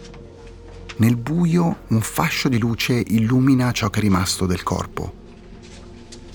Nel 0.97 1.15
buio 1.15 1.77
un 1.87 2.01
fascio 2.01 2.47
di 2.47 2.59
luce 2.59 2.93
illumina 2.93 3.71
ciò 3.71 3.89
che 3.89 3.99
è 3.99 4.01
rimasto 4.01 4.45
del 4.45 4.63
corpo. 4.63 5.19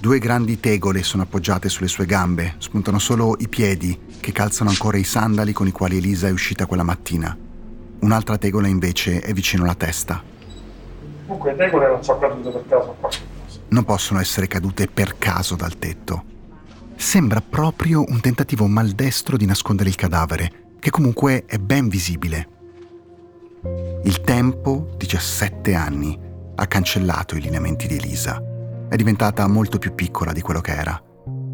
Due 0.07 0.21
grandi 0.21 0.61
tegole 0.61 1.03
sono 1.03 1.25
appoggiate 1.25 1.69
sulle 1.69 1.89
sue 1.89 2.07
gambe, 2.07 2.55
spuntano 2.59 3.01
solo 3.01 3.35
i 3.41 3.49
piedi 3.49 3.99
che 4.21 4.31
calzano 4.31 4.71
ancora 4.71 4.99
i 4.99 5.03
sandali 5.03 5.53
con 5.53 5.67
i 5.67 5.73
quali 5.73 5.97
Elisa 5.97 6.29
è 6.29 6.31
uscita 6.31 6.67
quella 6.67 6.85
mattina. 6.85 7.37
Un'altra 8.03 8.39
tegola 8.39 8.69
invece 8.69 9.19
è 9.19 9.33
vicino 9.33 9.65
alla 9.65 9.75
testa. 9.75 10.23
Comunque 11.27 11.51
le 11.51 11.57
tegole 11.57 11.89
non 11.89 12.05
sono 12.05 12.21
cadute 12.21 12.51
per 12.51 12.65
caso 12.69 12.97
qua. 13.01 13.09
Non 13.71 13.85
possono 13.85 14.21
essere 14.21 14.47
cadute 14.47 14.87
per 14.87 15.19
caso 15.19 15.57
dal 15.57 15.77
tetto. 15.77 16.23
Sembra 16.95 17.41
proprio 17.41 18.05
un 18.07 18.21
tentativo 18.21 18.69
maldestro 18.69 19.37
di 19.37 19.45
nascondere 19.45 19.89
il 19.89 19.97
cadavere, 19.97 20.53
che 20.79 20.91
comunque 20.91 21.47
è 21.47 21.59
ben 21.59 21.89
visibile. 21.89 22.49
Il 24.05 24.21
tempo, 24.21 24.95
17 24.99 25.75
anni, 25.75 26.17
ha 26.55 26.67
cancellato 26.69 27.35
i 27.35 27.41
lineamenti 27.41 27.89
di 27.89 27.97
Elisa. 27.97 28.55
È 28.97 28.99
diventata 28.99 29.47
molto 29.47 29.77
più 29.77 29.95
piccola 29.95 30.33
di 30.33 30.41
quello 30.41 30.63
che 30.63 30.73
era. 30.73 30.99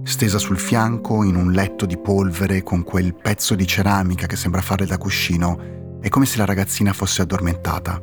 Stesa 0.05 0.39
sul 0.39 0.61
fianco 0.61 1.25
in 1.25 1.35
un 1.35 1.51
letto 1.51 1.87
di 1.87 1.99
polvere 1.99 2.63
con 2.63 2.85
quel 2.85 3.17
pezzo 3.17 3.57
di 3.57 3.67
ceramica 3.67 4.27
che 4.27 4.37
sembra 4.37 4.61
farle 4.61 4.87
da 4.87 4.97
cuscino, 4.97 5.99
È 6.01 6.09
come 6.09 6.25
se 6.25 6.37
la 6.37 6.45
ragazzina 6.45 6.93
fosse 6.93 7.23
addormentata. 7.23 8.01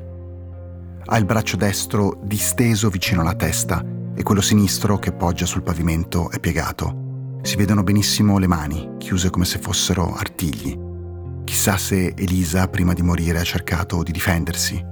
Ha 1.06 1.18
il 1.18 1.24
braccio 1.24 1.56
destro 1.56 2.20
disteso 2.22 2.90
vicino 2.90 3.22
alla 3.22 3.34
testa 3.34 3.82
e 4.14 4.24
quello 4.24 4.42
sinistro 4.42 5.00
che 5.00 5.14
poggia 5.14 5.46
sul 5.46 5.64
pavimento 5.64 6.30
è 6.32 6.40
piegato. 6.42 7.40
Si 7.42 7.56
vedono 7.56 7.82
benissimo 7.82 8.40
le 8.40 8.48
mani, 8.48 8.96
chiuse 8.98 9.30
come 9.30 9.46
se 9.46 9.60
fossero 9.60 10.16
artigli. 10.16 10.78
Chissà 11.46 11.78
se 11.78 12.14
Elisa, 12.14 12.68
prima 12.68 12.92
di 12.92 13.04
morire, 13.04 13.40
ha 13.40 13.44
cercato 13.44 14.04
di 14.04 14.12
difendersi. 14.12 14.89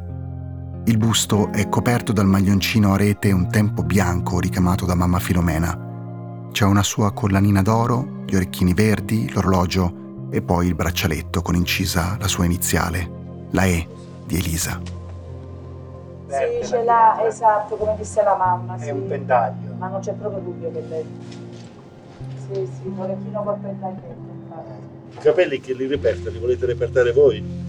Il 0.88 0.97
busto 0.97 1.51
è 1.51 1.67
coperto 1.67 2.13
dal 2.13 2.27
maglioncino 2.27 2.93
a 2.93 2.97
rete 2.97 3.33
un 3.33 3.49
tempo 3.49 3.83
bianco 3.83 4.39
ricamato 4.39 4.85
da 4.85 4.95
mamma 4.95 5.19
Filomena. 5.19 6.47
C'è 6.53 6.63
una 6.63 6.81
sua 6.81 7.11
collanina 7.11 7.61
d'oro, 7.61 8.23
gli 8.25 8.35
orecchini 8.35 8.73
verdi, 8.73 9.29
l'orologio 9.33 10.29
e 10.31 10.41
poi 10.41 10.67
il 10.67 10.75
braccialetto 10.75 11.41
con 11.41 11.55
incisa 11.55 12.15
la 12.17 12.29
sua 12.29 12.45
iniziale, 12.45 13.47
la 13.49 13.65
E 13.65 13.85
di 14.25 14.38
Elisa. 14.38 14.79
Sì, 16.27 16.65
ce 16.65 16.83
l'ha, 16.85 17.21
esatto, 17.27 17.75
come 17.75 17.97
disse 17.97 18.23
la 18.23 18.38
mamma. 18.38 18.77
È 18.77 18.83
sì. 18.83 18.89
un 18.91 19.07
pendaglio. 19.07 19.73
Ma 19.77 19.89
non 19.89 19.99
c'è 19.99 20.13
proprio 20.13 20.39
dubbio 20.39 20.71
che 20.71 20.85
lei. 20.88 21.05
Sì, 22.47 22.65
sì, 22.65 22.88
un 22.88 22.97
orecchino 22.97 23.43
col 23.43 23.59
infatti. 23.61 24.01
I 25.11 25.17
capelli 25.19 25.59
che 25.59 25.73
li 25.73 25.85
reperta, 25.85 26.29
li 26.29 26.39
volete 26.39 26.65
repertare 26.65 27.11
voi? 27.11 27.66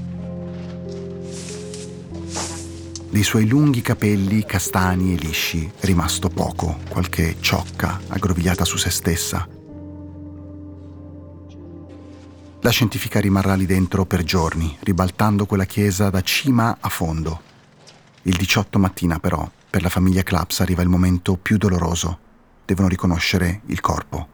Dei 3.10 3.22
suoi 3.22 3.48
lunghi 3.48 3.80
capelli 3.80 4.44
castani 4.44 5.14
e 5.14 5.16
lisci 5.16 5.70
rimasto 5.80 6.28
poco, 6.28 6.78
qualche 6.90 7.36
ciocca 7.40 7.98
aggrovigliata 8.06 8.66
su 8.66 8.76
se 8.76 8.90
stessa. 8.90 9.48
La 12.60 12.70
scientifica 12.70 13.18
rimarrà 13.18 13.54
lì 13.54 13.64
dentro 13.64 14.04
per 14.04 14.24
giorni, 14.24 14.76
ribaltando 14.80 15.46
quella 15.46 15.64
chiesa 15.64 16.10
da 16.10 16.20
cima 16.20 16.76
a 16.78 16.88
fondo. 16.90 17.40
Il 18.22 18.36
18 18.36 18.78
mattina, 18.78 19.18
però, 19.18 19.48
per 19.70 19.80
la 19.80 19.88
famiglia 19.88 20.22
Claps 20.22 20.60
arriva 20.60 20.82
il 20.82 20.88
momento 20.88 21.36
più 21.36 21.56
doloroso. 21.56 22.18
Devono 22.66 22.88
riconoscere 22.88 23.62
il 23.66 23.80
corpo. 23.80 24.28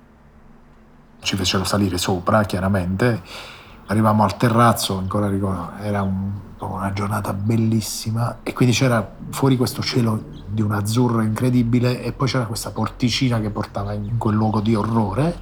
Ci 1.21 1.37
fecero 1.37 1.63
salire 1.63 1.97
sopra, 1.97 2.43
chiaramente. 2.43 3.23
Arrivavamo 3.87 4.25
al 4.25 4.37
terrazzo, 4.37 4.97
ancora 4.97 5.29
ricordo, 5.29 5.73
era 5.81 6.03
un- 6.03 6.31
una 6.59 6.93
giornata 6.95 7.35
bellissima 7.35 8.39
e 8.43 8.55
quindi 8.55 8.75
c'era 8.75 9.07
fuori 9.31 9.57
questo 9.59 9.83
cielo 9.83 10.25
di 10.49 10.63
un 10.63 10.73
azzurro 10.73 11.21
incredibile 11.21 12.03
e 12.03 12.13
poi 12.13 12.27
c'era 12.29 12.47
questa 12.47 12.71
porticina 12.71 13.39
che 13.41 13.51
portava 13.51 13.93
in 13.93 14.17
quel 14.17 14.35
luogo 14.35 14.61
di 14.61 14.75
orrore. 14.75 15.39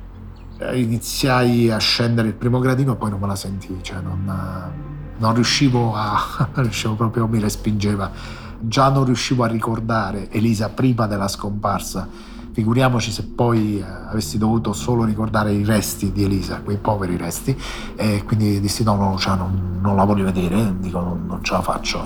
Eh, 0.58 0.80
Iniziai 0.80 1.70
a 1.70 1.78
scendere 1.78 2.28
il 2.28 2.34
primo 2.34 2.58
gradino 2.58 2.94
e 2.94 2.96
poi 2.96 3.10
non 3.10 3.20
me 3.20 3.28
la 3.28 3.36
sentii, 3.36 3.78
cioè 3.82 4.00
non, 4.00 4.26
eh, 4.28 5.12
non 5.18 5.34
riuscivo 5.34 5.94
a... 5.94 6.48
non 6.54 6.64
riuscivo 6.64 6.94
proprio, 6.94 7.28
mi 7.28 7.38
respingeva. 7.38 8.10
Già 8.58 8.88
non 8.90 9.04
riuscivo 9.04 9.44
a 9.44 9.46
ricordare 9.46 10.28
Elisa 10.30 10.68
prima 10.70 11.06
della 11.06 11.28
scomparsa. 11.28 12.08
Figuriamoci 12.52 13.10
se 13.10 13.24
poi 13.24 13.78
eh, 13.78 13.82
avessi 13.82 14.36
dovuto 14.36 14.72
solo 14.74 15.04
ricordare 15.04 15.52
i 15.52 15.64
resti 15.64 16.12
di 16.12 16.24
Elisa, 16.24 16.60
quei 16.60 16.76
poveri 16.76 17.16
resti, 17.16 17.56
e 17.96 18.22
quindi 18.24 18.60
dissi 18.60 18.84
no, 18.84 18.94
no 18.96 19.10
Luciano, 19.10 19.50
non 19.80 19.96
la 19.96 20.04
voglio 20.04 20.24
vedere, 20.24 20.74
dico 20.78 21.00
non, 21.00 21.24
non 21.26 21.42
ce 21.42 21.52
la 21.54 21.62
faccio. 21.62 22.04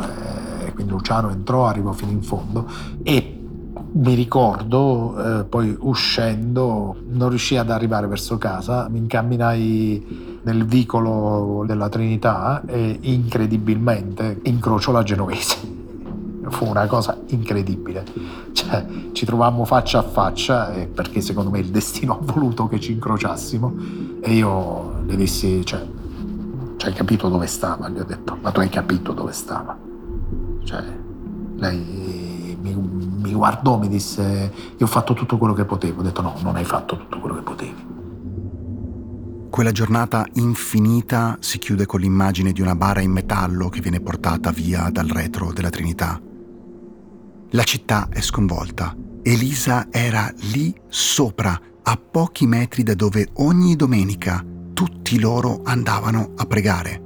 E 0.65 0.73
quindi 0.73 0.93
Luciano 0.93 1.31
entrò, 1.31 1.67
arrivò 1.67 1.93
fino 1.93 2.13
in 2.13 2.23
fondo 2.23 2.69
e 3.03 3.33
mi 3.93 4.15
ricordo 4.15 5.41
eh, 5.41 5.45
poi 5.45 5.75
uscendo, 5.81 6.97
non 7.09 7.29
riuscii 7.31 7.57
ad 7.57 7.71
arrivare 7.71 8.07
verso 8.07 8.37
casa, 8.37 8.89
mi 8.89 8.99
incamminai 8.99 10.41
nel 10.43 10.65
vicolo 10.65 11.65
della 11.67 11.89
Trinità 11.89 12.63
e 12.67 12.99
incredibilmente 13.01 14.41
incrocio 14.45 14.93
la 14.93 15.03
genovese. 15.03 15.86
Fu 16.49 16.67
una 16.67 16.87
cosa 16.87 17.19
incredibile. 17.29 18.05
Cioè, 18.53 18.87
ci 19.13 19.25
trovammo 19.25 19.65
faccia 19.65 19.99
a 19.99 20.03
faccia 20.03 20.73
eh, 20.73 20.87
perché 20.87 21.21
secondo 21.21 21.51
me 21.51 21.59
il 21.59 21.69
destino 21.69 22.15
ha 22.19 22.19
voluto 22.21 22.69
che 22.69 22.81
ci 22.81 22.93
incrociassimo 22.93 23.75
e 24.21 24.33
io 24.33 25.03
le 25.05 25.17
dissi, 25.17 25.65
cioè, 25.65 25.85
cioè, 26.77 26.91
hai 26.91 26.97
capito 26.97 27.29
dove 27.29 27.47
stava? 27.47 27.89
Gli 27.89 27.99
ho 27.99 28.05
detto, 28.05 28.37
ma 28.41 28.51
tu 28.51 28.61
hai 28.61 28.69
capito 28.69 29.13
dove 29.13 29.33
stava? 29.33 29.77
Cioè, 30.65 30.85
lei 31.57 32.57
mi, 32.61 32.75
mi 32.75 33.33
guardò, 33.33 33.79
mi 33.79 33.89
disse, 33.89 34.53
io 34.77 34.85
ho 34.85 34.89
fatto 34.89 35.15
tutto 35.15 35.39
quello 35.39 35.55
che 35.55 35.65
potevo. 35.65 36.01
Ho 36.01 36.05
detto, 36.05 36.23
no, 36.23 36.35
non 36.43 36.57
hai 36.57 36.65
fatto 36.65 36.97
tutto 36.97 37.21
quello 37.21 37.37
che 37.37 37.43
potevi. 37.43 37.95
Quella 39.51 39.73
giornata 39.73 40.27
infinita 40.35 41.39
si 41.41 41.59
chiude 41.59 41.87
con 41.87 42.01
l'immagine 42.01 42.53
di 42.53 42.61
una 42.61 42.75
bara 42.75 43.01
in 43.01 43.11
metallo 43.11 43.71
che 43.71 43.81
viene 43.81 44.01
portata 44.01 44.51
via 44.51 44.91
dal 44.91 45.07
retro 45.07 45.53
della 45.53 45.71
Trinità. 45.71 46.21
La 47.51 47.63
città 47.63 48.09
è 48.11 48.21
sconvolta. 48.21 48.95
Elisa 49.23 49.87
era 49.91 50.33
lì 50.53 50.75
sopra, 50.89 51.59
a 51.83 51.97
pochi 51.97 52.47
metri 52.47 52.83
da 52.83 52.95
dove 52.95 53.29
ogni 53.35 53.77
domenica 53.77 54.45
tutti 54.73 55.19
loro 55.21 55.61
andavano 55.65 56.33
a 56.37 56.45
pregare. 56.45 57.03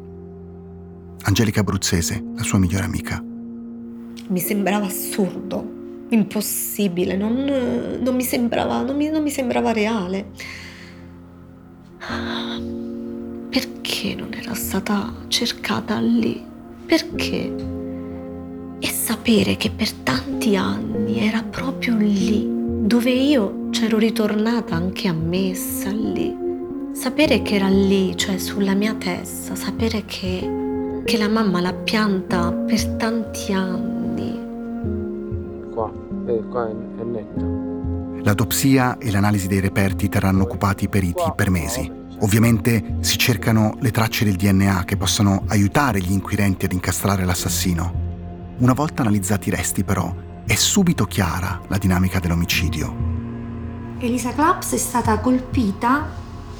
Angelica 1.23 1.61
Abruzzese, 1.61 2.25
la 2.35 2.43
sua 2.43 2.59
migliore 2.59 2.85
amica. 2.85 3.23
Mi 4.29 4.41
sembrava 4.41 4.87
assurdo, 4.87 6.07
impossibile, 6.09 7.17
non, 7.17 7.99
non 8.01 8.15
mi 8.15 8.25
sembrava, 8.25 8.83
non 8.83 8.97
mi- 8.97 9.11
non 9.11 9.23
mi 9.23 9.31
sembrava 9.31 9.73
reale. 9.73 10.31
Perché 13.51 14.15
non 14.15 14.33
era 14.33 14.55
stata 14.55 15.13
cercata 15.29 16.01
lì? 16.01 16.43
Perché? 16.87 17.79
E 18.83 18.89
sapere 18.89 19.57
che 19.57 19.71
per 19.71 19.93
tanti 19.93 20.57
anni 20.57 21.21
era 21.21 21.43
proprio 21.43 21.97
lì, 21.99 22.49
dove 22.87 23.11
io 23.11 23.69
c'ero 23.69 23.99
ritornata 23.99 24.75
anche 24.75 25.07
a 25.07 25.13
messa 25.13 25.91
lì. 25.91 26.35
Sapere 26.93 27.43
che 27.43 27.57
era 27.57 27.69
lì, 27.69 28.17
cioè 28.17 28.39
sulla 28.39 28.75
mia 28.75 28.95
testa, 28.95 29.55
sapere 29.55 30.05
che, 30.07 31.03
che 31.05 31.19
la 31.19 31.29
mamma 31.29 31.61
l'ha 31.61 31.75
pianta 31.75 32.51
per 32.53 32.87
tanti 32.97 33.53
anni. 33.53 34.39
Qua, 35.73 35.93
eh, 36.27 36.43
qua 36.49 36.69
è, 36.69 37.01
è 37.01 37.05
netto. 37.05 38.23
L'autopsia 38.23 38.97
e 38.97 39.11
l'analisi 39.11 39.47
dei 39.47 39.61
reperti 39.61 40.09
terranno 40.09 40.45
occupati 40.45 40.85
i 40.85 40.89
periti 40.89 41.23
per 41.37 41.51
mesi. 41.51 41.91
Ovviamente 42.21 42.97
si 43.01 43.19
cercano 43.19 43.77
le 43.81 43.91
tracce 43.91 44.25
del 44.25 44.37
DNA 44.37 44.85
che 44.85 44.97
possano 44.97 45.45
aiutare 45.49 46.01
gli 46.01 46.13
inquirenti 46.13 46.65
ad 46.65 46.73
incastrare 46.73 47.27
l'assassino. 47.27 48.10
Una 48.61 48.75
volta 48.75 49.01
analizzati 49.01 49.49
i 49.49 49.53
resti, 49.53 49.85
però, 49.85 50.13
è 50.45 50.55
subito 50.55 51.07
chiara 51.07 51.63
la 51.69 51.79
dinamica 51.79 52.19
dell'omicidio. 52.19 52.95
Elisa 53.99 54.35
Claps 54.35 54.75
è 54.75 54.77
stata 54.77 55.19
colpita 55.19 56.07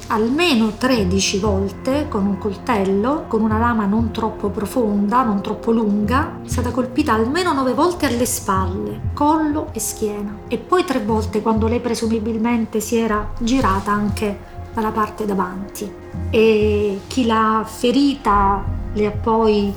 almeno 0.07 0.71
13 0.71 1.37
volte 1.37 2.07
con 2.09 2.25
un 2.25 2.39
coltello, 2.39 3.25
con 3.27 3.41
una 3.41 3.59
lama 3.59 3.85
non 3.85 4.09
troppo 4.11 4.49
profonda, 4.49 5.21
non 5.21 5.43
troppo 5.43 5.71
lunga. 5.71 6.39
È 6.43 6.47
stata 6.47 6.71
colpita 6.71 7.13
almeno 7.13 7.53
9 7.53 7.73
volte 7.75 8.07
alle 8.07 8.25
spalle, 8.25 9.11
collo 9.13 9.67
e 9.71 9.79
schiena. 9.79 10.39
E 10.47 10.57
poi 10.57 10.83
tre 10.83 11.01
volte 11.01 11.43
quando 11.43 11.67
lei 11.67 11.81
presumibilmente 11.81 12.79
si 12.79 12.97
era 12.97 13.31
girata 13.39 13.91
anche 13.91 14.39
dalla 14.73 14.91
parte 14.91 15.25
davanti. 15.25 15.93
E 16.31 17.01
chi 17.05 17.27
l'ha 17.27 17.63
ferita 17.63 18.63
le 18.91 19.05
ha 19.05 19.11
poi 19.11 19.71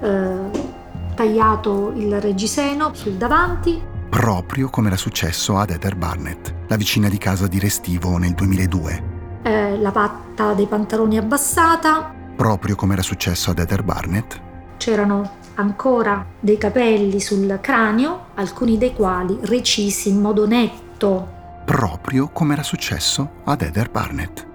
eh, 0.00 0.74
tagliato 1.16 1.92
il 1.96 2.20
reggiseno 2.20 2.92
sul 2.94 3.14
davanti 3.14 3.82
Proprio 4.08 4.68
come 4.70 4.86
era 4.88 4.96
successo 4.96 5.56
ad 5.58 5.70
Heather 5.70 5.96
Barnett, 5.96 6.54
la 6.68 6.76
vicina 6.76 7.08
di 7.08 7.18
casa 7.18 7.48
di 7.48 7.58
Restivo 7.58 8.16
nel 8.18 8.34
2002. 8.34 9.02
eh, 9.42 9.78
la 9.78 9.90
patta 9.90 10.52
dei 10.52 10.66
pantaloni 10.66 11.18
abbassata, 11.18 12.12
Proprio 12.36 12.76
come 12.76 12.92
era 12.92 13.02
successo 13.02 13.50
ad 13.50 13.58
Heather 13.58 13.82
Barnett, 13.82 14.40
c'erano 14.76 15.30
ancora 15.54 16.24
dei 16.38 16.58
capelli 16.58 17.18
sul 17.18 17.58
cranio, 17.62 18.26
alcuni 18.34 18.76
dei 18.78 18.92
quali 18.94 19.38
recisi 19.42 20.10
in 20.10 20.20
modo 20.20 20.46
netto. 20.46 21.32
proprio 21.64 22.28
come 22.28 22.52
era 22.52 22.62
successo 22.62 23.40
ad 23.44 23.62
Heather 23.62 23.90
Barnett. 23.90 24.46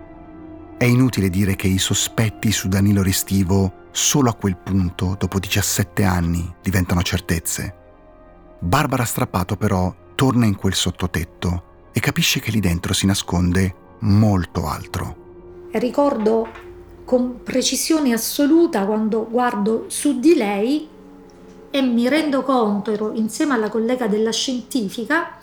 È 0.78 0.86
inutile 0.86 1.30
dire 1.30 1.55
che 1.55 1.68
i 1.68 1.78
sospetti 1.78 2.51
su 2.51 2.68
Danilo 2.68 3.03
Restivo 3.03 3.74
solo 3.92 4.30
a 4.30 4.34
quel 4.34 4.58
punto, 4.58 5.16
dopo 5.20 5.39
17 5.39 6.04
anni, 6.04 6.54
diventano 6.62 7.02
certezze. 7.02 7.76
Barbara 8.60 9.06
Strappato 9.06 9.56
però 9.56 9.94
torna 10.16 10.46
in 10.46 10.56
quel 10.56 10.74
sottotetto 10.74 11.64
e 11.92 12.00
capisce 12.00 12.39
che 12.39 12.52
lì 12.52 12.60
dentro 12.60 12.94
si 12.94 13.06
nasconde 13.06 13.76
molto 14.00 14.68
altro. 14.68 15.70
Ricordo 15.72 16.48
con 17.04 17.42
precisione 17.44 18.14
assoluta 18.14 18.86
quando 18.86 19.28
guardo 19.30 19.86
su 19.88 20.20
di 20.20 20.36
lei 20.36 20.88
e 21.70 21.82
mi 21.82 22.08
rendo 22.08 22.44
conto, 22.44 22.92
ero 22.92 23.14
insieme 23.14 23.54
alla 23.54 23.70
collega 23.70 24.08
della 24.08 24.32
scientifica, 24.32 25.38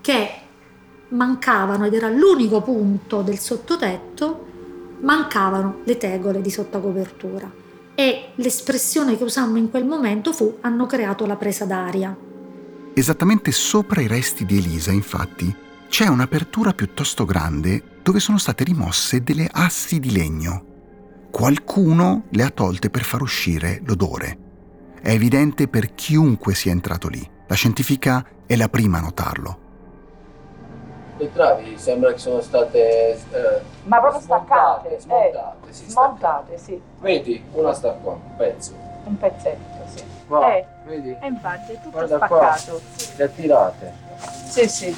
che 0.00 0.30
mancavano, 1.08 1.86
ed 1.86 1.94
era 1.94 2.08
l'unico 2.08 2.62
punto 2.62 3.22
del 3.22 3.38
sottotetto, 3.38 4.46
mancavano 5.00 5.80
le 5.84 5.96
tegole 5.98 6.40
di 6.40 6.50
sottocopertura. 6.50 7.64
E 7.96 8.28
l'espressione 8.36 9.16
che 9.16 9.24
usammo 9.24 9.56
in 9.56 9.70
quel 9.70 9.86
momento 9.86 10.32
fu 10.32 10.58
hanno 10.60 10.86
creato 10.86 11.26
la 11.26 11.36
presa 11.36 11.64
d'aria. 11.64 12.16
Esattamente 12.94 13.50
sopra 13.50 14.00
i 14.00 14.06
resti 14.06 14.44
di 14.44 14.58
Elisa, 14.58 14.92
infatti, 14.92 15.52
c'è 15.88 16.06
un'apertura 16.06 16.72
piuttosto 16.72 17.24
grande 17.24 17.82
dove 18.02 18.20
sono 18.20 18.38
state 18.38 18.64
rimosse 18.64 19.22
delle 19.22 19.48
assi 19.50 19.98
di 19.98 20.12
legno. 20.12 20.64
Qualcuno 21.30 22.24
le 22.30 22.42
ha 22.42 22.50
tolte 22.50 22.90
per 22.90 23.02
far 23.02 23.22
uscire 23.22 23.80
l'odore. 23.84 24.38
È 25.00 25.10
evidente 25.10 25.66
per 25.68 25.94
chiunque 25.94 26.54
sia 26.54 26.72
entrato 26.72 27.08
lì. 27.08 27.28
La 27.48 27.54
scientifica 27.54 28.24
è 28.46 28.56
la 28.56 28.68
prima 28.68 28.98
a 28.98 29.02
notarlo. 29.02 29.65
Le 31.18 31.32
travi 31.32 31.78
sembra 31.78 32.12
che 32.12 32.18
sono 32.18 32.40
state 32.42 33.12
eh, 33.12 33.60
Ma 33.84 34.00
proprio 34.00 34.20
staccate, 34.20 34.98
smontate, 35.00 35.68
eh, 35.68 35.72
sì, 35.72 35.88
smontate, 35.88 36.58
sì. 36.58 36.80
Vedi, 36.98 37.42
una 37.52 37.72
sta 37.72 37.92
qua, 37.92 38.12
un 38.12 38.36
pezzo. 38.36 38.74
Un 39.04 39.16
pezzetto, 39.16 39.84
sì. 39.94 40.04
Qua, 40.26 40.54
eh, 40.56 40.66
vedi? 40.84 41.16
E 41.18 41.26
infatti 41.26 41.72
è 41.72 41.76
tutto 41.76 41.90
Guarda 41.90 42.18
qua, 42.18 42.54
spaccato. 42.56 42.80
le 43.16 43.24
ha 43.24 43.28
tirate. 43.28 43.92
Sì, 44.46 44.68
sì. 44.68 44.94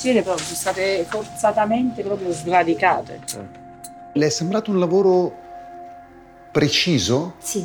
Sì, 0.00 0.12
le 0.12 0.22
proprio 0.22 0.44
sono 0.44 0.56
state 0.56 1.04
forzatamente 1.04 2.02
proprio 2.02 2.32
sradicate. 2.32 3.20
Le 4.14 4.26
è 4.26 4.30
sembrato 4.30 4.70
un 4.70 4.78
lavoro 4.80 5.32
preciso? 6.50 7.34
Sì, 7.38 7.64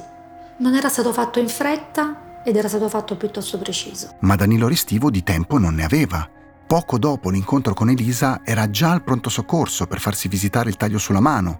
non 0.57 0.75
era 0.75 0.89
stato 0.89 1.11
fatto 1.11 1.39
in 1.39 1.47
fretta 1.47 2.41
ed 2.43 2.55
era 2.55 2.67
stato 2.67 2.87
fatto 2.89 3.15
piuttosto 3.15 3.57
preciso. 3.57 4.09
Ma 4.19 4.35
Danilo 4.35 4.67
Restivo 4.67 5.09
di 5.09 5.23
tempo 5.23 5.57
non 5.57 5.73
ne 5.75 5.85
aveva. 5.85 6.29
Poco 6.67 6.97
dopo 6.97 7.29
l'incontro 7.29 7.75
con 7.75 7.89
Elisa 7.89 8.41
era 8.43 8.71
già 8.71 8.89
al 8.89 9.03
pronto 9.03 9.29
soccorso 9.29 9.85
per 9.85 9.99
farsi 9.99 10.27
visitare 10.27 10.69
il 10.69 10.77
taglio 10.77 10.97
sulla 10.97 11.19
mano. 11.19 11.59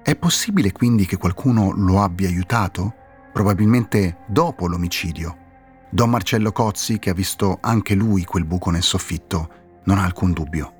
È 0.00 0.14
possibile 0.14 0.70
quindi 0.70 1.06
che 1.06 1.16
qualcuno 1.16 1.72
lo 1.72 2.00
abbia 2.00 2.28
aiutato? 2.28 2.94
Probabilmente 3.32 4.18
dopo 4.26 4.68
l'omicidio. 4.68 5.36
Don 5.90 6.08
Marcello 6.08 6.52
Cozzi, 6.52 7.00
che 7.00 7.10
ha 7.10 7.14
visto 7.14 7.58
anche 7.60 7.94
lui 7.94 8.24
quel 8.24 8.44
buco 8.44 8.70
nel 8.70 8.84
soffitto, 8.84 9.48
non 9.84 9.98
ha 9.98 10.04
alcun 10.04 10.32
dubbio. 10.32 10.72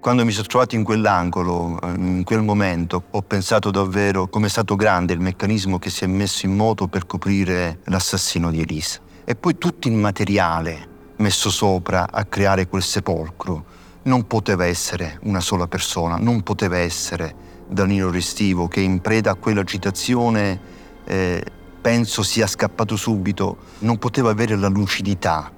Quando 0.00 0.24
mi 0.24 0.32
sono 0.32 0.48
trovato 0.48 0.74
in 0.74 0.82
quell'angolo, 0.82 1.80
eh, 1.80 1.94
in 1.94 2.24
quel 2.24 2.42
momento, 2.42 3.04
ho 3.10 3.22
pensato 3.22 3.70
davvero 3.70 4.26
come 4.26 4.46
è 4.46 4.50
stato 4.50 4.74
grande 4.74 5.12
il 5.12 5.20
meccanismo 5.20 5.78
che 5.78 5.88
si 5.88 6.02
è 6.02 6.08
messo 6.08 6.46
in 6.46 6.56
moto 6.56 6.88
per 6.88 7.06
coprire 7.06 7.78
l'assassino 7.84 8.50
di 8.50 8.60
Elisa. 8.60 8.98
E 9.24 9.36
poi 9.36 9.56
tutto 9.56 9.86
il 9.86 9.94
materiale 9.94 10.92
messo 11.16 11.50
sopra 11.50 12.08
a 12.10 12.24
creare 12.24 12.68
quel 12.68 12.82
sepolcro 12.82 13.82
non 14.04 14.26
poteva 14.26 14.66
essere 14.66 15.18
una 15.22 15.40
sola 15.40 15.66
persona, 15.66 16.16
non 16.16 16.42
poteva 16.42 16.78
essere 16.78 17.34
Danilo 17.68 18.10
Restivo 18.10 18.68
che 18.68 18.80
in 18.80 19.00
preda 19.00 19.32
a 19.32 19.34
quell'agitazione 19.34 20.60
eh, 21.04 21.44
penso 21.80 22.22
sia 22.22 22.46
scappato 22.46 22.96
subito, 22.96 23.58
non 23.80 23.98
poteva 23.98 24.30
avere 24.30 24.56
la 24.56 24.68
lucidità 24.68 25.52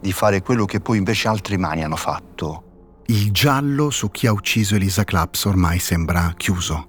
di 0.00 0.12
fare 0.12 0.42
quello 0.42 0.64
che 0.64 0.80
poi 0.80 0.98
invece 0.98 1.28
altre 1.28 1.56
mani 1.56 1.82
hanno 1.82 1.96
fatto. 1.96 2.64
Il 3.06 3.32
giallo 3.32 3.90
su 3.90 4.10
chi 4.10 4.26
ha 4.26 4.32
ucciso 4.32 4.74
Elisa 4.74 5.04
Claps 5.04 5.44
ormai 5.46 5.78
sembra 5.78 6.34
chiuso. 6.36 6.86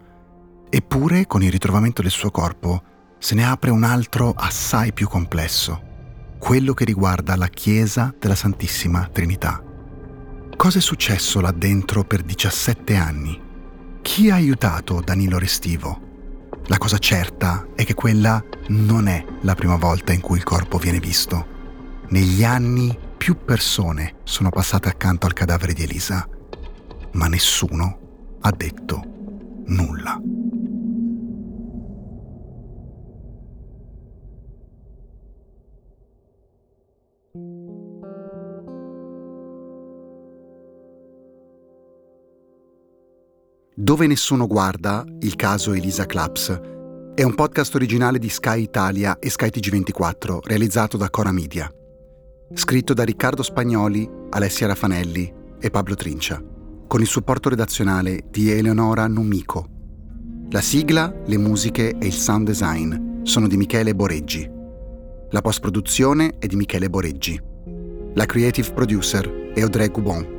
Eppure, 0.70 1.26
con 1.26 1.42
il 1.42 1.52
ritrovamento 1.52 2.02
del 2.02 2.12
suo 2.12 2.30
corpo, 2.30 2.84
se 3.18 3.36
ne 3.36 3.46
apre 3.46 3.72
un 3.72 3.84
altro 3.84 4.34
assai 4.36 4.94
più 4.94 5.08
complesso, 5.08 5.89
quello 6.40 6.74
che 6.74 6.86
riguarda 6.86 7.36
la 7.36 7.48
Chiesa 7.48 8.16
della 8.18 8.34
Santissima 8.34 9.08
Trinità. 9.12 9.62
Cosa 10.56 10.80
è 10.80 10.82
successo 10.82 11.42
là 11.42 11.52
dentro 11.52 12.04
per 12.04 12.22
17 12.24 12.96
anni? 12.96 13.40
Chi 14.02 14.32
ha 14.32 14.36
aiutato 14.36 15.02
Danilo 15.02 15.38
Restivo? 15.38 16.08
La 16.68 16.78
cosa 16.78 16.98
certa 16.98 17.68
è 17.76 17.84
che 17.84 17.94
quella 17.94 18.44
non 18.70 19.08
è 19.08 19.24
la 19.42 19.54
prima 19.54 19.76
volta 19.76 20.14
in 20.14 20.22
cui 20.22 20.38
il 20.38 20.44
corpo 20.44 20.78
viene 20.78 21.00
visto. 21.00 21.58
Negli 22.10 22.44
anni 22.44 22.98
più 23.18 23.44
persone 23.44 24.16
sono 24.24 24.50
passate 24.50 24.90
accanto 24.90 25.28
al 25.28 25.34
cadavere 25.34 25.74
di 25.74 25.84
Elisa, 25.84 26.28
ma 27.12 27.28
nessuno 27.28 28.38
ha 28.42 28.52
detto 28.52 29.04
nulla. 29.66 30.20
Dove 43.82 44.08
nessuno 44.08 44.46
guarda, 44.46 45.06
il 45.20 45.38
caso 45.38 45.72
Elisa 45.72 46.06
Claps, 46.06 46.60
è 47.16 47.24
un 47.24 47.34
podcast 47.34 47.76
originale 47.76 48.20
di 48.20 48.28
Sky 48.28 48.64
Italia 48.64 49.20
e 49.20 49.30
Sky 49.30 49.48
TG24, 49.48 50.40
realizzato 50.44 50.98
da 50.98 51.10
Cora 51.10 51.32
Media. 51.32 51.72
Scritto 52.54 52.94
da 52.94 53.04
Riccardo 53.04 53.42
Spagnoli, 53.42 54.06
Alessia 54.32 54.68
Raffanelli 54.68 55.34
e 55.62 55.70
Pablo 55.70 55.96
Trincia, 55.96 56.44
con 56.88 57.00
il 57.00 57.08
supporto 57.08 57.48
redazionale 57.48 58.26
di 58.30 58.52
Eleonora 58.52 59.08
Numico. 59.08 59.66
La 60.50 60.60
sigla, 60.60 61.16
le 61.26 61.38
musiche 61.38 61.98
e 61.98 62.06
il 62.06 62.12
sound 62.12 62.48
design 62.48 63.22
sono 63.24 63.48
di 63.48 63.56
Michele 63.56 63.96
Boreggi. 63.96 64.46
La 65.30 65.40
post-produzione 65.40 66.36
è 66.38 66.48
di 66.48 66.58
Michele 66.58 66.90
Boreggi. 66.90 67.42
La 68.16 68.26
creative 68.26 68.74
producer 68.74 69.52
è 69.54 69.62
Audrey 69.62 69.90
Goubon. 69.90 70.39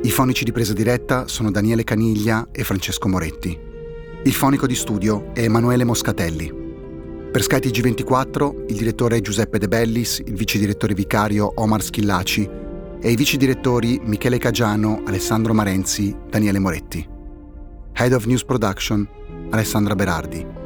I 0.00 0.10
fonici 0.10 0.44
di 0.44 0.52
presa 0.52 0.72
diretta 0.72 1.26
sono 1.26 1.50
Daniele 1.50 1.82
Caniglia 1.82 2.48
e 2.52 2.62
Francesco 2.62 3.08
Moretti. 3.08 3.58
Il 4.22 4.32
fonico 4.32 4.68
di 4.68 4.76
studio 4.76 5.32
è 5.34 5.42
Emanuele 5.42 5.82
Moscatelli. 5.82 6.52
Per 7.32 7.42
Sky 7.42 7.58
TG24 7.58 8.66
il 8.68 8.76
direttore 8.76 9.16
è 9.16 9.20
Giuseppe 9.20 9.58
De 9.58 9.66
Bellis, 9.66 10.22
il 10.24 10.34
vice 10.34 10.58
direttore 10.58 10.94
vicario 10.94 11.52
Omar 11.56 11.82
Schillaci 11.82 12.48
e 13.00 13.10
i 13.10 13.16
vice 13.16 13.36
direttori 13.36 14.00
Michele 14.04 14.38
Cagiano, 14.38 15.02
Alessandro 15.04 15.52
Marenzi, 15.52 16.16
Daniele 16.30 16.60
Moretti. 16.60 17.06
Head 17.94 18.12
of 18.12 18.24
News 18.26 18.44
Production 18.44 19.06
Alessandra 19.50 19.96
Berardi. 19.96 20.57